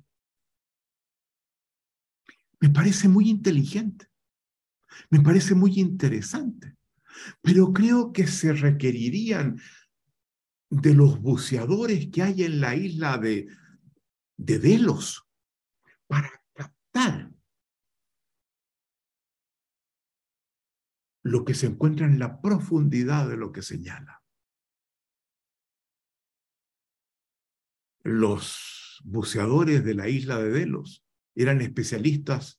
Me 2.65 2.71
parece 2.71 3.09
muy 3.09 3.29
inteligente, 3.29 4.07
me 5.11 5.21
parece 5.21 5.55
muy 5.55 5.79
interesante, 5.79 6.79
pero 7.43 7.75
creo 7.75 8.11
que 8.11 8.27
se 8.27 8.55
requerirían 8.55 9.61
de 10.71 10.95
los 10.95 11.21
buceadores 11.21 12.09
que 12.11 12.23
hay 12.23 12.45
en 12.45 12.63
la 12.63 12.75
isla 12.75 13.19
de, 13.19 13.49
de 14.39 14.59
Delos 14.59 15.29
para 16.07 16.43
lo 21.23 21.45
que 21.45 21.53
se 21.53 21.67
encuentra 21.67 22.07
en 22.07 22.19
la 22.19 22.41
profundidad 22.41 23.29
de 23.29 23.37
lo 23.37 23.53
que 23.53 23.61
señala. 23.61 24.23
Los 28.05 29.03
buceadores 29.05 29.85
de 29.85 29.93
la 29.93 30.09
isla 30.09 30.39
de 30.39 30.51
Delos 30.51 31.04
eran 31.35 31.61
especialistas 31.61 32.59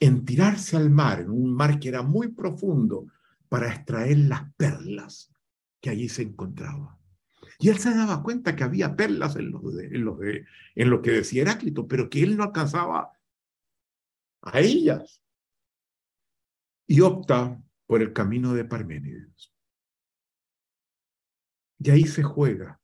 en 0.00 0.24
tirarse 0.24 0.76
al 0.76 0.90
mar, 0.90 1.20
en 1.20 1.30
un 1.30 1.54
mar 1.54 1.78
que 1.78 1.88
era 1.88 2.02
muy 2.02 2.28
profundo, 2.28 3.06
para 3.48 3.72
extraer 3.72 4.18
las 4.18 4.52
perlas 4.54 5.32
que 5.80 5.90
allí 5.90 6.08
se 6.08 6.22
encontraban. 6.22 6.96
Y 7.58 7.68
él 7.68 7.78
se 7.78 7.94
daba 7.94 8.22
cuenta 8.22 8.56
que 8.56 8.64
había 8.64 8.96
perlas 8.96 9.36
en 9.36 9.50
lo, 9.50 9.60
en 9.80 10.46
en 10.74 10.90
lo 10.90 11.02
que 11.02 11.10
decía 11.12 11.42
Heráclito, 11.42 11.86
pero 11.86 12.10
que 12.10 12.22
él 12.22 12.36
no 12.36 12.44
alcanzaba 12.44 13.12
a 14.42 14.60
ellas. 14.60 15.22
Y 16.86 17.00
opta 17.00 17.62
por 17.86 18.02
el 18.02 18.12
camino 18.12 18.54
de 18.54 18.64
Parménides. 18.64 19.52
Y 21.78 21.90
ahí 21.90 22.04
se 22.04 22.22
juega. 22.22 22.80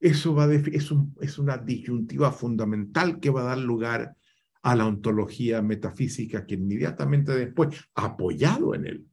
Eso 0.00 0.34
va 0.34 0.52
es, 0.52 0.90
es 1.20 1.38
una 1.38 1.58
disyuntiva 1.58 2.32
fundamental 2.32 3.20
que 3.20 3.30
va 3.30 3.42
a 3.42 3.56
dar 3.56 3.58
lugar 3.58 4.16
a 4.62 4.76
la 4.76 4.86
ontología 4.86 5.60
metafísica 5.60 6.46
que 6.46 6.54
inmediatamente 6.54 7.32
después, 7.32 7.88
apoyado 7.94 8.74
en 8.74 8.86
él, 8.86 9.10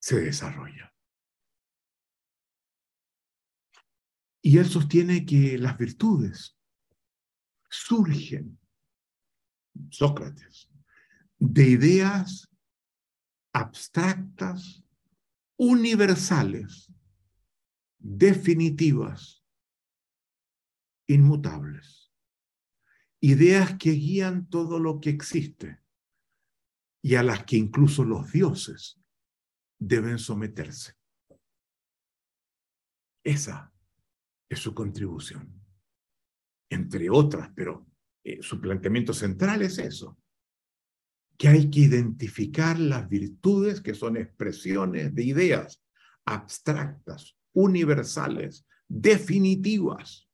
se 0.00 0.20
desarrolla. 0.20 0.94
Y 4.42 4.58
él 4.58 4.66
sostiene 4.66 5.24
que 5.26 5.58
las 5.58 5.76
virtudes 5.76 6.58
surgen, 7.68 8.58
Sócrates, 9.90 10.68
de 11.38 11.68
ideas 11.68 12.48
abstractas, 13.52 14.82
universales, 15.56 16.92
definitivas, 17.98 19.44
inmutables. 21.06 21.99
Ideas 23.22 23.76
que 23.76 23.90
guían 23.90 24.48
todo 24.48 24.78
lo 24.78 25.00
que 25.00 25.10
existe 25.10 25.80
y 27.02 27.14
a 27.14 27.22
las 27.22 27.44
que 27.44 27.56
incluso 27.56 28.04
los 28.04 28.32
dioses 28.32 29.00
deben 29.78 30.18
someterse. 30.18 30.94
Esa 33.24 33.72
es 34.48 34.58
su 34.58 34.74
contribución, 34.74 35.62
entre 36.70 37.10
otras, 37.10 37.50
pero 37.54 37.86
eh, 38.24 38.42
su 38.42 38.60
planteamiento 38.60 39.12
central 39.12 39.62
es 39.62 39.78
eso, 39.78 40.18
que 41.36 41.48
hay 41.48 41.70
que 41.70 41.80
identificar 41.80 42.78
las 42.78 43.08
virtudes 43.08 43.80
que 43.80 43.94
son 43.94 44.16
expresiones 44.16 45.14
de 45.14 45.24
ideas 45.24 45.82
abstractas, 46.26 47.36
universales, 47.52 48.66
definitivas. 48.86 50.29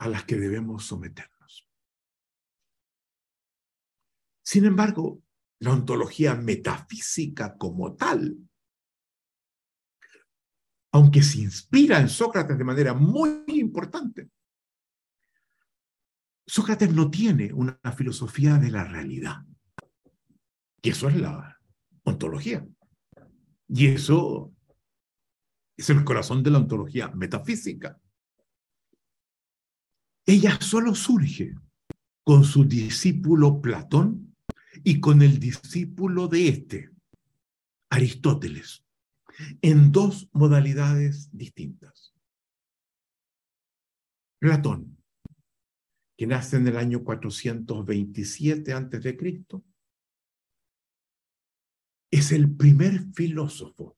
A 0.00 0.08
las 0.08 0.24
que 0.24 0.36
debemos 0.36 0.86
someternos. 0.86 1.68
Sin 4.42 4.64
embargo, 4.64 5.22
la 5.60 5.72
ontología 5.72 6.34
metafísica 6.34 7.56
como 7.58 7.94
tal, 7.94 8.38
aunque 10.92 11.22
se 11.22 11.40
inspira 11.40 12.00
en 12.00 12.08
Sócrates 12.08 12.56
de 12.56 12.64
manera 12.64 12.94
muy 12.94 13.44
importante, 13.48 14.30
Sócrates 16.46 16.92
no 16.92 17.10
tiene 17.10 17.52
una 17.52 17.78
filosofía 17.94 18.56
de 18.56 18.70
la 18.70 18.84
realidad. 18.84 19.44
Y 20.82 20.90
eso 20.90 21.10
es 21.10 21.16
la 21.16 21.60
ontología. 22.04 22.66
Y 23.68 23.86
eso 23.88 24.50
es 25.76 25.90
el 25.90 26.02
corazón 26.04 26.42
de 26.42 26.50
la 26.50 26.58
ontología 26.58 27.08
metafísica. 27.08 28.00
Ella 30.26 30.60
solo 30.60 30.94
surge 30.94 31.54
con 32.24 32.44
su 32.44 32.64
discípulo 32.64 33.60
Platón 33.60 34.36
y 34.84 35.00
con 35.00 35.22
el 35.22 35.38
discípulo 35.38 36.28
de 36.28 36.48
este, 36.48 36.90
Aristóteles, 37.90 38.84
en 39.62 39.90
dos 39.90 40.28
modalidades 40.32 41.28
distintas. 41.32 42.14
Platón, 44.38 44.96
que 46.16 46.26
nace 46.26 46.56
en 46.56 46.68
el 46.68 46.76
año 46.76 47.02
427 47.02 48.72
a.C., 48.72 49.18
es 52.12 52.32
el 52.32 52.54
primer 52.56 53.00
filósofo 53.12 53.96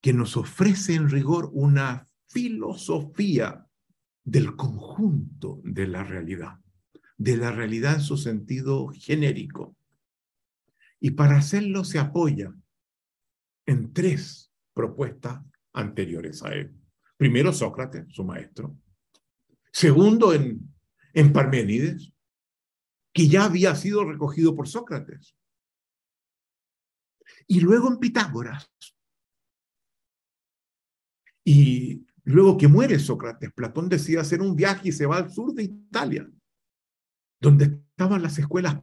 que 0.00 0.12
nos 0.12 0.36
ofrece 0.36 0.94
en 0.94 1.08
rigor 1.08 1.50
una 1.52 2.06
filosofía 2.26 3.65
del 4.26 4.56
conjunto 4.56 5.60
de 5.62 5.86
la 5.86 6.02
realidad, 6.02 6.58
de 7.16 7.36
la 7.36 7.52
realidad 7.52 7.94
en 7.94 8.00
su 8.00 8.16
sentido 8.16 8.88
genérico. 8.88 9.76
Y 10.98 11.12
para 11.12 11.36
hacerlo 11.36 11.84
se 11.84 12.00
apoya 12.00 12.52
en 13.66 13.92
tres 13.92 14.52
propuestas 14.74 15.42
anteriores 15.72 16.42
a 16.42 16.52
él. 16.52 16.74
Primero, 17.16 17.52
Sócrates, 17.52 18.06
su 18.08 18.24
maestro. 18.24 18.76
Segundo, 19.72 20.34
en, 20.34 20.74
en 21.14 21.32
Parménides, 21.32 22.12
que 23.12 23.28
ya 23.28 23.44
había 23.44 23.76
sido 23.76 24.04
recogido 24.04 24.56
por 24.56 24.66
Sócrates. 24.66 25.36
Y 27.46 27.60
luego 27.60 27.92
en 27.92 27.98
Pitágoras. 27.98 28.68
Y 31.44 32.04
luego 32.26 32.58
que 32.58 32.68
muere 32.68 32.98
Sócrates, 32.98 33.52
Platón 33.52 33.88
decide 33.88 34.18
hacer 34.18 34.40
un 34.40 34.56
viaje 34.56 34.88
y 34.88 34.92
se 34.92 35.06
va 35.06 35.16
al 35.18 35.30
sur 35.30 35.54
de 35.54 35.64
Italia, 35.64 36.28
donde 37.40 37.64
estaban 37.90 38.20
las 38.20 38.38
escuelas 38.38 38.80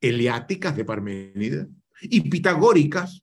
eleáticas 0.00 0.76
de 0.76 0.84
Parménides 0.84 1.68
y 2.02 2.28
pitagóricas 2.28 3.22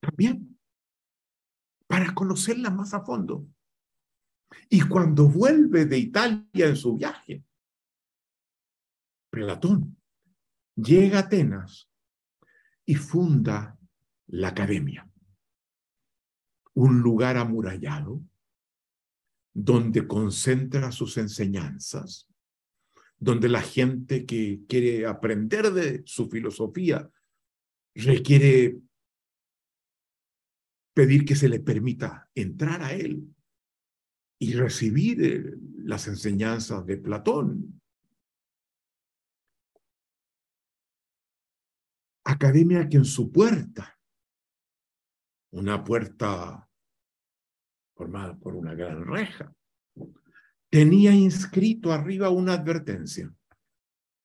también, 0.00 0.58
para 1.86 2.12
conocerlas 2.14 2.74
más 2.74 2.94
a 2.94 3.00
fondo. 3.00 3.46
Y 4.68 4.80
cuando 4.82 5.28
vuelve 5.28 5.86
de 5.86 5.98
Italia 5.98 6.66
en 6.66 6.76
su 6.76 6.96
viaje, 6.96 7.44
Platón 9.30 9.96
llega 10.74 11.18
a 11.18 11.22
Atenas 11.22 11.88
y 12.84 12.94
funda 12.94 13.78
la 14.28 14.48
academia, 14.48 15.08
un 16.76 17.00
lugar 17.00 17.38
amurallado 17.38 18.22
donde 19.54 20.06
concentra 20.06 20.92
sus 20.92 21.16
enseñanzas, 21.16 22.28
donde 23.18 23.48
la 23.48 23.62
gente 23.62 24.26
que 24.26 24.60
quiere 24.68 25.06
aprender 25.06 25.72
de 25.72 26.02
su 26.04 26.28
filosofía 26.28 27.10
requiere 27.94 28.78
pedir 30.92 31.24
que 31.24 31.34
se 31.34 31.48
le 31.48 31.60
permita 31.60 32.28
entrar 32.34 32.82
a 32.82 32.92
él 32.92 33.34
y 34.38 34.52
recibir 34.52 35.24
eh, 35.24 35.54
las 35.78 36.08
enseñanzas 36.08 36.84
de 36.84 36.98
Platón. 36.98 37.80
Academia 42.24 42.86
que 42.86 42.98
en 42.98 43.06
su 43.06 43.32
puerta, 43.32 43.98
una 45.52 45.82
puerta 45.82 46.65
formada 47.96 48.36
por 48.36 48.54
una 48.54 48.74
gran 48.74 49.04
reja, 49.04 49.52
tenía 50.70 51.12
inscrito 51.12 51.92
arriba 51.92 52.30
una 52.30 52.52
advertencia 52.52 53.32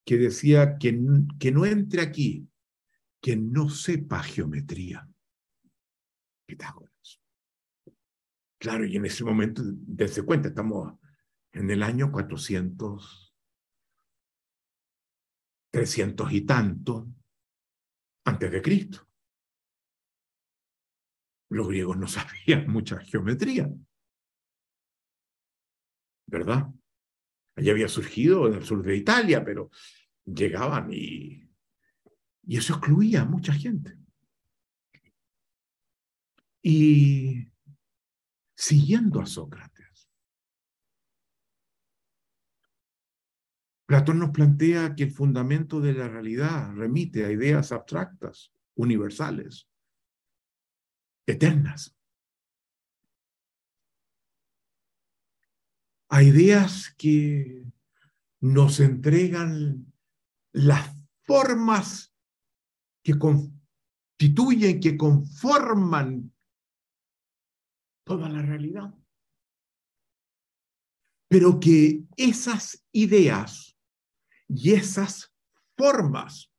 que 0.05 0.17
decía 0.17 0.77
que, 0.77 0.99
que 1.39 1.51
no 1.51 1.65
entre 1.65 2.01
aquí 2.01 2.47
que 3.21 3.35
no 3.37 3.69
sepa 3.69 4.23
geometría. 4.23 5.07
Pitágoras. 6.45 7.21
Claro, 8.57 8.85
y 8.85 8.97
en 8.97 9.05
ese 9.05 9.23
momento, 9.23 9.61
dense 9.63 10.23
cuenta, 10.23 10.49
estamos 10.49 10.93
en 11.51 11.69
el 11.69 11.83
año 11.83 12.11
400, 12.11 13.35
300 15.71 16.31
y 16.33 16.41
tanto 16.41 17.07
antes 18.25 18.51
de 18.51 18.61
Cristo. 18.61 19.07
Los 21.51 21.67
griegos 21.67 21.97
no 21.97 22.07
sabían 22.07 22.67
mucha 22.71 22.99
geometría, 22.99 23.69
¿verdad? 26.27 26.67
Allí 27.55 27.69
había 27.69 27.89
surgido 27.89 28.47
en 28.47 28.55
el 28.55 28.63
sur 28.63 28.81
de 28.81 28.95
Italia, 28.95 29.43
pero 29.43 29.69
llegaban 30.23 30.89
y, 30.91 31.49
y 32.43 32.57
eso 32.57 32.73
excluía 32.73 33.23
a 33.23 33.25
mucha 33.25 33.51
gente. 33.51 33.97
Y 36.63 37.51
siguiendo 38.55 39.19
a 39.19 39.25
Sócrates. 39.25 40.09
Platón 43.85 44.19
nos 44.19 44.29
plantea 44.29 44.95
que 44.95 45.03
el 45.03 45.11
fundamento 45.11 45.81
de 45.81 45.93
la 45.93 46.07
realidad 46.07 46.73
remite 46.75 47.25
a 47.25 47.31
ideas 47.31 47.73
abstractas, 47.73 48.53
universales, 48.75 49.67
eternas. 51.25 51.95
A 56.09 56.23
ideas 56.23 56.93
que 56.97 57.63
nos 58.41 58.79
entregan 58.79 59.93
las 60.51 60.95
formas 61.23 62.13
que 63.03 63.17
constituyen, 63.17 64.79
que 64.79 64.97
conforman 64.97 66.33
toda 68.03 68.27
la 68.27 68.41
realidad. 68.41 68.93
Pero 71.29 71.59
que 71.59 72.03
esas 72.17 72.83
ideas 72.91 73.77
y 74.49 74.73
esas 74.73 75.33
formas, 75.77 76.51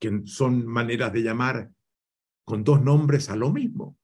que 0.00 0.22
son 0.24 0.66
maneras 0.66 1.12
de 1.12 1.22
llamar 1.22 1.70
con 2.44 2.64
dos 2.64 2.82
nombres 2.82 3.30
a 3.30 3.36
lo 3.36 3.52
mismo, 3.52 3.98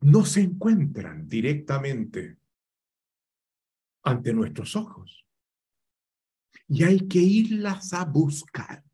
no 0.00 0.24
se 0.24 0.40
encuentran 0.40 1.28
directamente 1.28 2.38
ante 4.02 4.32
nuestros 4.32 4.76
ojos. 4.76 5.26
Y 6.68 6.84
hay 6.84 7.06
que 7.08 7.18
irlas 7.18 7.92
a 7.92 8.04
buscar 8.04 8.84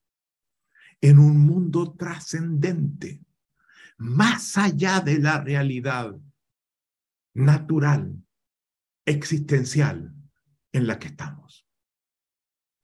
en 1.01 1.19
un 1.19 1.39
mundo 1.39 1.95
trascendente 1.95 3.23
más 3.99 4.57
allá 4.57 5.01
de 5.01 5.19
la 5.19 5.41
realidad 5.41 6.15
natural, 7.35 8.23
existencial 9.05 10.15
en 10.73 10.87
la 10.87 10.99
que 10.99 11.09
estamos. 11.09 11.67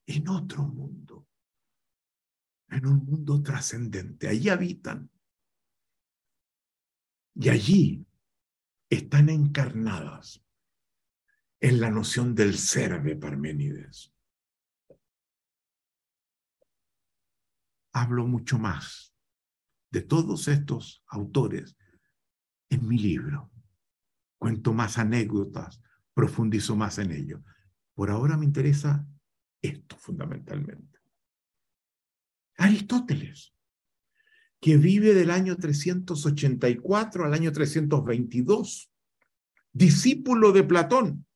En 0.06 0.28
otro 0.28 0.64
mundo, 0.64 1.11
en 2.72 2.86
un 2.86 3.04
mundo 3.04 3.42
trascendente. 3.42 4.28
Allí 4.28 4.48
habitan. 4.48 5.10
Y 7.34 7.48
allí 7.48 8.06
están 8.90 9.28
encarnadas 9.28 10.44
en 11.60 11.80
la 11.80 11.90
noción 11.90 12.34
del 12.34 12.58
ser 12.58 13.02
de 13.02 13.16
Parménides. 13.16 14.12
Hablo 17.94 18.26
mucho 18.26 18.58
más 18.58 19.14
de 19.90 20.02
todos 20.02 20.48
estos 20.48 21.04
autores 21.06 21.76
en 22.70 22.88
mi 22.88 22.98
libro. 22.98 23.50
Cuento 24.38 24.72
más 24.72 24.98
anécdotas, 24.98 25.80
profundizo 26.14 26.74
más 26.74 26.98
en 26.98 27.12
ello. 27.12 27.42
Por 27.94 28.10
ahora 28.10 28.36
me 28.36 28.46
interesa 28.46 29.06
esto 29.60 29.96
fundamentalmente. 29.96 30.91
Aristóteles, 32.56 33.54
que 34.60 34.76
vive 34.76 35.14
del 35.14 35.30
año 35.30 35.56
384 35.56 37.24
al 37.24 37.34
año 37.34 37.52
322 37.52 38.92
discípulo 39.72 40.52
de 40.52 40.64
Platón, 40.64 41.26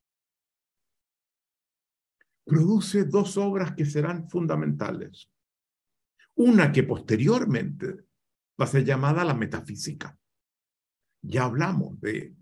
produce 2.45 3.05
dos 3.05 3.37
obras 3.37 3.75
que 3.75 3.85
serán 3.85 4.29
fundamentales. 4.29 5.31
Una 6.35 6.71
que 6.71 6.83
posteriormente 6.83 8.05
va 8.61 8.67
a 8.67 8.69
ser 8.69 8.85
llamada 8.85 9.25
la 9.25 9.35
metafísica. 9.35 10.19
Ya 11.23 11.45
hablamos 11.45 11.99
de, 12.01 12.37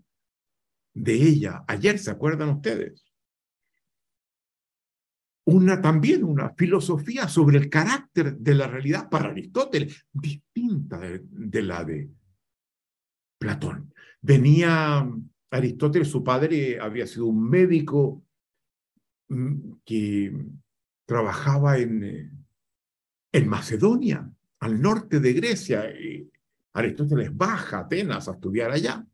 de 0.93 1.13
ella 1.13 1.63
ayer, 1.67 1.97
¿se 1.97 2.11
acuerdan 2.11 2.49
ustedes? 2.49 3.04
Una 5.47 5.79
también, 5.79 6.23
una 6.23 6.49
filosofía 6.55 7.27
sobre 7.27 7.59
el 7.59 7.69
carácter 7.69 8.35
de 8.37 8.55
la 8.55 8.67
realidad 8.67 9.09
para 9.09 9.29
Aristóteles, 9.29 10.05
distinta 10.11 10.99
de 10.99 11.61
la 11.61 11.83
de 11.83 12.09
Platón. 13.37 13.93
Venía 14.21 15.07
Aristóteles, 15.51 16.07
su 16.07 16.23
padre 16.23 16.79
había 16.79 17.05
sido 17.05 17.27
un 17.27 17.47
médico 17.47 18.23
mm, 19.29 19.73
que 19.85 20.35
trabajaba 21.05 21.77
en, 21.77 22.03
eh, 22.03 22.31
en 23.31 23.47
Macedonia, 23.47 24.29
al 24.59 24.81
norte 24.81 25.19
de 25.19 25.33
Grecia. 25.33 25.91
Y 25.91 26.29
Aristóteles 26.73 27.35
baja 27.35 27.77
a 27.77 27.81
Atenas 27.81 28.27
a 28.27 28.33
estudiar 28.33 28.71
allá, 28.71 29.05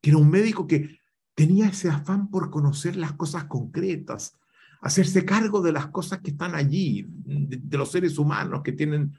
que 0.00 0.10
era 0.10 0.18
un 0.18 0.30
médico 0.30 0.66
que 0.66 1.00
tenía 1.34 1.66
ese 1.66 1.88
afán 1.88 2.30
por 2.30 2.50
conocer 2.50 2.96
las 2.96 3.12
cosas 3.14 3.44
concretas, 3.44 4.38
hacerse 4.84 5.24
cargo 5.24 5.62
de 5.62 5.72
las 5.72 5.88
cosas 5.88 6.20
que 6.20 6.30
están 6.30 6.54
allí, 6.54 7.06
de 7.08 7.78
los 7.78 7.90
seres 7.90 8.18
humanos 8.18 8.60
que 8.62 8.72
tienen 8.72 9.14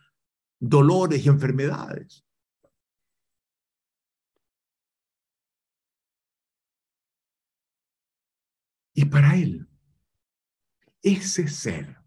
dolores 0.59 1.25
y 1.25 1.29
enfermedades. 1.29 2.23
Y 8.93 9.05
para 9.05 9.35
él, 9.35 9.67
ese 11.01 11.47
ser 11.47 11.97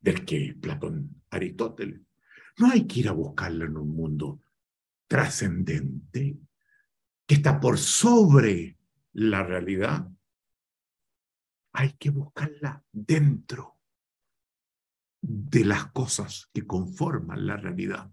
del 0.00 0.24
que 0.24 0.56
Platón, 0.60 1.20
Aristóteles, 1.30 2.00
no 2.58 2.70
hay 2.70 2.86
que 2.86 3.00
ir 3.00 3.08
a 3.08 3.12
buscarlo 3.12 3.64
en 3.64 3.76
un 3.76 3.88
mundo 3.88 4.40
trascendente 5.08 6.38
que 7.26 7.34
está 7.34 7.58
por 7.58 7.76
sobre 7.76 8.78
la 9.14 9.42
realidad. 9.42 10.08
Hay 11.72 11.94
que 11.94 12.10
buscarla 12.10 12.84
dentro 12.92 13.78
de 15.20 15.64
las 15.64 15.92
cosas 15.92 16.50
que 16.52 16.66
conforman 16.66 17.46
la 17.46 17.56
realidad. 17.56 18.10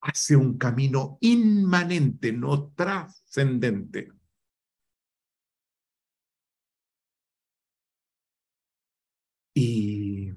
Hace 0.00 0.36
un 0.36 0.56
camino 0.56 1.18
inmanente, 1.20 2.32
no 2.32 2.68
trascendente. 2.68 4.12
Y 9.54 10.28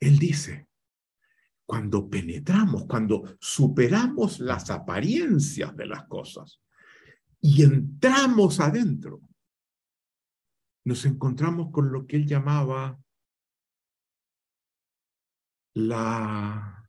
él 0.00 0.18
dice, 0.18 0.68
cuando 1.66 2.08
penetramos, 2.08 2.84
cuando 2.86 3.36
superamos 3.40 4.38
las 4.38 4.70
apariencias 4.70 5.74
de 5.74 5.86
las 5.86 6.06
cosas 6.06 6.60
y 7.40 7.62
entramos 7.62 8.60
adentro, 8.60 9.20
nos 10.84 11.06
encontramos 11.06 11.70
con 11.72 11.90
lo 11.90 12.06
que 12.06 12.16
él 12.16 12.26
llamaba 12.26 13.00
la 15.74 16.88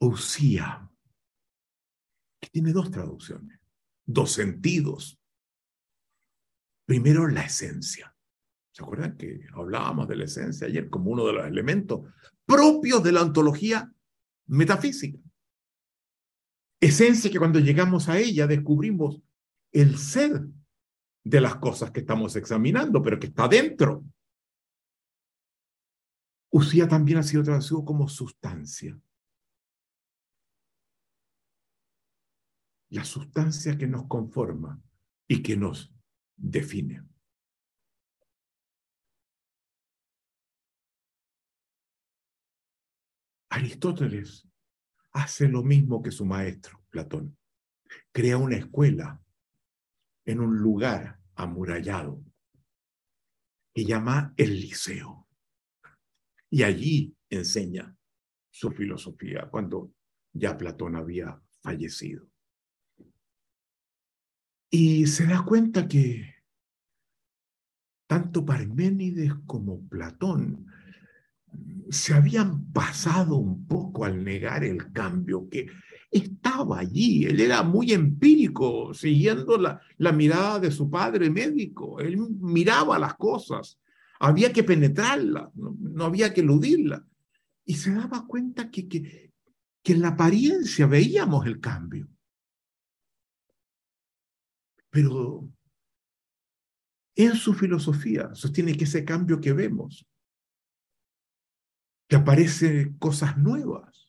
usía, 0.00 0.88
que 2.40 2.48
tiene 2.50 2.72
dos 2.72 2.90
traducciones, 2.90 3.58
dos 4.04 4.32
sentidos. 4.32 5.18
Primero, 6.86 7.26
la 7.26 7.42
esencia. 7.42 8.14
¿Se 8.72 8.82
acuerdan 8.82 9.16
que 9.16 9.46
hablábamos 9.54 10.06
de 10.06 10.16
la 10.16 10.24
esencia 10.24 10.66
ayer 10.66 10.90
como 10.90 11.10
uno 11.10 11.26
de 11.26 11.32
los 11.32 11.46
elementos 11.46 12.12
propios 12.44 13.02
de 13.02 13.12
la 13.12 13.22
ontología 13.22 13.90
metafísica? 14.46 15.18
Esencia 16.78 17.30
que 17.30 17.38
cuando 17.38 17.58
llegamos 17.58 18.08
a 18.08 18.18
ella 18.18 18.46
descubrimos 18.46 19.22
el 19.80 19.98
ser 19.98 20.48
de 21.22 21.40
las 21.40 21.56
cosas 21.56 21.90
que 21.90 22.00
estamos 22.00 22.34
examinando, 22.34 23.02
pero 23.02 23.20
que 23.20 23.26
está 23.26 23.46
dentro. 23.46 24.06
Usía 26.50 26.88
también 26.88 27.18
ha 27.18 27.22
sido 27.22 27.42
traducido 27.42 27.84
como 27.84 28.08
sustancia. 28.08 28.98
La 32.88 33.04
sustancia 33.04 33.76
que 33.76 33.86
nos 33.86 34.06
conforma 34.06 34.80
y 35.28 35.42
que 35.42 35.58
nos 35.58 35.94
define. 36.36 37.06
Aristóteles 43.50 44.48
hace 45.12 45.48
lo 45.48 45.62
mismo 45.62 46.02
que 46.02 46.10
su 46.10 46.24
maestro, 46.24 46.82
Platón. 46.88 47.36
Crea 48.12 48.38
una 48.38 48.56
escuela 48.56 49.22
en 50.26 50.40
un 50.40 50.58
lugar 50.58 51.18
amurallado 51.36 52.22
que 53.72 53.84
llama 53.84 54.34
el 54.36 54.60
Liceo. 54.60 55.28
Y 56.50 56.62
allí 56.62 57.16
enseña 57.30 57.96
su 58.50 58.70
filosofía 58.72 59.48
cuando 59.50 59.92
ya 60.32 60.56
Platón 60.56 60.96
había 60.96 61.40
fallecido. 61.60 62.28
Y 64.70 65.06
se 65.06 65.26
da 65.26 65.44
cuenta 65.44 65.86
que 65.86 66.34
tanto 68.06 68.44
Parménides 68.44 69.34
como 69.46 69.86
Platón 69.88 70.66
se 71.90 72.14
habían 72.14 72.72
pasado 72.72 73.36
un 73.36 73.66
poco 73.66 74.04
al 74.04 74.24
negar 74.24 74.64
el 74.64 74.92
cambio 74.92 75.48
que 75.48 75.68
estaba 76.10 76.78
allí. 76.80 77.24
Él 77.24 77.40
era 77.40 77.62
muy 77.62 77.92
empírico, 77.92 78.94
siguiendo 78.94 79.58
la, 79.58 80.12
mirada 80.12 80.60
de 80.60 80.70
su 80.70 80.90
padre 80.90 81.30
médico. 81.30 82.00
Él 82.00 82.18
miraba 82.18 82.98
las 82.98 83.14
cosas. 83.14 83.78
Había 84.20 84.52
que 84.52 84.64
penetrarlas, 84.64 85.54
no, 85.54 86.04
había 86.04 86.32
que 86.32 86.40
eludirlas. 86.40 87.02
Y 87.64 87.74
se 87.74 87.92
daba 87.92 88.26
cuenta 88.26 88.70
que, 88.70 88.88
que 88.88 89.92
en 89.92 90.00
la 90.00 90.08
apariencia 90.08 90.86
veíamos 90.86 91.46
el 91.46 91.60
cambio. 91.60 92.08
Pero 94.90 95.48
en 97.16 97.34
su 97.34 97.54
filosofía 97.54 98.34
sostiene 98.34 98.76
que 98.76 98.84
ese 98.84 99.04
cambio 99.04 99.40
que 99.40 99.52
vemos, 99.52 100.06
que 102.08 102.16
aparecen 102.16 102.96
cosas 102.98 103.36
nuevas, 103.36 104.05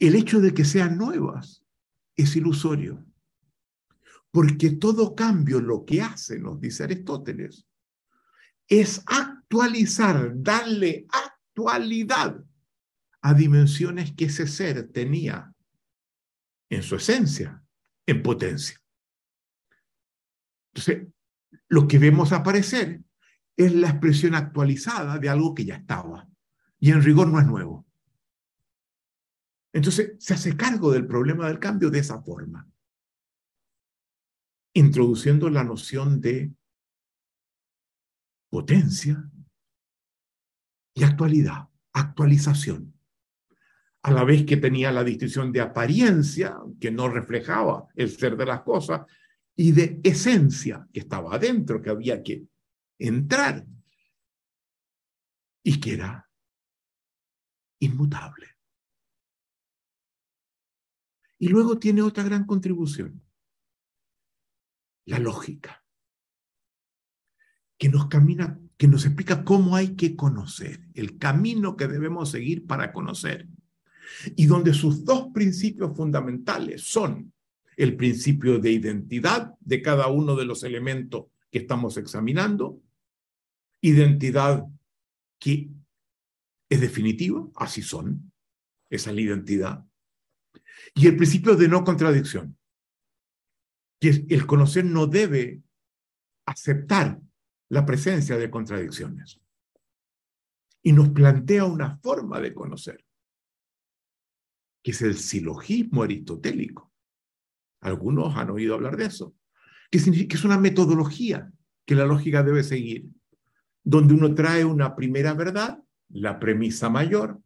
el 0.00 0.16
hecho 0.16 0.40
de 0.40 0.52
que 0.52 0.64
sean 0.64 0.96
nuevas 0.98 1.62
es 2.16 2.34
ilusorio. 2.34 3.04
Porque 4.32 4.70
todo 4.70 5.14
cambio 5.14 5.60
lo 5.60 5.84
que 5.84 6.02
hace, 6.02 6.38
nos 6.38 6.60
dice 6.60 6.84
Aristóteles, 6.84 7.66
es 8.66 9.02
actualizar, 9.06 10.32
darle 10.36 11.06
actualidad 11.08 12.42
a 13.22 13.34
dimensiones 13.34 14.12
que 14.12 14.26
ese 14.26 14.46
ser 14.46 14.88
tenía 14.90 15.52
en 16.70 16.82
su 16.82 16.96
esencia, 16.96 17.62
en 18.06 18.22
potencia. 18.22 18.80
Entonces, 20.72 21.08
lo 21.68 21.86
que 21.88 21.98
vemos 21.98 22.32
aparecer 22.32 23.02
es 23.56 23.74
la 23.74 23.90
expresión 23.90 24.34
actualizada 24.34 25.18
de 25.18 25.28
algo 25.28 25.54
que 25.54 25.64
ya 25.64 25.74
estaba 25.74 26.28
y 26.78 26.92
en 26.92 27.02
rigor 27.02 27.28
no 27.28 27.40
es 27.40 27.46
nuevo. 27.46 27.89
Entonces, 29.72 30.16
se 30.18 30.34
hace 30.34 30.56
cargo 30.56 30.90
del 30.90 31.06
problema 31.06 31.46
del 31.46 31.58
cambio 31.58 31.90
de 31.90 32.00
esa 32.00 32.20
forma, 32.22 32.68
introduciendo 34.74 35.48
la 35.48 35.64
noción 35.64 36.20
de 36.20 36.52
potencia 38.50 39.30
y 40.94 41.04
actualidad, 41.04 41.68
actualización. 41.92 42.94
A 44.02 44.10
la 44.10 44.24
vez 44.24 44.44
que 44.44 44.56
tenía 44.56 44.90
la 44.90 45.04
distinción 45.04 45.52
de 45.52 45.60
apariencia, 45.60 46.56
que 46.80 46.90
no 46.90 47.08
reflejaba 47.08 47.86
el 47.94 48.10
ser 48.10 48.36
de 48.36 48.46
las 48.46 48.62
cosas, 48.62 49.02
y 49.54 49.72
de 49.72 50.00
esencia 50.02 50.88
que 50.92 51.00
estaba 51.00 51.34
adentro, 51.34 51.82
que 51.82 51.90
había 51.90 52.22
que 52.22 52.46
entrar 52.98 53.64
y 55.62 55.78
que 55.78 55.92
era 55.92 56.28
inmutable. 57.80 58.49
Y 61.40 61.48
luego 61.48 61.78
tiene 61.78 62.02
otra 62.02 62.22
gran 62.22 62.44
contribución, 62.44 63.22
la 65.06 65.18
lógica, 65.18 65.82
que 67.78 67.88
nos 67.88 68.08
camina, 68.08 68.60
que 68.76 68.86
nos 68.86 69.06
explica 69.06 69.42
cómo 69.42 69.74
hay 69.74 69.96
que 69.96 70.14
conocer, 70.14 70.86
el 70.92 71.16
camino 71.16 71.78
que 71.78 71.88
debemos 71.88 72.30
seguir 72.30 72.66
para 72.66 72.92
conocer. 72.92 73.48
y 74.36 74.46
donde 74.46 74.74
sus 74.74 75.04
dos 75.04 75.28
principios 75.32 75.96
fundamentales 75.96 76.82
son 76.82 77.32
el 77.76 77.96
principio 77.96 78.58
de 78.58 78.72
identidad 78.72 79.54
de 79.60 79.80
cada 79.80 80.08
uno 80.08 80.34
de 80.34 80.44
los 80.44 80.64
elementos 80.64 81.26
que 81.50 81.60
estamos 81.60 81.96
examinando, 81.96 82.82
identidad 83.80 84.66
que 85.38 85.70
es 86.68 86.80
definitiva, 86.80 87.48
así 87.54 87.82
son, 87.82 88.32
esa 88.90 89.10
es 89.10 89.16
la 89.16 89.22
identidad, 89.22 89.89
y 90.94 91.06
el 91.06 91.16
principio 91.16 91.56
de 91.56 91.68
no 91.68 91.84
contradicción, 91.84 92.56
que 94.00 94.24
el 94.28 94.46
conocer 94.46 94.84
no 94.84 95.06
debe 95.06 95.62
aceptar 96.46 97.20
la 97.68 97.86
presencia 97.86 98.36
de 98.36 98.50
contradicciones. 98.50 99.40
Y 100.82 100.92
nos 100.92 101.10
plantea 101.10 101.64
una 101.64 101.98
forma 101.98 102.40
de 102.40 102.54
conocer, 102.54 103.04
que 104.82 104.92
es 104.92 105.02
el 105.02 105.16
silogismo 105.16 106.02
aristotélico. 106.02 106.90
Algunos 107.82 108.36
han 108.36 108.50
oído 108.50 108.74
hablar 108.74 108.96
de 108.96 109.06
eso, 109.06 109.34
que, 109.90 110.00
que 110.26 110.36
es 110.36 110.44
una 110.44 110.58
metodología 110.58 111.52
que 111.86 111.94
la 111.94 112.06
lógica 112.06 112.42
debe 112.42 112.62
seguir, 112.62 113.06
donde 113.82 114.14
uno 114.14 114.34
trae 114.34 114.64
una 114.64 114.96
primera 114.96 115.34
verdad, 115.34 115.82
la 116.08 116.40
premisa 116.40 116.88
mayor, 116.88 117.40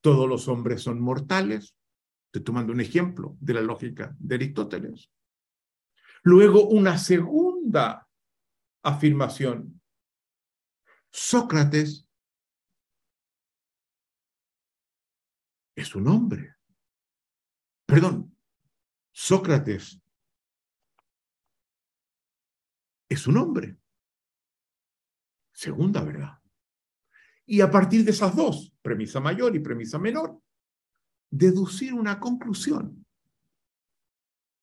todos 0.00 0.28
los 0.28 0.48
hombres 0.48 0.82
son 0.82 1.00
mortales, 1.00 1.74
estoy 2.30 2.44
tomando 2.44 2.72
un 2.72 2.80
ejemplo 2.80 3.36
de 3.40 3.54
la 3.54 3.60
lógica 3.60 4.14
de 4.16 4.36
Aristóteles. 4.36 5.10
Luego 6.22 6.68
una 6.68 6.96
segunda 6.96 8.08
afirmación. 8.84 9.82
Sócrates 11.10 12.08
es 15.74 15.94
un 15.96 16.06
hombre. 16.06 16.54
Perdón, 17.84 18.36
Sócrates 19.10 20.00
es 23.08 23.26
un 23.26 23.38
hombre. 23.38 23.76
Segunda 25.52 26.04
verdad. 26.04 26.38
Y 27.44 27.60
a 27.60 27.68
partir 27.68 28.04
de 28.04 28.12
esas 28.12 28.36
dos, 28.36 28.72
premisa 28.80 29.18
mayor 29.18 29.56
y 29.56 29.58
premisa 29.58 29.98
menor, 29.98 30.40
deducir 31.30 31.94
una 31.94 32.18
conclusión. 32.18 33.06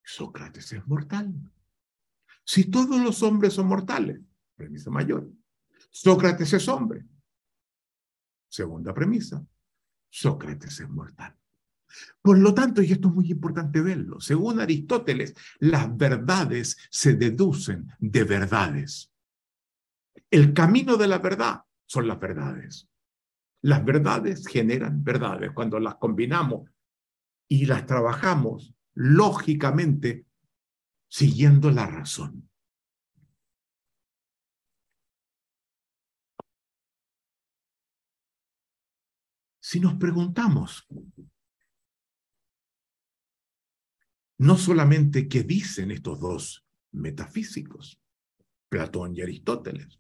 Sócrates 0.04 0.72
es 0.74 0.86
mortal. 0.88 1.34
Si 2.44 2.66
todos 2.66 3.02
los 3.02 3.24
hombres 3.24 3.54
son 3.54 3.68
mortales, 3.68 4.22
premisa 4.56 4.90
mayor. 4.90 5.30
Sócrates 5.90 6.54
es 6.54 6.68
hombre. 6.68 7.06
Segunda 8.50 8.94
premisa, 8.94 9.46
Sócrates 10.10 10.80
es 10.80 10.90
mortal. 10.90 11.36
Por 12.22 12.38
lo 12.38 12.54
tanto, 12.54 12.82
y 12.82 12.92
esto 12.92 13.10
es 13.10 13.14
muy 13.14 13.32
importante 13.32 13.82
verlo, 13.82 14.20
según 14.20 14.60
Aristóteles, 14.60 15.34
las 15.60 15.96
verdades 15.96 16.78
se 16.90 17.14
deducen 17.16 17.90
de 18.00 18.24
verdades. 18.24 19.12
El 20.30 20.54
camino 20.54 20.98
de 20.98 21.08
la 21.08 21.20
verdad 21.20 21.64
son 21.86 22.08
las 22.08 22.20
verdades. 22.20 22.88
Las 23.62 23.84
verdades 23.84 24.48
generan 24.48 25.04
verdades. 25.04 25.52
Cuando 25.54 25.80
las 25.80 25.96
combinamos 25.96 26.70
y 27.48 27.66
las 27.66 27.86
trabajamos 27.86 28.74
lógicamente, 28.94 30.26
siguiendo 31.08 31.72
la 31.72 31.86
razón. 31.86 32.50
Si 39.60 39.80
nos 39.80 39.96
preguntamos, 39.96 40.88
no 44.40 44.58
solamente 44.58 45.28
qué 45.28 45.44
dicen 45.44 45.92
estos 45.92 46.20
dos 46.20 46.66
metafísicos, 46.94 48.00
Platón 48.70 49.16
y 49.16 49.22
Aristóteles, 49.22 50.00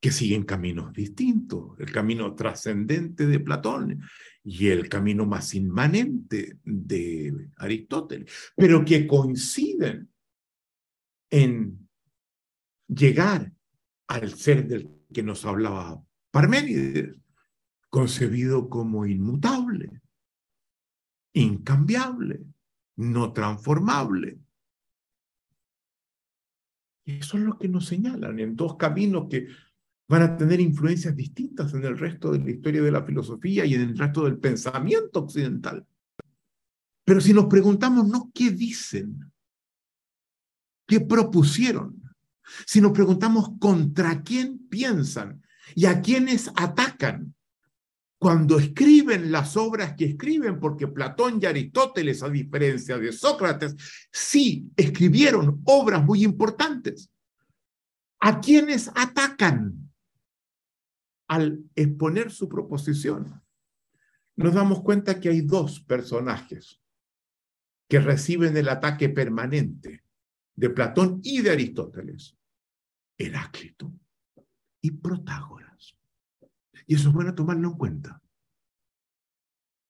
que 0.00 0.10
siguen 0.10 0.44
caminos 0.44 0.92
distintos, 0.94 1.78
el 1.78 1.92
camino 1.92 2.34
trascendente 2.34 3.26
de 3.26 3.38
Platón 3.38 4.02
y 4.42 4.68
el 4.68 4.88
camino 4.88 5.26
más 5.26 5.54
inmanente 5.54 6.58
de 6.64 7.50
Aristóteles, 7.56 8.32
pero 8.56 8.82
que 8.82 9.06
coinciden 9.06 10.10
en 11.28 11.88
llegar 12.88 13.52
al 14.08 14.34
ser 14.34 14.66
del 14.66 14.90
que 15.12 15.22
nos 15.22 15.44
hablaba 15.44 16.02
Parménides, 16.30 17.16
concebido 17.90 18.70
como 18.70 19.04
inmutable, 19.04 20.00
incambiable, 21.32 22.44
no 22.96 23.32
transformable. 23.32 24.38
Eso 27.04 27.36
es 27.36 27.42
lo 27.42 27.58
que 27.58 27.68
nos 27.68 27.86
señalan 27.86 28.38
en 28.38 28.54
dos 28.54 28.76
caminos 28.76 29.26
que 29.28 29.48
van 30.10 30.22
a 30.22 30.36
tener 30.36 30.58
influencias 30.60 31.14
distintas 31.14 31.72
en 31.72 31.84
el 31.84 31.96
resto 31.96 32.32
de 32.32 32.40
la 32.40 32.50
historia 32.50 32.82
de 32.82 32.90
la 32.90 33.04
filosofía 33.04 33.64
y 33.64 33.74
en 33.74 33.82
el 33.82 33.96
resto 33.96 34.24
del 34.24 34.38
pensamiento 34.38 35.20
occidental. 35.20 35.86
Pero 37.04 37.20
si 37.20 37.32
nos 37.32 37.46
preguntamos, 37.46 38.08
no, 38.08 38.28
¿qué 38.34 38.50
dicen? 38.50 39.32
¿Qué 40.84 40.98
propusieron? 40.98 42.02
Si 42.66 42.80
nos 42.80 42.90
preguntamos 42.90 43.52
contra 43.60 44.20
quién 44.24 44.66
piensan 44.68 45.44
y 45.76 45.86
a 45.86 46.00
quiénes 46.00 46.50
atacan, 46.56 47.32
cuando 48.18 48.58
escriben 48.58 49.30
las 49.30 49.56
obras 49.56 49.94
que 49.96 50.06
escriben, 50.06 50.58
porque 50.58 50.88
Platón 50.88 51.38
y 51.40 51.46
Aristóteles, 51.46 52.24
a 52.24 52.28
diferencia 52.28 52.98
de 52.98 53.12
Sócrates, 53.12 53.76
sí 54.10 54.68
escribieron 54.74 55.60
obras 55.66 56.04
muy 56.04 56.24
importantes. 56.24 57.12
¿A 58.18 58.40
quiénes 58.40 58.90
atacan? 58.96 59.89
Al 61.30 61.62
exponer 61.76 62.32
su 62.32 62.48
proposición, 62.48 63.40
nos 64.34 64.52
damos 64.52 64.82
cuenta 64.82 65.20
que 65.20 65.28
hay 65.28 65.42
dos 65.42 65.80
personajes 65.80 66.82
que 67.88 68.00
reciben 68.00 68.56
el 68.56 68.68
ataque 68.68 69.08
permanente 69.08 70.02
de 70.56 70.70
Platón 70.70 71.20
y 71.22 71.40
de 71.40 71.52
Aristóteles, 71.52 72.36
Heráclito 73.16 73.92
y 74.82 74.90
Protágoras. 74.90 75.96
Y 76.88 76.96
eso 76.96 77.10
es 77.10 77.14
bueno 77.14 77.32
tomarlo 77.32 77.68
en 77.68 77.78
cuenta. 77.78 78.20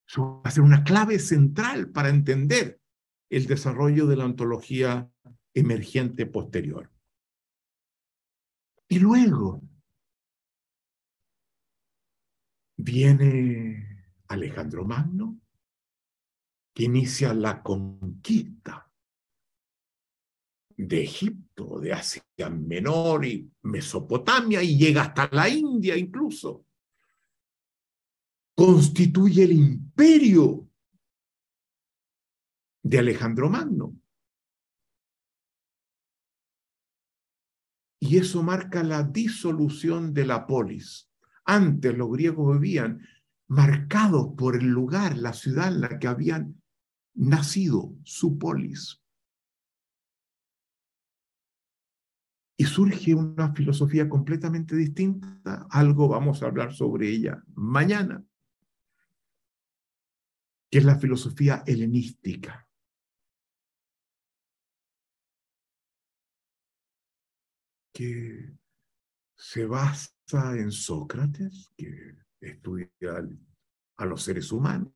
Eso 0.06 0.42
va 0.44 0.50
a 0.50 0.50
ser 0.50 0.62
una 0.62 0.84
clave 0.84 1.18
central 1.18 1.90
para 1.90 2.10
entender 2.10 2.82
el 3.30 3.46
desarrollo 3.46 4.06
de 4.06 4.16
la 4.16 4.26
ontología 4.26 5.10
emergente 5.54 6.26
posterior. 6.26 6.92
Y 8.88 8.98
luego, 8.98 9.62
viene 12.82 14.04
Alejandro 14.28 14.84
Magno, 14.84 15.38
que 16.74 16.84
inicia 16.84 17.34
la 17.34 17.62
conquista 17.62 18.90
de 20.76 21.02
Egipto, 21.02 21.78
de 21.78 21.92
Asia 21.92 22.22
Menor 22.50 23.26
y 23.26 23.52
Mesopotamia 23.62 24.62
y 24.62 24.78
llega 24.78 25.02
hasta 25.02 25.28
la 25.32 25.48
India 25.48 25.96
incluso. 25.96 26.64
Constituye 28.54 29.44
el 29.44 29.52
imperio 29.52 30.68
de 32.82 32.98
Alejandro 32.98 33.50
Magno. 33.50 33.96
Y 38.02 38.16
eso 38.16 38.42
marca 38.42 38.82
la 38.82 39.02
disolución 39.02 40.14
de 40.14 40.24
la 40.24 40.46
polis 40.46 41.09
antes 41.50 41.96
los 41.96 42.10
griegos 42.12 42.60
vivían 42.60 43.04
marcados 43.48 44.34
por 44.36 44.54
el 44.54 44.66
lugar, 44.66 45.16
la 45.16 45.32
ciudad 45.32 45.68
en 45.68 45.80
la 45.80 45.98
que 45.98 46.06
habían 46.06 46.62
nacido, 47.14 47.92
su 48.04 48.38
polis. 48.38 49.02
Y 52.56 52.64
surge 52.64 53.14
una 53.14 53.52
filosofía 53.52 54.08
completamente 54.08 54.76
distinta, 54.76 55.66
algo 55.70 56.06
vamos 56.06 56.42
a 56.42 56.46
hablar 56.46 56.72
sobre 56.72 57.08
ella 57.08 57.42
mañana, 57.54 58.22
que 60.70 60.78
es 60.78 60.84
la 60.84 60.96
filosofía 60.96 61.64
helenística. 61.66 62.66
que 67.92 68.56
se 69.36 69.66
basa 69.66 70.19
en 70.32 70.70
Sócrates, 70.70 71.70
que 71.76 72.16
estudia 72.40 72.88
a 73.96 74.06
los 74.06 74.22
seres 74.22 74.52
humanos, 74.52 74.92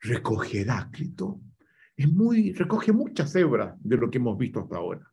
recoge 0.00 0.62
Heráclito, 0.62 1.40
es 1.96 2.10
muy, 2.10 2.52
recoge 2.52 2.92
muchas 2.92 3.34
hebras 3.36 3.76
de 3.80 3.96
lo 3.96 4.10
que 4.10 4.18
hemos 4.18 4.38
visto 4.38 4.60
hasta 4.60 4.76
ahora. 4.76 5.12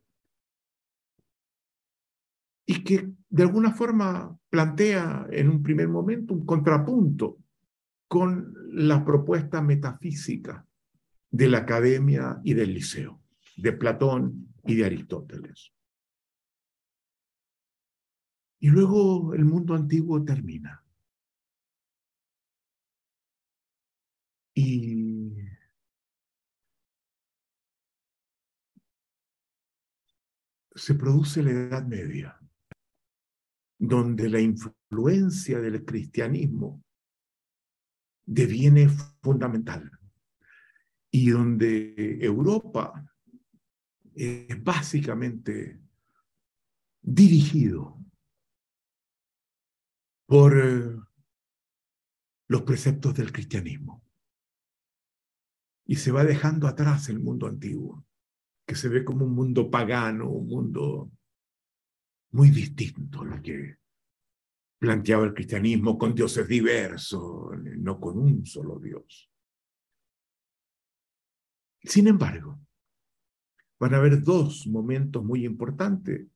Y 2.66 2.82
que 2.82 3.12
de 3.28 3.42
alguna 3.42 3.72
forma 3.72 4.38
plantea 4.48 5.26
en 5.30 5.50
un 5.50 5.62
primer 5.62 5.88
momento 5.88 6.34
un 6.34 6.46
contrapunto 6.46 7.38
con 8.08 8.54
la 8.72 9.04
propuesta 9.04 9.60
metafísica 9.60 10.66
de 11.30 11.48
la 11.48 11.58
academia 11.58 12.40
y 12.42 12.54
del 12.54 12.72
liceo, 12.72 13.20
de 13.56 13.72
Platón 13.72 14.54
y 14.64 14.76
de 14.76 14.86
Aristóteles. 14.86 15.72
Y 18.60 18.68
luego 18.68 19.34
el 19.34 19.44
mundo 19.44 19.74
antiguo 19.74 20.24
termina. 20.24 20.84
Y 24.54 25.36
se 30.74 30.94
produce 30.94 31.42
la 31.42 31.50
Edad 31.50 31.86
Media, 31.86 32.38
donde 33.78 34.28
la 34.28 34.40
influencia 34.40 35.60
del 35.60 35.84
cristianismo 35.84 36.82
deviene 38.26 38.88
fundamental 39.22 39.90
y 41.10 41.30
donde 41.30 42.18
Europa 42.20 43.04
es 44.14 44.62
básicamente 44.62 45.80
dirigido 47.00 47.97
por 50.28 50.58
eh, 50.58 50.94
los 52.48 52.62
preceptos 52.62 53.14
del 53.14 53.32
cristianismo. 53.32 54.04
Y 55.86 55.96
se 55.96 56.12
va 56.12 56.22
dejando 56.22 56.68
atrás 56.68 57.08
el 57.08 57.18
mundo 57.18 57.46
antiguo, 57.46 58.04
que 58.66 58.74
se 58.74 58.90
ve 58.90 59.06
como 59.06 59.24
un 59.24 59.32
mundo 59.32 59.70
pagano, 59.70 60.28
un 60.28 60.46
mundo 60.46 61.10
muy 62.32 62.50
distinto 62.50 63.22
a 63.22 63.24
lo 63.24 63.42
que 63.42 63.76
planteaba 64.78 65.24
el 65.24 65.32
cristianismo 65.32 65.96
con 65.96 66.14
dioses 66.14 66.46
diversos, 66.46 67.58
no 67.78 67.98
con 67.98 68.18
un 68.18 68.44
solo 68.44 68.78
Dios. 68.78 69.30
Sin 71.82 72.06
embargo, 72.06 72.60
van 73.80 73.94
a 73.94 73.96
haber 73.96 74.22
dos 74.22 74.66
momentos 74.66 75.24
muy 75.24 75.46
importantes 75.46 76.26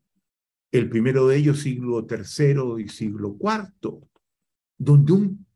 el 0.73 0.89
primero 0.89 1.29
de 1.29 1.37
ellos 1.37 1.61
siglo 1.61 2.07
III 2.09 2.83
y 2.83 2.89
siglo 2.89 3.37
IV, 3.39 4.09
donde 4.79 5.13
un 5.13 5.47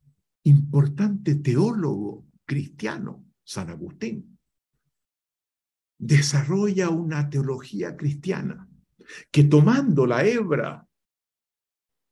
importante 0.42 1.36
teólogo 1.36 2.26
cristiano, 2.44 3.24
San 3.42 3.70
Agustín, 3.70 4.38
desarrolla 5.98 6.90
una 6.90 7.30
teología 7.30 7.96
cristiana 7.96 8.68
que 9.30 9.44
tomando 9.44 10.06
la 10.06 10.22
hebra 10.22 10.86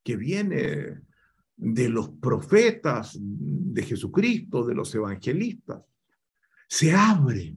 que 0.02 0.16
viene 0.16 1.02
de 1.56 1.89
los 1.90 2.09
profetas 2.09 3.18
de 3.20 3.82
Jesucristo, 3.82 4.64
de 4.64 4.74
los 4.74 4.94
evangelistas, 4.94 5.82
se 6.66 6.94
abre 6.94 7.55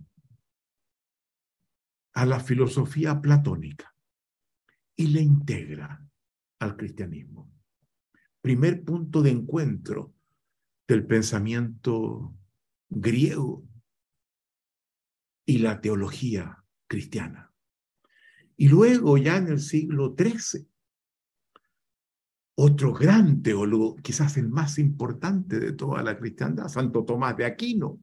a 2.14 2.26
la 2.26 2.42
filosofía 2.42 3.22
platónica 3.22 3.97
y 4.98 5.08
le 5.08 5.22
integra 5.22 6.06
al 6.60 6.76
cristianismo. 6.76 7.50
Primer 8.42 8.84
punto 8.84 9.22
de 9.22 9.30
encuentro 9.30 10.14
del 10.88 11.06
pensamiento 11.06 12.36
griego 12.90 13.68
y 15.46 15.60
la 15.60 15.80
teología 15.80 16.64
cristiana. 16.88 17.54
Y 18.58 18.70
luego, 18.70 19.18
ya 19.18 19.38
en 19.38 19.50
el 19.50 19.60
siglo 19.60 20.16
XIII, 20.18 20.68
otro 22.56 22.92
gran 22.92 23.44
teólogo, 23.44 23.96
quizás 23.98 24.36
el 24.38 24.50
más 24.50 24.80
importante 24.80 25.60
de 25.60 25.74
toda 25.74 26.02
la 26.02 26.18
cristiandad, 26.18 26.68
Santo 26.70 27.06
Tomás 27.06 27.38
de 27.38 27.46
Aquino, 27.46 28.00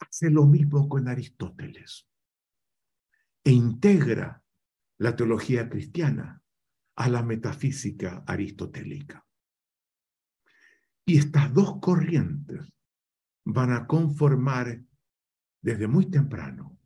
hace 0.00 0.28
lo 0.28 0.46
mismo 0.46 0.88
con 0.88 1.06
Aristóteles 1.06 2.08
e 3.44 3.52
integra 3.52 4.39
la 5.00 5.16
teología 5.16 5.68
cristiana 5.68 6.42
a 6.96 7.08
la 7.08 7.22
metafísica 7.22 8.22
aristotélica. 8.26 9.26
Y 11.06 11.16
estas 11.16 11.54
dos 11.54 11.80
corrientes 11.80 12.70
van 13.46 13.72
a 13.72 13.86
conformar 13.86 14.82
desde 15.62 15.88
muy 15.88 16.10
temprano 16.10 16.78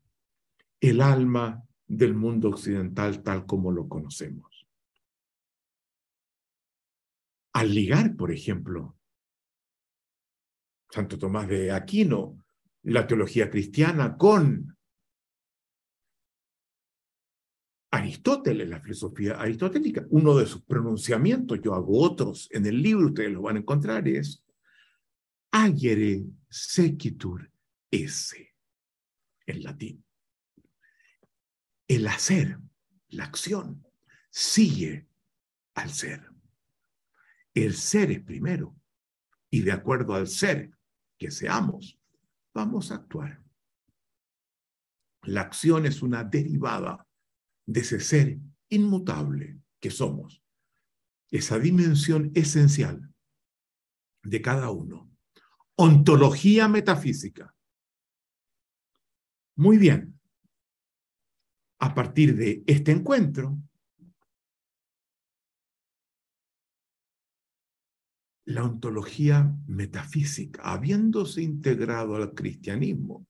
el 0.80 1.00
alma 1.00 1.64
del 1.88 2.14
mundo 2.14 2.50
occidental 2.50 3.20
tal 3.24 3.46
como 3.46 3.72
lo 3.72 3.88
conocemos. 3.88 4.64
Al 7.52 7.74
ligar, 7.74 8.14
por 8.14 8.30
ejemplo, 8.30 8.96
Santo 10.88 11.18
Tomás 11.18 11.48
de 11.48 11.72
Aquino, 11.72 12.44
la 12.84 13.08
teología 13.08 13.50
cristiana 13.50 14.16
con 14.16 14.73
Aristóteles, 17.94 18.68
la 18.68 18.80
filosofía 18.80 19.34
aristotélica, 19.40 20.04
uno 20.10 20.36
de 20.36 20.46
sus 20.46 20.62
pronunciamientos, 20.64 21.60
yo 21.62 21.74
hago 21.74 22.02
otros 22.02 22.48
en 22.50 22.66
el 22.66 22.82
libro, 22.82 23.06
ustedes 23.06 23.30
lo 23.30 23.42
van 23.42 23.54
a 23.54 23.60
encontrar, 23.60 24.08
es 24.08 24.44
agere 25.52 26.24
sequitur 26.50 27.52
esse, 27.92 28.52
en 29.46 29.62
latín. 29.62 30.04
El 31.86 32.08
hacer, 32.08 32.58
la 33.10 33.26
acción, 33.26 33.86
sigue 34.28 35.06
al 35.74 35.90
ser. 35.90 36.28
El 37.54 37.74
ser 37.74 38.10
es 38.10 38.24
primero, 38.24 38.74
y 39.50 39.60
de 39.60 39.70
acuerdo 39.70 40.14
al 40.14 40.26
ser 40.26 40.76
que 41.16 41.30
seamos, 41.30 41.96
vamos 42.52 42.90
a 42.90 42.96
actuar. 42.96 43.40
La 45.22 45.42
acción 45.42 45.86
es 45.86 46.02
una 46.02 46.24
derivada 46.24 47.06
de 47.66 47.80
ese 47.80 48.00
ser 48.00 48.38
inmutable 48.68 49.58
que 49.80 49.90
somos, 49.90 50.42
esa 51.30 51.58
dimensión 51.58 52.30
esencial 52.34 53.12
de 54.22 54.40
cada 54.40 54.70
uno. 54.70 55.10
Ontología 55.76 56.68
metafísica. 56.68 57.54
Muy 59.56 59.78
bien. 59.78 60.18
A 61.80 61.94
partir 61.94 62.36
de 62.36 62.62
este 62.66 62.92
encuentro, 62.92 63.58
la 68.46 68.64
ontología 68.64 69.54
metafísica, 69.66 70.62
habiéndose 70.62 71.42
integrado 71.42 72.16
al 72.16 72.34
cristianismo, 72.34 73.26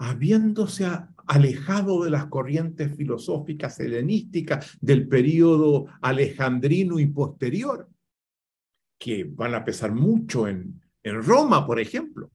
habiéndose 0.00 0.88
alejado 1.26 2.04
de 2.04 2.10
las 2.10 2.26
corrientes 2.26 2.96
filosóficas 2.96 3.78
helenísticas 3.80 4.78
del 4.80 5.06
período 5.06 5.86
alejandrino 6.00 6.98
y 6.98 7.06
posterior, 7.06 7.86
que 8.98 9.24
van 9.24 9.54
a 9.54 9.62
pesar 9.62 9.92
mucho 9.92 10.48
en, 10.48 10.82
en 11.02 11.22
Roma, 11.22 11.66
por 11.66 11.78
ejemplo. 11.78 12.32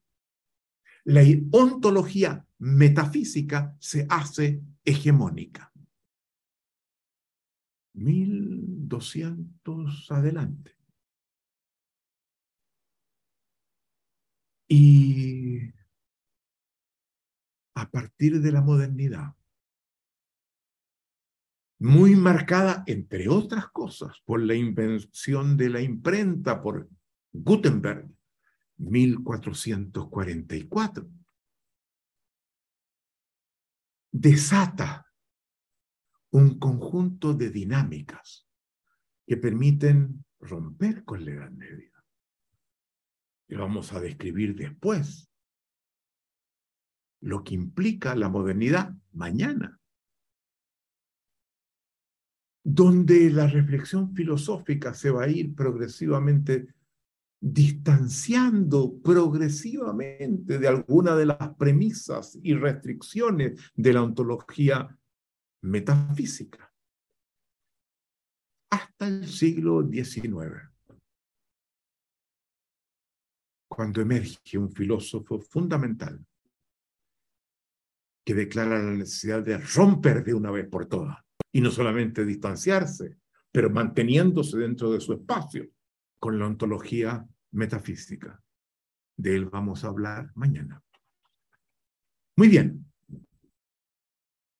La 1.06 1.24
ontología 1.52 2.46
metafísica 2.60 3.76
se 3.80 4.06
hace 4.10 4.62
hegemónica. 4.84 5.72
1200 7.94 10.12
adelante. 10.12 10.76
Y 14.68 15.05
a 17.76 17.92
partir 17.92 18.42
de 18.42 18.52
la 18.52 18.62
modernidad, 18.62 19.36
muy 21.78 22.16
marcada, 22.16 22.84
entre 22.88 23.28
otras 23.28 23.68
cosas, 23.68 24.22
por 24.26 24.42
la 24.42 24.56
invención 24.56 25.58
de 25.58 25.70
la 25.70 25.82
imprenta 25.82 26.62
por 26.62 26.90
Gutenberg, 27.34 28.10
1444. 28.78 31.10
Desata 34.12 35.12
un 36.32 36.60
conjunto 36.60 37.34
de 37.34 37.50
dinámicas 37.50 38.48
que 39.28 39.38
permiten 39.38 40.24
romper 40.40 41.04
con 41.04 41.26
la 41.26 41.32
Edad 41.32 41.50
Media. 41.52 41.92
Y 43.48 43.56
vamos 43.56 43.94
a 43.94 44.00
describir 44.00 44.56
después 44.56 45.30
lo 47.26 47.44
que 47.44 47.56
implica 47.56 48.16
la 48.16 48.30
modernidad 48.30 48.94
mañana, 49.14 49.80
donde 52.64 53.32
la 53.32 53.48
reflexión 53.48 54.14
filosófica 54.14 54.94
se 54.94 55.10
va 55.10 55.24
a 55.24 55.28
ir 55.28 55.56
progresivamente 55.56 56.76
distanciando 57.42 59.00
progresivamente 59.02 60.60
de 60.60 60.68
alguna 60.68 61.16
de 61.16 61.26
las 61.26 61.56
premisas 61.56 62.38
y 62.44 62.54
restricciones 62.54 63.72
de 63.76 63.94
la 63.94 64.04
ontología 64.04 64.96
metafísica 65.64 66.72
hasta 68.70 69.08
el 69.08 69.28
siglo 69.28 69.88
XIX. 69.88 70.72
cuando 73.68 74.02
emerge 74.02 74.58
un 74.58 74.72
filósofo 74.72 75.40
fundamental 75.40 76.24
que 78.26 78.34
declara 78.34 78.80
la 78.80 78.92
necesidad 78.92 79.44
de 79.44 79.60
romper 79.60 80.24
de 80.24 80.34
una 80.34 80.50
vez 80.50 80.68
por 80.68 80.88
todas 80.88 81.16
y 81.52 81.62
no 81.62 81.70
solamente 81.70 82.26
distanciarse, 82.26 83.18
pero 83.52 83.70
manteniéndose 83.70 84.58
dentro 84.58 84.92
de 84.92 85.00
su 85.00 85.14
espacio 85.14 85.70
con 86.20 86.40
la 86.40 86.48
ontología 86.48 87.26
metafísica. 87.52 88.42
De 89.16 89.36
él 89.36 89.46
vamos 89.46 89.84
a 89.84 89.88
hablar 89.88 90.32
mañana. 90.34 90.82
Muy 92.36 92.50
bien. 92.50 92.86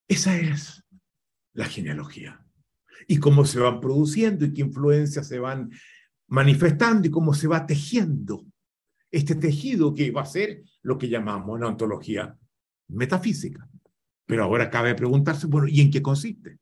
Esa 0.08 0.38
es 0.38 0.86
la 1.54 1.66
genealogía. 1.66 2.46
Y 3.08 3.18
cómo 3.18 3.46
se 3.46 3.60
van 3.60 3.82
produciendo 3.82 4.46
y 4.46 4.54
qué 4.54 4.62
influencias 4.62 5.28
se 5.28 5.40
van 5.40 5.72
manifestando 6.28 7.08
y 7.08 7.12
cómo 7.12 7.34
se 7.34 7.48
va 7.48 7.66
tejiendo 7.66 8.46
este 9.12 9.36
tejido 9.36 9.94
que 9.94 10.12
va 10.12 10.22
a 10.22 10.26
ser 10.26 10.64
lo 10.84 10.98
que 10.98 11.10
llamamos 11.10 11.60
la 11.60 11.68
ontología 11.68 12.38
metafísica. 12.88 13.68
Pero 14.26 14.44
ahora 14.44 14.70
cabe 14.70 14.96
preguntarse, 14.96 15.48
bueno, 15.48 15.68
¿y 15.68 15.82
en 15.82 15.92
qué 15.92 16.02
consiste? 16.02 16.60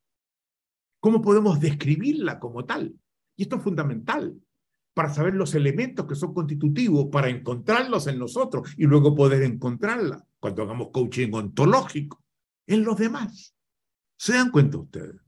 ¿Cómo 1.00 1.22
podemos 1.22 1.60
describirla 1.60 2.40
como 2.40 2.66
tal? 2.66 2.96
Y 3.36 3.44
esto 3.44 3.58
es 3.58 3.64
fundamental 3.64 4.40
para 4.94 5.14
saber 5.14 5.34
los 5.34 5.56
elementos 5.56 6.06
que 6.06 6.16
son 6.16 6.34
constitutivos, 6.34 7.08
para 7.12 7.30
encontrarlos 7.30 8.08
en 8.08 8.20
nosotros 8.20 8.74
y 8.78 8.86
luego 8.86 9.16
poder 9.16 9.44
encontrarla 9.44 10.26
cuando 10.40 10.64
hagamos 10.64 10.90
coaching 10.92 11.32
ontológico 11.34 12.24
en 12.68 12.84
los 12.84 12.98
demás. 12.98 13.56
¿Se 14.18 14.34
dan 14.34 14.52
cuenta 14.52 14.78
ustedes? 14.78 15.22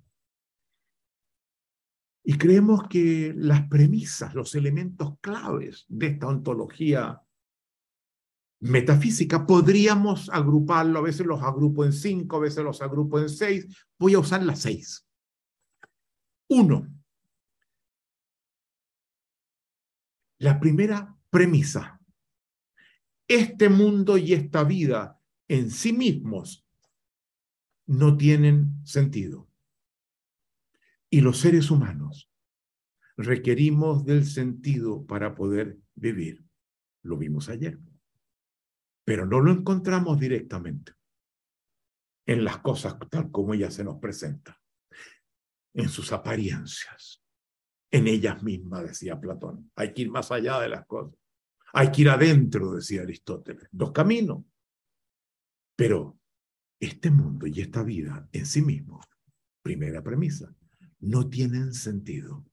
Y 2.24 2.38
creemos 2.38 2.88
que 2.90 3.34
las 3.36 3.68
premisas, 3.68 4.34
los 4.34 4.56
elementos 4.56 5.20
claves 5.20 5.86
de 5.88 6.08
esta 6.08 6.28
ontología 6.28 7.22
metafísica, 8.60 9.46
podríamos 9.46 10.30
agruparlo, 10.30 11.00
a 11.00 11.04
veces 11.04 11.26
los 11.26 11.42
agrupo 11.42 11.86
en 11.86 11.94
cinco, 11.94 12.38
a 12.38 12.42
veces 12.42 12.64
los 12.64 12.82
agrupo 12.82 13.20
en 13.20 13.30
seis, 13.30 13.68
voy 14.00 14.14
a 14.14 14.20
usar 14.20 14.44
las 14.44 14.62
seis. 14.62 15.06
Uno, 16.48 16.88
la 20.40 20.60
primera 20.60 21.16
premisa, 21.30 22.00
este 23.28 23.70
mundo 23.70 24.18
y 24.18 24.34
esta 24.34 24.64
vida 24.64 25.20
en 25.48 25.70
sí 25.70 25.94
mismos 25.94 26.66
no 27.88 28.18
tienen 28.18 28.80
sentido. 28.86 29.48
Y 31.10 31.22
los 31.22 31.40
seres 31.40 31.72
humanos 31.72 32.30
requerimos 33.18 34.06
del 34.06 34.26
sentido 34.26 35.06
para 35.06 35.36
poder 35.36 35.80
vivir. 35.96 36.44
Lo 37.02 37.18
vimos 37.18 37.50
ayer. 37.50 37.80
Pero 39.06 39.26
no 39.26 39.40
lo 39.40 39.52
encontramos 39.52 40.20
directamente 40.20 40.94
en 42.26 42.44
las 42.44 42.58
cosas 42.60 42.98
tal 43.10 43.32
como 43.32 43.54
ellas 43.54 43.74
se 43.74 43.84
nos 43.84 44.00
presentan, 44.00 44.56
en 45.74 45.90
sus 45.90 46.12
apariencias, 46.12 47.22
en 47.92 48.08
ellas 48.08 48.42
mismas, 48.42 48.84
decía 48.84 49.20
Platón. 49.20 49.72
Hay 49.76 49.94
que 49.94 50.04
ir 50.04 50.10
más 50.10 50.32
allá 50.32 50.60
de 50.60 50.70
las 50.70 50.86
cosas. 50.86 51.18
Hay 51.74 51.92
que 51.92 52.02
ir 52.02 52.10
adentro, 52.10 52.74
decía 52.74 53.04
Aristóteles. 53.04 53.68
Dos 53.72 53.92
caminos. 53.92 54.44
Pero 55.76 56.18
este 56.80 57.12
mundo 57.12 57.48
y 57.48 57.62
esta 57.62 57.84
vida 57.84 58.28
en 58.32 58.46
sí 58.46 58.62
mismo, 58.62 59.02
primera 59.62 60.02
premisa, 60.02 60.54
no 61.00 61.30
tienen 61.30 61.74
sentido. 61.74 62.46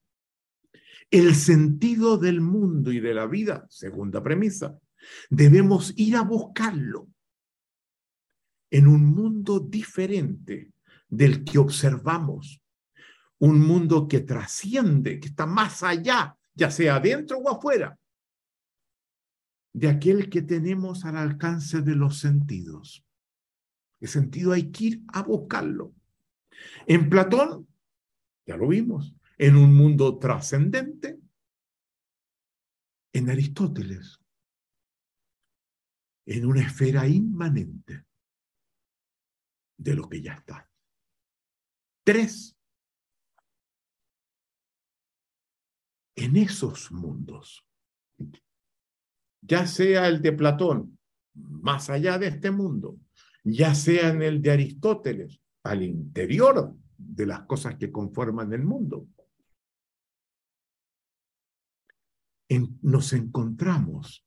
El 1.10 1.34
sentido 1.34 2.18
del 2.18 2.40
mundo 2.40 2.92
y 2.92 3.00
de 3.00 3.14
la 3.14 3.26
vida, 3.26 3.66
segunda 3.70 4.22
premisa, 4.22 4.78
debemos 5.30 5.92
ir 5.96 6.16
a 6.16 6.22
buscarlo 6.22 7.08
en 8.70 8.86
un 8.86 9.04
mundo 9.04 9.60
diferente 9.60 10.72
del 11.08 11.44
que 11.44 11.58
observamos, 11.58 12.62
un 13.38 13.60
mundo 13.60 14.08
que 14.08 14.20
trasciende, 14.20 15.20
que 15.20 15.28
está 15.28 15.46
más 15.46 15.82
allá, 15.82 16.36
ya 16.54 16.70
sea 16.70 16.96
adentro 16.96 17.38
o 17.38 17.50
afuera, 17.50 17.98
de 19.74 19.88
aquel 19.88 20.30
que 20.30 20.42
tenemos 20.42 21.04
al 21.04 21.16
alcance 21.16 21.82
de 21.82 21.96
los 21.96 22.18
sentidos. 22.18 23.04
El 24.00 24.08
sentido 24.08 24.52
hay 24.52 24.70
que 24.70 24.84
ir 24.84 25.02
a 25.08 25.22
buscarlo. 25.22 25.94
En 26.86 27.08
Platón 27.10 27.68
ya 28.46 28.56
lo 28.56 28.68
vimos, 28.68 29.14
en 29.38 29.56
un 29.56 29.74
mundo 29.74 30.18
trascendente, 30.18 31.18
en 33.12 33.30
Aristóteles, 33.30 34.21
en 36.26 36.46
una 36.46 36.62
esfera 36.62 37.06
inmanente 37.06 38.04
de 39.76 39.94
lo 39.94 40.08
que 40.08 40.22
ya 40.22 40.34
está. 40.34 40.68
Tres, 42.04 42.56
en 46.16 46.36
esos 46.36 46.92
mundos, 46.92 47.64
ya 49.40 49.66
sea 49.66 50.08
el 50.08 50.22
de 50.22 50.32
Platón, 50.32 50.98
más 51.34 51.90
allá 51.90 52.18
de 52.18 52.28
este 52.28 52.50
mundo, 52.50 52.98
ya 53.44 53.74
sea 53.74 54.10
en 54.10 54.22
el 54.22 54.42
de 54.42 54.52
Aristóteles, 54.52 55.40
al 55.64 55.82
interior 55.82 56.76
de 56.96 57.26
las 57.26 57.42
cosas 57.46 57.76
que 57.76 57.90
conforman 57.90 58.52
el 58.52 58.64
mundo. 58.64 59.08
nos 62.82 63.14
encontramos 63.14 64.26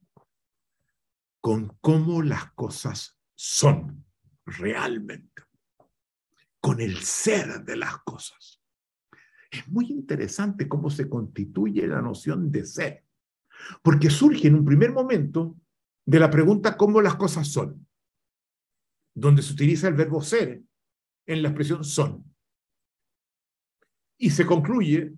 con 1.45 1.77
cómo 1.79 2.23
las 2.23 2.53
cosas 2.53 3.19
son 3.35 4.03
realmente, 4.47 5.43
con 6.59 6.81
el 6.81 6.97
ser 6.97 7.63
de 7.63 7.77
las 7.77 7.99
cosas. 7.99 8.63
Es 9.51 9.67
muy 9.67 9.91
interesante 9.91 10.67
cómo 10.67 10.89
se 10.89 11.07
constituye 11.07 11.85
la 11.85 12.01
noción 12.01 12.51
de 12.51 12.65
ser, 12.65 13.05
porque 13.83 14.09
surge 14.09 14.47
en 14.47 14.55
un 14.55 14.65
primer 14.65 14.91
momento 14.91 15.55
de 16.03 16.19
la 16.19 16.31
pregunta 16.31 16.77
cómo 16.77 16.99
las 16.99 17.15
cosas 17.15 17.47
son, 17.47 17.87
donde 19.13 19.43
se 19.43 19.53
utiliza 19.53 19.87
el 19.87 19.93
verbo 19.93 20.23
ser 20.23 20.63
en 21.27 21.43
la 21.43 21.49
expresión 21.49 21.83
son. 21.83 22.25
Y 24.17 24.31
se 24.31 24.47
concluye 24.47 25.13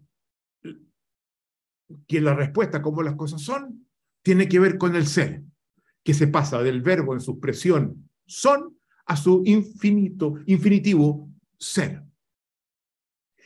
que 2.06 2.20
la 2.20 2.34
respuesta, 2.34 2.82
como 2.82 3.02
las 3.02 3.16
cosas 3.16 3.42
son, 3.42 3.88
tiene 4.22 4.50
que 4.50 4.60
ver 4.60 4.78
con 4.78 4.94
el 4.98 5.08
ser, 5.08 5.47
que 6.08 6.14
se 6.14 6.28
pasa 6.28 6.64
del 6.64 6.82
verbo 6.82 7.14
en 7.14 7.20
su 7.20 7.32
expresión 7.32 8.10
son 8.26 8.80
a 9.08 9.18
su 9.18 9.44
infinito, 9.46 10.36
infinitivo 10.46 11.30
ser. 11.60 12.02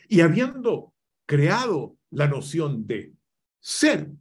Y 0.06 0.20
habiendo 0.20 0.94
creado 1.26 1.98
la 2.10 2.28
noción 2.28 2.86
de 2.86 3.16
ser, 3.58 4.12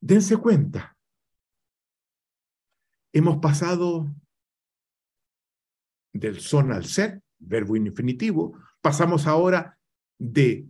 dense 0.00 0.36
cuenta, 0.36 0.98
hemos 3.12 3.38
pasado 3.38 4.12
del 6.12 6.40
son 6.40 6.72
al 6.72 6.86
ser, 6.86 7.22
verbo 7.38 7.76
infinitivo, 7.76 8.58
pasamos 8.80 9.28
ahora 9.28 9.78
de 10.18 10.66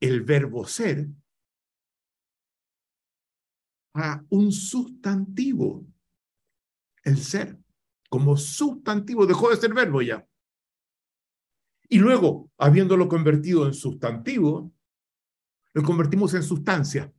el 0.00 0.22
verbo 0.22 0.66
ser 0.66 1.06
a 3.96 4.24
un 4.28 4.52
sustantivo, 4.52 5.86
el 7.02 7.18
ser, 7.18 7.58
como 8.08 8.36
sustantivo, 8.36 9.26
dejó 9.26 9.50
de 9.50 9.56
ser 9.56 9.72
verbo 9.72 10.02
ya. 10.02 10.26
Y 11.88 11.98
luego, 11.98 12.50
habiéndolo 12.58 13.08
convertido 13.08 13.66
en 13.66 13.74
sustantivo, 13.74 14.72
lo 15.72 15.82
convertimos 15.82 16.34
en 16.34 16.42
sustancia, 16.42 17.12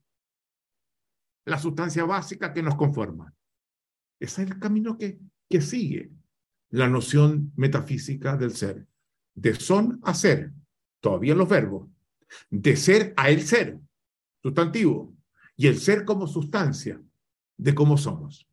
la 1.45 1.57
sustancia 1.57 2.03
básica 2.05 2.53
que 2.53 2.61
nos 2.63 2.75
conforma. 2.75 3.33
Ese 4.19 4.43
es 4.43 4.51
el 4.51 4.59
camino 4.59 4.97
que, 4.97 5.19
que 5.49 5.61
sigue 5.61 6.11
la 6.69 6.89
noción 6.89 7.53
metafísica 7.55 8.35
del 8.35 8.51
ser. 8.51 8.87
De 9.33 9.53
son 9.55 9.99
a 10.03 10.13
ser, 10.13 10.51
todavía 10.99 11.35
los 11.35 11.47
verbos. 11.47 11.89
De 12.49 12.75
ser 12.75 13.13
a 13.15 13.29
el 13.29 13.41
ser, 13.43 13.79
sustantivo. 14.41 15.16
Y 15.57 15.67
el 15.67 15.79
ser 15.79 16.05
como 16.05 16.27
sustancia 16.27 17.01
de 17.57 17.75
cómo 17.75 17.97
somos, 17.97 18.47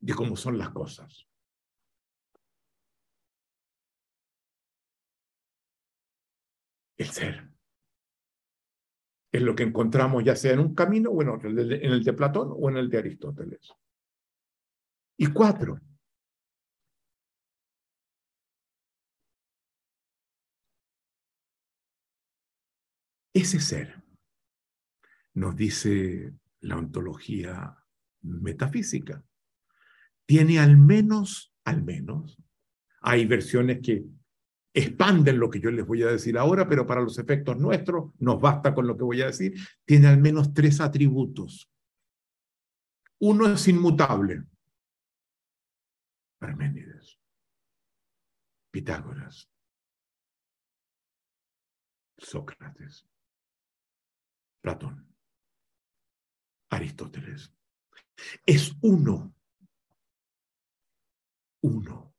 de 0.00 0.14
cómo 0.14 0.36
son 0.36 0.58
las 0.58 0.70
cosas. 0.70 1.28
El 6.96 7.06
ser. 7.06 7.48
Es 9.30 9.40
lo 9.40 9.54
que 9.54 9.62
encontramos 9.62 10.24
ya 10.24 10.36
sea 10.36 10.52
en 10.52 10.58
un 10.58 10.74
camino 10.74 11.10
o 11.10 11.22
en 11.22 11.28
otro, 11.28 11.48
en 11.48 11.58
el 11.58 12.04
de 12.04 12.12
Platón 12.12 12.52
o 12.54 12.68
en 12.68 12.76
el 12.76 12.90
de 12.90 12.98
Aristóteles. 12.98 13.72
Y 15.16 15.28
cuatro, 15.28 15.78
Ese 23.34 23.60
ser, 23.60 24.01
nos 25.34 25.56
dice 25.56 26.34
la 26.60 26.76
ontología 26.76 27.76
metafísica, 28.22 29.24
tiene 30.26 30.58
al 30.58 30.76
menos, 30.76 31.54
al 31.64 31.82
menos, 31.82 32.38
hay 33.00 33.26
versiones 33.26 33.80
que 33.82 34.04
expanden 34.74 35.38
lo 35.38 35.50
que 35.50 35.60
yo 35.60 35.70
les 35.70 35.86
voy 35.86 36.02
a 36.02 36.06
decir 36.06 36.38
ahora, 36.38 36.68
pero 36.68 36.86
para 36.86 37.00
los 37.00 37.18
efectos 37.18 37.58
nuestros 37.58 38.12
nos 38.18 38.40
basta 38.40 38.74
con 38.74 38.86
lo 38.86 38.96
que 38.96 39.04
voy 39.04 39.22
a 39.22 39.26
decir, 39.26 39.54
tiene 39.84 40.06
al 40.06 40.18
menos 40.18 40.54
tres 40.54 40.80
atributos. 40.80 41.70
Uno 43.18 43.46
es 43.52 43.68
inmutable. 43.68 44.44
Parménides, 46.38 47.20
Pitágoras, 48.72 49.48
Sócrates, 52.18 53.06
Platón, 54.60 55.11
Aristóteles. 56.72 57.54
Es 58.46 58.74
uno. 58.80 59.34
Uno. 61.60 62.14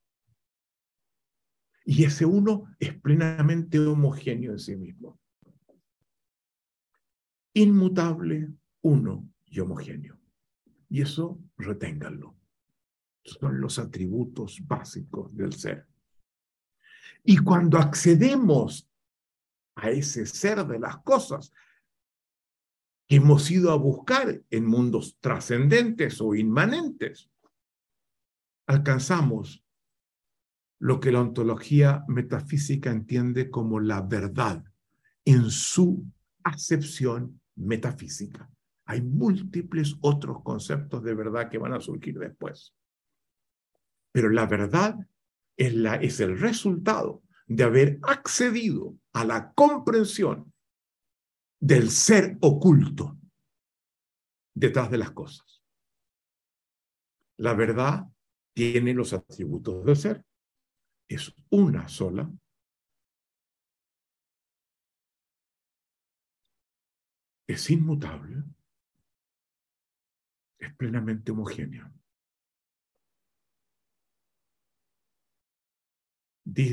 Y 1.85 2.05
ese 2.05 2.25
uno 2.25 2.75
es 2.79 2.93
plenamente 2.99 3.79
homogéneo 3.79 4.51
en 4.51 4.59
sí 4.59 4.75
mismo. 4.75 5.19
Inmutable, 7.53 8.53
uno 8.81 9.27
y 9.45 9.59
homogéneo. 9.59 10.19
Y 10.87 11.01
eso 11.01 11.39
reténganlo. 11.57 12.37
Son 13.23 13.59
los 13.59 13.79
atributos 13.79 14.59
básicos 14.65 15.35
del 15.35 15.53
ser. 15.53 15.87
Y 17.23 17.37
cuando 17.37 17.79
accedemos 17.79 18.87
a 19.75 19.89
ese 19.89 20.27
ser 20.27 20.63
de 20.67 20.77
las 20.77 20.97
cosas 20.97 21.51
que 23.07 23.17
hemos 23.17 23.49
ido 23.51 23.71
a 23.71 23.75
buscar 23.75 24.41
en 24.49 24.65
mundos 24.65 25.17
trascendentes 25.19 26.21
o 26.21 26.35
inmanentes, 26.35 27.29
alcanzamos 28.67 29.63
lo 30.79 30.99
que 30.99 31.11
la 31.11 31.21
ontología 31.21 32.03
metafísica 32.07 32.91
entiende 32.91 33.49
como 33.49 33.79
la 33.79 34.01
verdad 34.01 34.63
en 35.25 35.49
su 35.49 36.05
acepción 36.43 37.39
metafísica. 37.55 38.49
Hay 38.85 39.01
múltiples 39.01 39.95
otros 40.01 40.43
conceptos 40.43 41.03
de 41.03 41.13
verdad 41.13 41.49
que 41.49 41.57
van 41.57 41.73
a 41.73 41.79
surgir 41.79 42.19
después. 42.19 42.73
Pero 44.11 44.29
la 44.29 44.45
verdad 44.45 44.97
es, 45.55 45.73
la, 45.73 45.95
es 45.95 46.19
el 46.19 46.37
resultado 46.37 47.23
de 47.47 47.63
haber 47.63 47.99
accedido 48.03 48.95
a 49.13 49.25
la 49.25 49.53
comprensión 49.53 50.52
del 51.63 51.89
ser 51.91 52.37
oculto 52.41 53.17
detrás 54.53 54.91
de 54.91 54.97
las 54.97 55.11
cosas. 55.11 55.63
La 57.37 57.53
verdad 57.53 58.05
tiene 58.53 58.93
los 58.93 59.13
atributos 59.13 59.85
del 59.85 59.95
ser 59.95 60.25
es 61.07 61.33
una 61.51 61.87
sola, 61.87 62.29
es 67.47 67.69
inmutable, 67.69 68.43
es 70.59 70.75
plenamente 70.75 71.31
homogénea. 71.31 71.89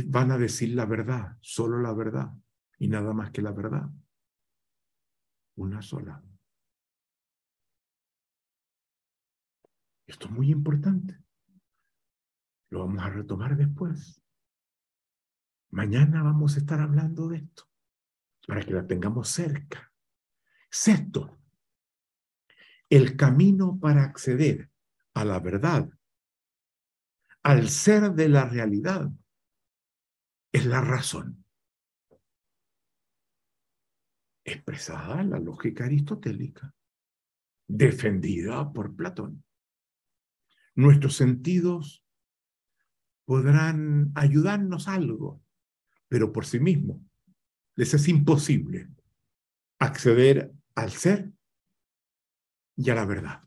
Van 0.07 0.33
a 0.33 0.39
decir 0.39 0.71
la 0.71 0.85
verdad, 0.85 1.39
solo 1.41 1.81
la 1.81 1.93
verdad, 1.93 2.33
y 2.79 2.89
nada 2.89 3.13
más 3.13 3.31
que 3.31 3.41
la 3.41 3.53
verdad. 3.53 3.89
Una 5.61 5.83
sola. 5.83 6.23
Esto 10.07 10.27
es 10.27 10.33
muy 10.33 10.51
importante. 10.51 11.23
Lo 12.71 12.79
vamos 12.79 13.03
a 13.05 13.11
retomar 13.11 13.59
después. 13.59 14.23
Mañana 15.69 16.23
vamos 16.23 16.57
a 16.57 16.61
estar 16.61 16.81
hablando 16.81 17.29
de 17.29 17.37
esto 17.37 17.69
para 18.47 18.63
que 18.63 18.73
la 18.73 18.87
tengamos 18.87 19.29
cerca. 19.29 19.93
Sexto, 20.71 21.39
el 22.89 23.15
camino 23.19 23.79
para 23.79 24.05
acceder 24.05 24.71
a 25.13 25.27
la 25.27 25.41
verdad, 25.41 25.91
al 27.43 27.69
ser 27.69 28.13
de 28.13 28.31
la 28.31 28.47
realidad, 28.47 29.11
es 30.53 30.65
la 30.65 30.81
razón. 30.81 31.45
Expresada 34.53 35.21
en 35.21 35.31
la 35.31 35.39
lógica 35.39 35.85
aristotélica, 35.85 36.75
defendida 37.69 38.73
por 38.73 38.97
Platón. 38.97 39.45
Nuestros 40.75 41.15
sentidos 41.15 42.05
podrán 43.25 44.11
ayudarnos 44.17 44.89
algo, 44.89 45.41
pero 46.09 46.33
por 46.33 46.47
sí 46.47 46.59
mismos 46.59 47.01
les 47.77 47.95
es 47.95 48.09
imposible 48.09 48.91
acceder 49.79 50.53
al 50.75 50.91
ser 50.91 51.31
y 52.75 52.91
a 52.91 52.97
la 52.97 53.05
verdad. 53.05 53.45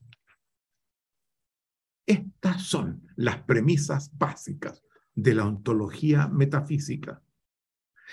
Estas 2.05 2.63
son 2.63 3.09
las 3.17 3.43
premisas 3.43 4.09
básicas 4.17 4.81
de 5.13 5.35
la 5.35 5.45
ontología 5.45 6.29
metafísica. 6.29 7.21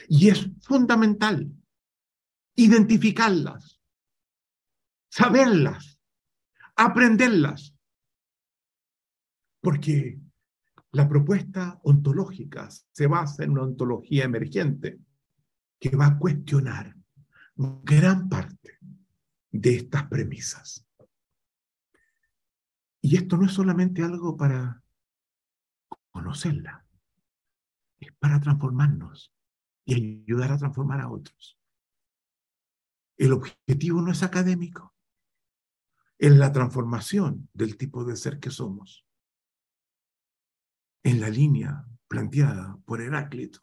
Y 0.08 0.28
es 0.30 0.50
fundamental 0.62 1.52
identificarlas, 2.64 3.80
saberlas, 5.08 5.98
aprenderlas, 6.76 7.74
porque 9.60 10.20
la 10.92 11.08
propuesta 11.08 11.80
ontológica 11.84 12.68
se 12.70 13.06
basa 13.06 13.44
en 13.44 13.52
una 13.52 13.62
ontología 13.62 14.24
emergente 14.24 15.00
que 15.78 15.96
va 15.96 16.06
a 16.06 16.18
cuestionar 16.18 16.96
gran 17.56 18.28
parte 18.28 18.78
de 19.50 19.76
estas 19.76 20.06
premisas. 20.08 20.86
Y 23.00 23.16
esto 23.16 23.38
no 23.38 23.46
es 23.46 23.52
solamente 23.52 24.02
algo 24.02 24.36
para 24.36 24.82
conocerla, 26.10 26.84
es 27.98 28.12
para 28.18 28.40
transformarnos 28.40 29.32
y 29.86 30.24
ayudar 30.24 30.52
a 30.52 30.58
transformar 30.58 31.00
a 31.00 31.10
otros. 31.10 31.59
El 33.20 33.34
objetivo 33.34 34.00
no 34.00 34.12
es 34.12 34.22
académico, 34.22 34.94
es 36.18 36.32
la 36.32 36.52
transformación 36.52 37.50
del 37.52 37.76
tipo 37.76 38.02
de 38.02 38.16
ser 38.16 38.40
que 38.40 38.50
somos 38.50 39.06
en 41.02 41.20
la 41.20 41.28
línea 41.28 41.84
planteada 42.08 42.78
por 42.86 43.02
Heráclito, 43.02 43.60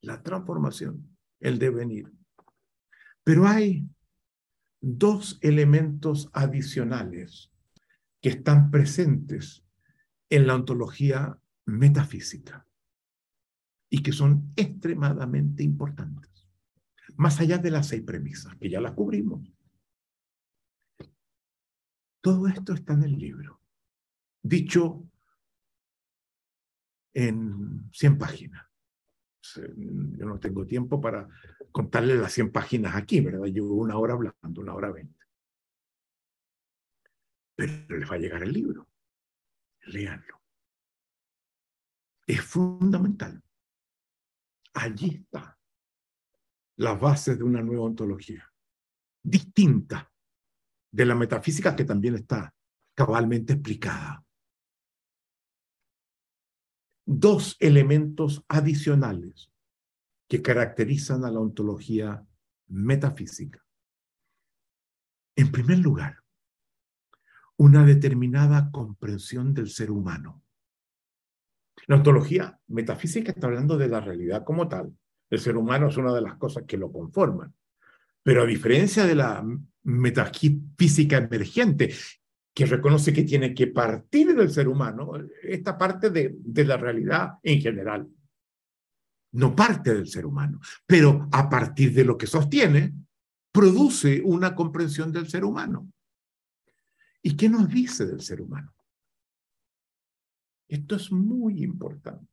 la 0.00 0.22
transformación, 0.22 1.18
el 1.40 1.58
devenir. 1.58 2.12
Pero 3.24 3.48
hay 3.48 3.84
dos 4.80 5.40
elementos 5.40 6.30
adicionales 6.32 7.50
que 8.20 8.28
están 8.28 8.70
presentes 8.70 9.64
en 10.30 10.46
la 10.46 10.54
ontología 10.54 11.36
metafísica 11.66 12.64
y 13.90 14.04
que 14.04 14.12
son 14.12 14.52
extremadamente 14.54 15.64
importantes, 15.64 16.31
más 17.16 17.40
allá 17.40 17.58
de 17.58 17.70
las 17.70 17.88
seis 17.88 18.02
premisas, 18.02 18.56
que 18.56 18.70
ya 18.70 18.80
las 18.80 18.92
cubrimos. 18.92 19.40
Todo 22.20 22.46
esto 22.46 22.72
está 22.72 22.92
en 22.94 23.02
el 23.02 23.18
libro, 23.18 23.60
dicho 24.42 25.04
en 27.14 27.90
100 27.92 28.18
páginas. 28.18 28.66
Yo 29.56 30.26
no 30.26 30.38
tengo 30.38 30.66
tiempo 30.66 31.00
para 31.00 31.28
contarle 31.72 32.14
las 32.14 32.32
100 32.32 32.52
páginas 32.52 32.94
aquí, 32.94 33.20
¿verdad? 33.20 33.44
Llevo 33.46 33.74
una 33.74 33.98
hora 33.98 34.14
hablando, 34.14 34.60
una 34.60 34.74
hora 34.74 34.92
veinte. 34.92 35.26
Pero 37.56 37.98
les 37.98 38.10
va 38.10 38.14
a 38.14 38.18
llegar 38.18 38.42
el 38.42 38.52
libro. 38.52 38.88
Léanlo. 39.86 40.40
Es 42.26 42.40
fundamental. 42.40 43.42
Allí 44.74 45.16
está 45.16 45.58
la 46.82 46.94
base 46.94 47.36
de 47.36 47.44
una 47.44 47.62
nueva 47.62 47.84
ontología, 47.84 48.52
distinta 49.22 50.10
de 50.90 51.06
la 51.06 51.14
metafísica 51.14 51.74
que 51.74 51.84
también 51.84 52.16
está 52.16 52.54
cabalmente 52.94 53.54
explicada 53.54 54.22
dos 57.04 57.56
elementos 57.58 58.44
adicionales 58.48 59.50
que 60.28 60.40
caracterizan 60.40 61.24
a 61.24 61.30
la 61.30 61.40
ontología 61.40 62.26
metafísica. 62.68 63.64
En 65.36 65.50
primer 65.50 65.78
lugar, 65.78 66.18
una 67.56 67.84
determinada 67.84 68.70
comprensión 68.70 69.52
del 69.52 69.68
ser 69.68 69.90
humano. 69.90 70.42
La 71.86 71.96
ontología 71.96 72.58
metafísica 72.68 73.32
está 73.32 73.46
hablando 73.46 73.76
de 73.76 73.88
la 73.88 74.00
realidad 74.00 74.44
como 74.44 74.68
tal. 74.68 74.96
El 75.32 75.40
ser 75.40 75.56
humano 75.56 75.88
es 75.88 75.96
una 75.96 76.12
de 76.12 76.20
las 76.20 76.36
cosas 76.36 76.64
que 76.66 76.76
lo 76.76 76.92
conforman. 76.92 77.54
Pero 78.22 78.42
a 78.42 78.46
diferencia 78.46 79.06
de 79.06 79.14
la 79.14 79.42
metafísica 79.84 81.16
emergente, 81.16 81.90
que 82.54 82.66
reconoce 82.66 83.14
que 83.14 83.22
tiene 83.22 83.54
que 83.54 83.68
partir 83.68 84.36
del 84.36 84.50
ser 84.50 84.68
humano, 84.68 85.12
esta 85.42 85.78
parte 85.78 86.10
de, 86.10 86.34
de 86.38 86.64
la 86.66 86.76
realidad 86.76 87.38
en 87.42 87.62
general 87.62 88.06
no 89.32 89.56
parte 89.56 89.94
del 89.94 90.06
ser 90.06 90.26
humano, 90.26 90.60
pero 90.84 91.26
a 91.32 91.48
partir 91.48 91.94
de 91.94 92.04
lo 92.04 92.18
que 92.18 92.26
sostiene, 92.26 92.92
produce 93.50 94.20
una 94.22 94.54
comprensión 94.54 95.12
del 95.12 95.30
ser 95.30 95.46
humano. 95.46 95.90
¿Y 97.22 97.34
qué 97.38 97.48
nos 97.48 97.70
dice 97.70 98.04
del 98.04 98.20
ser 98.20 98.42
humano? 98.42 98.74
Esto 100.68 100.96
es 100.96 101.10
muy 101.10 101.64
importante. 101.64 102.31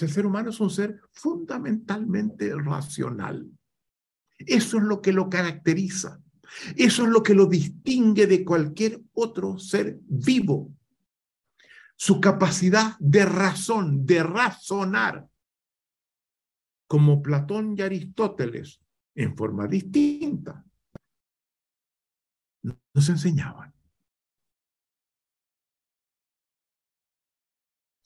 El 0.00 0.10
ser 0.10 0.26
humano 0.26 0.50
es 0.50 0.60
un 0.60 0.70
ser 0.70 1.00
fundamentalmente 1.12 2.54
racional. 2.54 3.50
Eso 4.38 4.78
es 4.78 4.84
lo 4.84 5.00
que 5.00 5.12
lo 5.12 5.28
caracteriza. 5.28 6.20
Eso 6.76 7.02
es 7.02 7.08
lo 7.08 7.22
que 7.22 7.34
lo 7.34 7.46
distingue 7.46 8.26
de 8.26 8.44
cualquier 8.44 9.00
otro 9.12 9.58
ser 9.58 9.98
vivo. 10.02 10.72
Su 11.96 12.20
capacidad 12.20 12.96
de 13.00 13.24
razón, 13.24 14.06
de 14.06 14.22
razonar, 14.22 15.28
como 16.86 17.20
Platón 17.20 17.74
y 17.76 17.82
Aristóteles, 17.82 18.80
en 19.14 19.36
forma 19.36 19.66
distinta, 19.66 20.64
nos 22.62 23.08
enseñaban. 23.08 23.74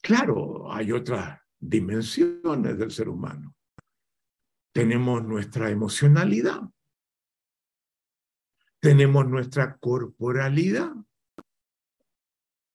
Claro, 0.01 0.73
hay 0.73 0.91
otras 0.91 1.42
dimensiones 1.63 2.77
del 2.77 2.91
ser 2.91 3.09
humano. 3.09 3.55
Tenemos 4.73 5.23
nuestra 5.25 5.71
emocionalidad, 5.71 6.61
tenemos 8.81 9.29
nuestra 9.29 9.77
corporalidad, 9.77 10.93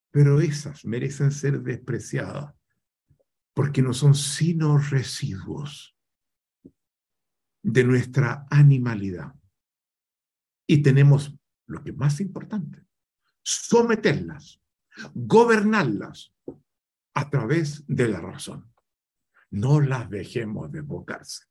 pero 0.10 0.40
esas 0.40 0.86
merecen 0.86 1.32
ser 1.32 1.62
despreciadas 1.62 2.56
porque 3.54 3.82
no 3.82 3.94
son 3.94 4.16
sino 4.16 4.78
residuos 4.78 5.96
de 7.62 7.84
nuestra 7.84 8.48
animalidad. 8.50 9.36
Y 10.66 10.82
tenemos 10.82 11.38
lo 11.66 11.84
que 11.84 11.90
es 11.90 11.98
más 11.98 12.22
importante, 12.22 12.86
someterlas, 13.44 14.62
gobernarlas 15.14 16.34
a 17.14 17.30
través 17.30 17.84
de 17.88 18.08
la 18.08 18.22
razón. 18.22 18.72
No 19.58 19.82
las 19.82 20.08
dejemos 20.10 20.72
desbocarse, 20.72 21.46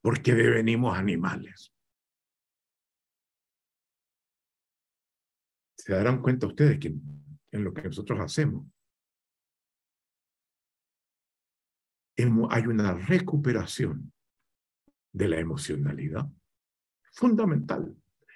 porque 0.00 0.32
devenimos 0.32 0.96
animales. 0.96 1.74
Se 5.76 5.92
darán 5.92 6.22
cuenta 6.22 6.46
ustedes 6.46 6.78
que 6.78 6.88
en 6.88 7.64
lo 7.64 7.74
que 7.74 7.82
nosotros 7.82 8.18
hacemos 8.18 8.66
hay 12.50 12.66
una 12.66 12.94
recuperación 12.94 14.12
de 15.12 15.28
la 15.28 15.38
emocionalidad 15.38 16.28
fundamental. 17.12 17.94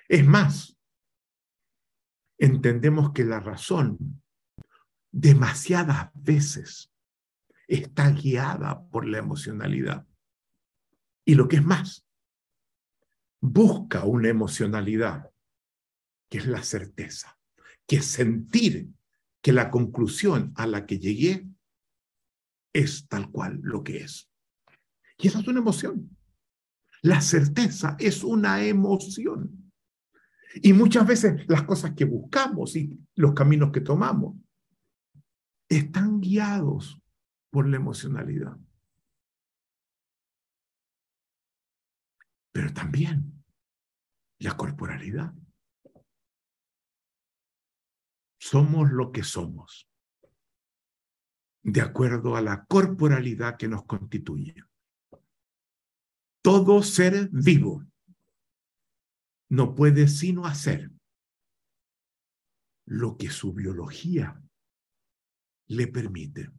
Es 0.09 0.27
más, 0.27 0.77
entendemos 2.39 3.13
que 3.13 3.25
la 3.25 3.41
razón 3.41 4.23
demasiadas 5.11 6.11
veces 6.15 6.93
está 7.67 8.11
guiada 8.11 8.87
por 8.89 9.07
la 9.07 9.19
emocionalidad. 9.19 10.07
Y 11.25 11.35
lo 11.35 11.49
que 11.49 11.57
es 11.57 11.65
más, 11.65 12.07
busca 13.41 14.05
una 14.05 14.29
emocionalidad 14.29 15.31
que 16.29 16.39
es 16.39 16.47
la 16.47 16.63
certeza, 16.63 17.39
que 17.87 17.97
es 17.97 18.07
sentir 18.07 18.89
que 19.43 19.53
la 19.53 19.71
conclusión 19.71 20.53
a 20.57 20.67
la 20.67 20.87
que 20.87 20.99
llegué 20.99 21.49
es 22.73 23.09
tal 23.09 23.31
cual 23.31 23.61
lo 23.63 23.83
que 23.83 23.99
es. 23.99 24.31
Y 25.19 25.29
esa 25.29 25.41
es 25.41 25.49
una 25.49 25.61
emoción. 25.61 26.17
La 27.03 27.21
certeza 27.21 27.97
es 27.99 28.25
una 28.25 28.65
emoción. 28.65 29.73
Y 30.55 30.73
muchas 30.73 31.07
veces 31.07 31.47
las 31.49 31.63
cosas 31.63 31.95
que 31.95 32.05
buscamos 32.05 32.77
y 32.77 32.99
los 33.15 33.35
caminos 33.35 33.71
que 33.73 33.81
tomamos 33.81 34.37
están 35.69 36.21
guiados 36.21 37.01
por 37.57 37.67
la 37.71 37.77
emocionalidad. 37.77 38.55
Pero 42.53 42.75
también 42.75 43.43
la 44.41 44.55
corporalidad. 44.59 45.33
Somos 48.39 48.93
lo 48.93 49.11
que 49.11 49.23
somos 49.23 49.89
de 51.63 51.81
acuerdo 51.81 52.37
a 52.37 52.43
la 52.43 52.67
corporalidad 52.67 53.57
que 53.57 53.69
nos 53.69 53.87
constituye. 53.87 54.63
Todo 56.43 56.83
ser 56.83 57.31
vivo 57.31 57.87
no 59.49 59.75
puede 59.75 60.09
sino 60.09 60.45
hacer 60.45 60.91
lo 62.85 63.17
que 63.17 63.31
su 63.31 63.55
biología 63.55 64.43
le 65.69 65.87
permite. 65.87 66.51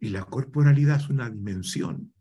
Y 0.00 0.08
la 0.08 0.24
corporalidad 0.24 0.96
es 0.96 1.10
una 1.10 1.28
dimensión 1.28 2.12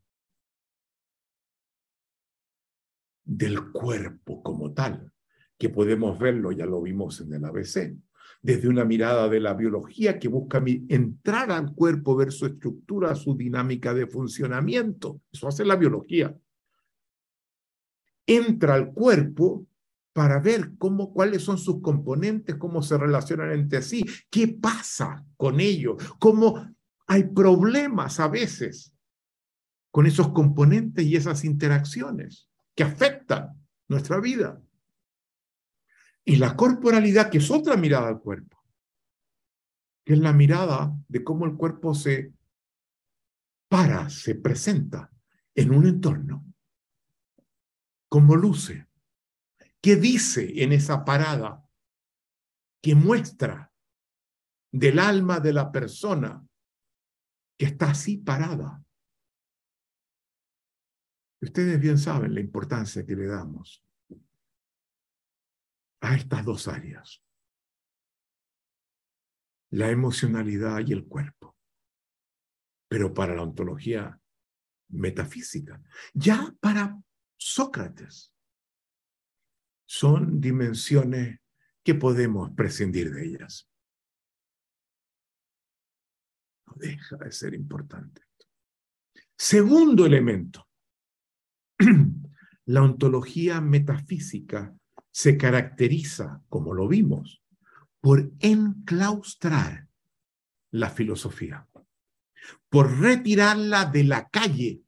del 3.24 3.72
cuerpo 3.72 4.44
como 4.44 4.74
tal, 4.74 5.14
que 5.58 5.70
podemos 5.70 6.20
verlo, 6.20 6.52
ya 6.52 6.66
lo 6.66 6.82
vimos 6.82 7.22
en 7.22 7.34
el 7.34 7.46
ABC, 7.46 7.96
desde 8.42 8.68
una 8.68 8.86
mirada 8.86 9.30
de 9.30 9.40
la 9.40 9.54
biología 9.54 10.20
que 10.20 10.28
busca 10.28 10.64
entrar 10.66 11.52
al 11.52 11.74
cuerpo, 11.74 12.16
ver 12.16 12.32
su 12.32 12.48
estructura, 12.48 13.16
su 13.16 13.36
dinámica 13.36 13.94
de 13.94 14.08
funcionamiento. 14.08 15.22
Eso 15.32 15.48
hace 15.48 15.64
la 15.64 15.76
biología. 15.76 16.36
Entra 18.26 18.76
al 18.76 18.94
cuerpo 18.94 19.68
para 20.14 20.40
ver 20.40 20.72
cómo, 20.78 21.14
cuáles 21.14 21.44
son 21.44 21.58
sus 21.58 21.82
componentes, 21.82 22.56
cómo 22.56 22.82
se 22.82 22.98
relacionan 22.98 23.52
entre 23.52 23.82
sí, 23.82 24.04
qué 24.30 24.48
pasa 24.48 25.26
con 25.38 25.60
ellos, 25.60 25.96
cómo 26.20 26.76
hay 27.10 27.24
problemas 27.24 28.20
a 28.20 28.28
veces 28.28 28.96
con 29.90 30.06
esos 30.06 30.30
componentes 30.32 31.04
y 31.04 31.16
esas 31.16 31.44
interacciones 31.44 32.48
que 32.76 32.84
afectan 32.84 33.60
nuestra 33.88 34.20
vida. 34.20 34.62
Y 36.24 36.36
la 36.36 36.56
corporalidad, 36.56 37.32
que 37.32 37.40
es 37.40 37.50
otra 37.50 37.76
mirada 37.76 38.10
al 38.10 38.20
cuerpo, 38.20 38.64
que 40.06 40.14
es 40.14 40.20
la 40.20 40.34
mirada 40.34 40.96
de 41.08 41.24
cómo 41.24 41.46
el 41.46 41.56
cuerpo 41.56 41.96
se 41.96 42.32
para, 43.68 44.08
se 44.12 44.36
presenta 44.36 45.10
en 45.56 45.74
un 45.74 45.88
entorno, 45.88 46.46
cómo 48.08 48.36
luce, 48.36 48.88
qué 49.82 49.96
dice 49.96 50.62
en 50.64 50.74
esa 50.74 51.04
parada, 51.04 51.66
que 52.84 52.94
muestra 52.94 53.72
del 54.72 55.00
alma 55.00 55.40
de 55.40 55.54
la 55.54 55.72
persona 55.72 56.46
que 57.60 57.66
está 57.66 57.92
así 57.92 58.18
parada. 58.18 58.82
Ustedes 61.42 61.78
bien 61.80 61.98
saben 61.98 62.34
la 62.34 62.40
importancia 62.40 63.06
que 63.06 63.18
le 63.18 63.28
damos 63.28 63.86
a 66.00 66.16
estas 66.16 66.46
dos 66.46 66.70
áreas, 66.70 67.22
la 69.72 69.90
emocionalidad 69.90 70.80
y 70.88 70.94
el 70.94 71.06
cuerpo. 71.06 71.58
Pero 72.88 73.14
para 73.14 73.36
la 73.36 73.44
ontología 73.44 74.18
metafísica, 74.88 75.84
ya 76.14 76.56
para 76.62 76.98
Sócrates, 77.38 78.34
son 79.86 80.40
dimensiones 80.40 81.42
que 81.84 81.96
podemos 81.96 82.52
prescindir 82.52 83.12
de 83.12 83.26
ellas. 83.26 83.70
Deja 86.76 87.18
de 87.18 87.32
ser 87.32 87.54
importante. 87.54 88.24
Segundo 89.38 90.06
elemento, 90.06 90.68
la 92.66 92.82
ontología 92.82 93.62
metafísica 93.62 94.76
se 95.12 95.38
caracteriza, 95.38 96.42
como 96.50 96.74
lo 96.74 96.88
vimos, 96.88 97.42
por 98.02 98.32
enclaustrar 98.40 99.88
la 100.72 100.90
filosofía, 100.90 101.68
por 102.70 103.00
retirarla 103.00 103.86
de 103.86 104.04
la 104.04 104.30
calle 104.30 104.82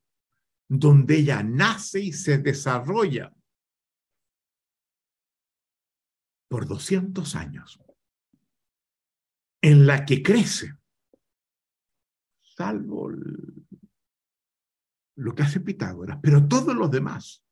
donde 0.67 1.17
ella 1.17 1.43
nace 1.43 1.99
y 1.99 2.13
se 2.13 2.37
desarrolla 2.37 3.33
por 6.47 6.67
200 6.67 7.35
años, 7.35 7.79
en 9.61 9.87
la 9.87 10.05
que 10.05 10.21
crece, 10.21 10.77
salvo 12.55 13.11
lo 15.15 15.35
que 15.35 15.43
hace 15.43 15.59
Pitágoras, 15.59 16.19
pero 16.21 16.47
todos 16.47 16.75
los 16.75 16.89
demás, 16.89 17.43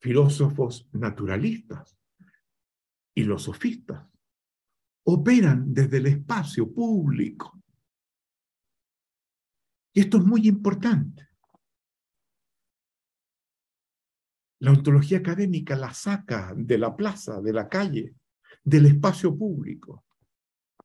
filósofos 0.00 0.88
naturalistas 0.92 1.98
y 3.14 3.24
los 3.24 3.44
sofistas, 3.44 4.08
operan 5.04 5.72
desde 5.72 5.98
el 5.98 6.06
espacio 6.06 6.72
público. 6.72 7.62
Y 9.92 10.00
esto 10.00 10.18
es 10.18 10.24
muy 10.24 10.46
importante. 10.46 11.28
La 14.58 14.72
ontología 14.72 15.18
académica 15.18 15.76
la 15.76 15.92
saca 15.92 16.52
de 16.56 16.78
la 16.78 16.96
plaza, 16.96 17.40
de 17.40 17.52
la 17.52 17.68
calle, 17.68 18.14
del 18.64 18.86
espacio 18.86 19.36
público, 19.36 20.04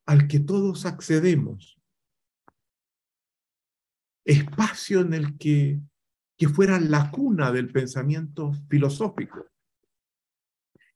al 0.05 0.27
que 0.27 0.39
todos 0.39 0.85
accedemos. 0.85 1.80
Espacio 4.23 5.01
en 5.01 5.13
el 5.13 5.37
que, 5.37 5.79
que 6.37 6.49
fuera 6.49 6.79
la 6.79 7.11
cuna 7.11 7.51
del 7.51 7.71
pensamiento 7.71 8.53
filosófico. 8.69 9.47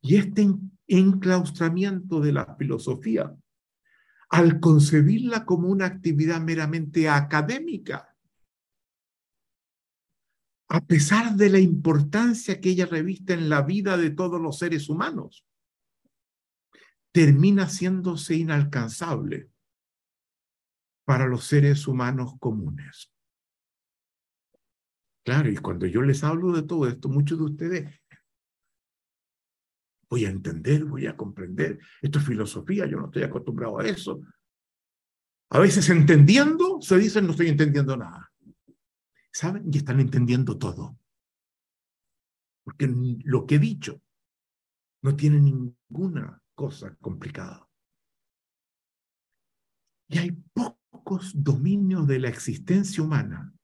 Y 0.01 0.17
este 0.17 0.47
enclaustramiento 0.87 2.19
de 2.19 2.31
la 2.31 2.55
filosofía, 2.55 3.35
al 4.29 4.59
concebirla 4.59 5.45
como 5.45 5.69
una 5.69 5.85
actividad 5.85 6.41
meramente 6.41 7.09
académica, 7.09 8.15
a 10.67 10.81
pesar 10.81 11.35
de 11.35 11.49
la 11.49 11.59
importancia 11.59 12.59
que 12.59 12.69
ella 12.69 12.85
reviste 12.85 13.33
en 13.33 13.49
la 13.49 13.61
vida 13.61 13.97
de 13.97 14.09
todos 14.09 14.41
los 14.41 14.57
seres 14.57 14.89
humanos, 14.89 15.45
termina 17.11 17.63
haciéndose 17.63 18.35
inalcanzable 18.35 19.49
para 21.05 21.27
los 21.27 21.45
seres 21.45 21.87
humanos 21.87 22.33
comunes. 22.39 23.14
Claro, 25.25 25.49
y 25.49 25.57
cuando 25.57 25.87
yo 25.87 26.03
les 26.03 26.23
hablo 26.23 26.51
de 26.51 26.61
todo 26.61 26.87
esto, 26.87 27.09
muchos 27.09 27.39
de 27.39 27.43
ustedes 27.45 28.01
voy 30.07 30.25
a 30.25 30.29
entender, 30.29 30.85
voy 30.85 31.07
a 31.07 31.17
comprender. 31.17 31.79
Esto 31.99 32.19
es 32.19 32.25
filosofía, 32.25 32.85
yo 32.85 32.99
no 32.99 33.07
estoy 33.07 33.23
acostumbrado 33.23 33.79
a 33.79 33.87
eso. 33.87 34.21
A 35.49 35.57
veces 35.57 35.89
entendiendo, 35.89 36.79
se 36.79 36.99
dicen 36.99 37.25
no 37.25 37.31
estoy 37.31 37.47
entendiendo 37.47 37.97
nada. 37.97 38.31
¿Saben? 39.33 39.63
Y 39.73 39.77
están 39.77 39.99
entendiendo 39.99 40.59
todo. 40.59 40.95
Porque 42.63 42.87
lo 43.23 43.47
que 43.47 43.55
he 43.55 43.59
dicho 43.59 43.99
no 45.01 45.15
tiene 45.15 45.39
ninguna 45.39 46.39
cosa 46.53 46.95
complicada. 47.01 47.67
Y 50.07 50.19
hay 50.19 50.31
pocos 50.53 51.31
dominios 51.33 52.05
de 52.05 52.19
la 52.19 52.29
existencia 52.29 53.03
humana 53.03 53.54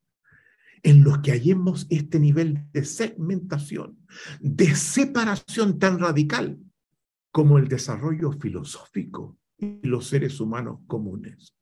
en 0.84 1.04
los 1.04 1.20
que 1.20 1.32
hallemos 1.32 1.86
este 1.90 2.20
nivel 2.20 2.66
de 2.72 2.86
segmentación, 2.86 4.00
de 4.40 4.76
separación 4.76 5.78
tan 5.80 6.00
radical 6.00 6.60
como 7.32 7.58
el 7.58 7.68
desarrollo 7.68 8.32
filosófico 8.34 9.38
y 9.58 9.88
los 9.88 10.08
seres 10.08 10.40
humanos 10.40 10.80
comunes. 10.88 11.54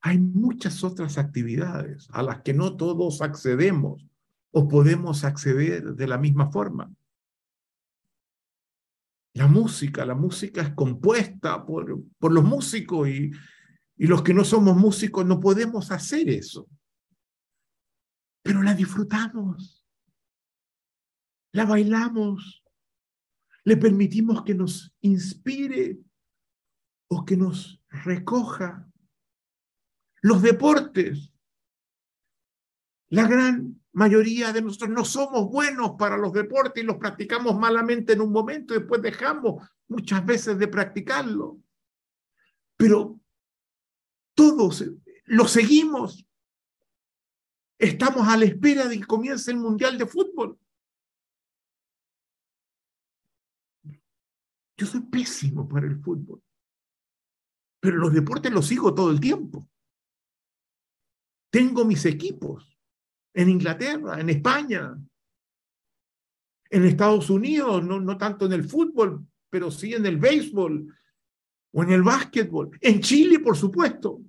Hay 0.00 0.18
muchas 0.18 0.84
otras 0.84 1.16
actividades 1.16 2.08
a 2.10 2.22
las 2.22 2.42
que 2.42 2.54
no 2.54 2.76
todos 2.76 3.22
accedemos 3.22 4.06
o 4.50 4.68
podemos 4.68 5.24
acceder 5.24 5.94
de 5.94 6.06
la 6.06 6.18
misma 6.18 6.50
forma. 6.50 6.92
La 9.34 9.46
música, 9.46 10.04
la 10.04 10.14
música 10.14 10.60
es 10.60 10.70
compuesta 10.74 11.64
por, 11.64 12.02
por 12.18 12.32
los 12.32 12.44
músicos 12.44 13.08
y, 13.08 13.30
y 13.96 14.06
los 14.06 14.22
que 14.22 14.34
no 14.34 14.44
somos 14.44 14.76
músicos 14.76 15.24
no 15.24 15.40
podemos 15.40 15.90
hacer 15.90 16.28
eso. 16.28 16.68
Pero 18.42 18.62
la 18.62 18.74
disfrutamos, 18.74 19.86
la 21.52 21.64
bailamos, 21.64 22.64
le 23.64 23.76
permitimos 23.76 24.42
que 24.42 24.54
nos 24.54 24.94
inspire 25.00 26.00
o 27.08 27.24
que 27.24 27.36
nos 27.36 27.80
recoja 27.88 28.90
los 30.22 30.42
deportes. 30.42 31.32
La 33.10 33.28
gran 33.28 33.82
mayoría 33.92 34.52
de 34.52 34.62
nosotros 34.62 34.90
no 34.90 35.04
somos 35.04 35.50
buenos 35.50 35.92
para 35.98 36.16
los 36.16 36.32
deportes 36.32 36.82
y 36.82 36.86
los 36.86 36.96
practicamos 36.96 37.58
malamente 37.58 38.14
en 38.14 38.22
un 38.22 38.32
momento 38.32 38.74
y 38.74 38.78
después 38.78 39.02
dejamos 39.02 39.68
muchas 39.88 40.24
veces 40.24 40.58
de 40.58 40.68
practicarlo. 40.68 41.60
Pero 42.76 43.20
todos 44.34 44.84
lo 45.26 45.46
seguimos. 45.46 46.26
Estamos 47.82 48.28
a 48.28 48.36
la 48.36 48.44
espera 48.44 48.86
de 48.86 48.96
que 48.96 49.04
comience 49.04 49.50
el 49.50 49.56
Mundial 49.56 49.98
de 49.98 50.06
Fútbol. 50.06 50.56
Yo 54.76 54.86
soy 54.86 55.00
pésimo 55.00 55.68
para 55.68 55.88
el 55.88 55.98
fútbol, 56.00 56.40
pero 57.80 57.96
los 57.96 58.12
deportes 58.12 58.52
los 58.52 58.68
sigo 58.68 58.94
todo 58.94 59.10
el 59.10 59.18
tiempo. 59.18 59.68
Tengo 61.50 61.84
mis 61.84 62.04
equipos 62.04 62.78
en 63.34 63.48
Inglaterra, 63.48 64.20
en 64.20 64.30
España, 64.30 64.96
en 66.70 66.84
Estados 66.84 67.30
Unidos, 67.30 67.82
no, 67.82 67.98
no 67.98 68.16
tanto 68.16 68.46
en 68.46 68.52
el 68.52 68.62
fútbol, 68.62 69.26
pero 69.50 69.72
sí 69.72 69.92
en 69.92 70.06
el 70.06 70.18
béisbol 70.18 70.96
o 71.72 71.82
en 71.82 71.90
el 71.90 72.04
básquetbol. 72.04 72.78
En 72.80 73.00
Chile, 73.00 73.40
por 73.40 73.56
supuesto. 73.56 74.20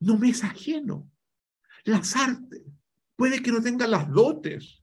No 0.00 0.18
me 0.18 0.30
es 0.30 0.44
ajeno. 0.44 1.10
Las 1.84 2.16
artes. 2.16 2.62
Puede 3.16 3.42
que 3.42 3.52
no 3.52 3.62
tenga 3.62 3.86
las 3.86 4.10
dotes 4.10 4.82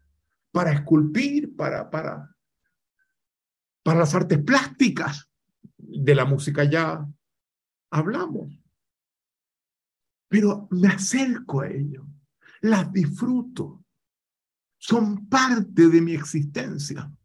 para 0.52 0.72
esculpir, 0.72 1.56
para, 1.56 1.90
para, 1.90 2.36
para 3.84 4.00
las 4.00 4.16
artes 4.16 4.42
plásticas. 4.44 5.30
De 5.78 6.16
la 6.16 6.26
música 6.26 6.64
ya 6.64 7.06
hablamos 7.92 8.64
pero 10.34 10.68
me 10.72 10.88
acerco 10.88 11.62
a 11.62 11.68
ello, 11.68 12.08
las 12.62 12.92
disfruto, 12.92 13.86
son 14.80 15.30
parte 15.30 15.90
de 15.90 16.02
mi 16.02 16.16
existencia. 16.16 17.16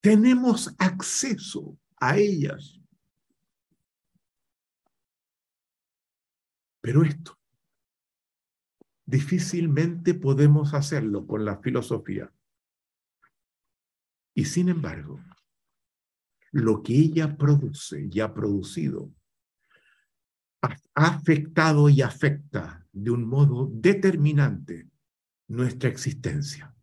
Tenemos 0.00 0.72
acceso 0.78 1.76
a 1.96 2.16
ellas. 2.16 2.79
Pero 6.80 7.02
esto, 7.04 7.38
difícilmente 9.04 10.14
podemos 10.14 10.74
hacerlo 10.74 11.26
con 11.26 11.44
la 11.44 11.58
filosofía. 11.58 12.32
Y 14.34 14.44
sin 14.44 14.68
embargo, 14.68 15.20
lo 16.52 16.82
que 16.82 16.94
ella 16.94 17.36
produce 17.36 18.08
y 18.10 18.20
ha 18.20 18.32
producido 18.32 19.10
ha 20.62 21.06
afectado 21.06 21.88
y 21.88 22.02
afecta 22.02 22.86
de 22.92 23.10
un 23.10 23.24
modo 23.24 23.70
determinante 23.72 24.88
nuestra 25.48 25.88
existencia. 25.88 26.74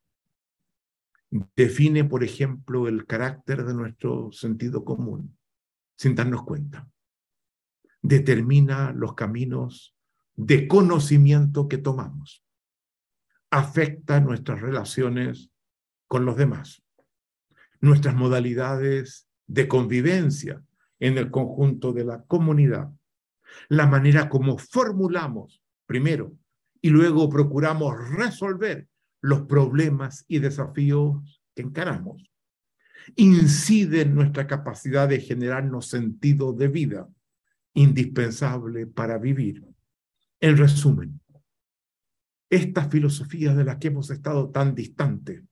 Define, 1.55 2.05
por 2.05 2.23
ejemplo, 2.23 2.87
el 2.87 3.05
carácter 3.05 3.65
de 3.65 3.73
nuestro 3.73 4.31
sentido 4.31 4.83
común, 4.83 5.37
sin 5.97 6.15
darnos 6.15 6.43
cuenta. 6.43 6.87
Determina 8.07 8.93
los 8.93 9.15
caminos 9.15 9.95
de 10.35 10.67
conocimiento 10.67 11.67
que 11.67 11.77
tomamos. 11.77 12.43
Afecta 13.51 14.19
nuestras 14.19 14.61
relaciones 14.61 15.51
con 16.07 16.25
los 16.25 16.37
demás, 16.37 16.83
nuestras 17.81 18.15
modalidades 18.15 19.27
de 19.45 19.67
convivencia 19.67 20.63
en 20.99 21.17
el 21.17 21.31
conjunto 21.31 21.91
de 21.91 22.05
la 22.05 22.23
comunidad 22.23 22.91
la 23.69 23.87
manera 23.87 24.29
como 24.29 24.57
formulamos 24.57 25.61
primero 25.85 26.33
y 26.81 26.89
luego 26.89 27.29
procuramos 27.29 27.95
resolver 28.11 28.87
los 29.21 29.41
problemas 29.41 30.25
y 30.27 30.39
desafíos 30.39 31.41
que 31.55 31.63
encaramos. 31.63 32.23
Incide 33.15 34.01
en 34.01 34.15
nuestra 34.15 34.47
capacidad 34.47 35.07
de 35.07 35.19
generarnos 35.19 35.87
sentido 35.87 36.53
de 36.53 36.67
vida 36.67 37.09
indispensable 37.77 38.87
para 38.87 39.19
vivir. 39.19 39.63
En 40.39 40.57
resumen, 40.57 41.21
esta 42.49 42.89
filosofía 42.89 43.53
de 43.53 43.63
la 43.63 43.77
que 43.77 43.89
hemos 43.89 44.09
estado 44.09 44.49
tan 44.49 44.73
distante 44.73 45.45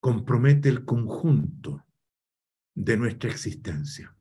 compromete 0.00 0.68
el 0.68 0.84
conjunto 0.84 1.84
de 2.74 2.96
nuestra 2.96 3.30
existencia. 3.30 4.16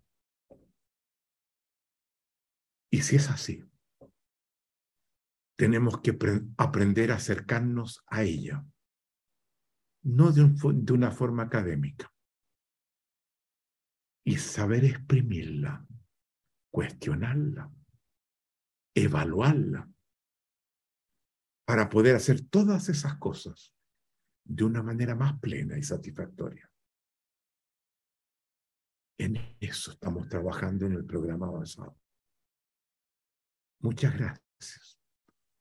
Y 2.92 3.04
si 3.04 3.18
es 3.18 3.30
así, 3.30 3.64
tenemos 5.56 6.02
que 6.02 6.18
aprender 6.58 7.12
a 7.12 7.16
acercarnos 7.16 8.04
a 8.08 8.24
ella, 8.24 8.66
no 10.02 10.32
de, 10.32 10.52
de 10.74 10.94
una 10.94 11.12
forma 11.12 11.44
académica, 11.44 12.12
y 14.26 14.38
saber 14.38 14.86
exprimirla 14.86 15.86
cuestionarla, 16.72 17.72
evaluarla, 18.96 19.90
para 21.66 21.88
poder 21.88 22.16
hacer 22.16 22.42
todas 22.50 22.90
esas 22.90 23.18
cosas 23.18 23.76
de 24.44 24.64
una 24.64 24.82
manera 24.82 25.16
más 25.16 25.40
plena 25.40 25.78
y 25.78 25.84
satisfactoria. 25.84 26.70
En 29.20 29.36
eso 29.60 29.92
estamos 29.92 30.28
trabajando 30.28 30.86
en 30.86 30.94
el 30.94 31.06
programa 31.06 31.48
avanzado. 31.48 31.96
Muchas 33.82 34.18
gracias. 34.18 34.99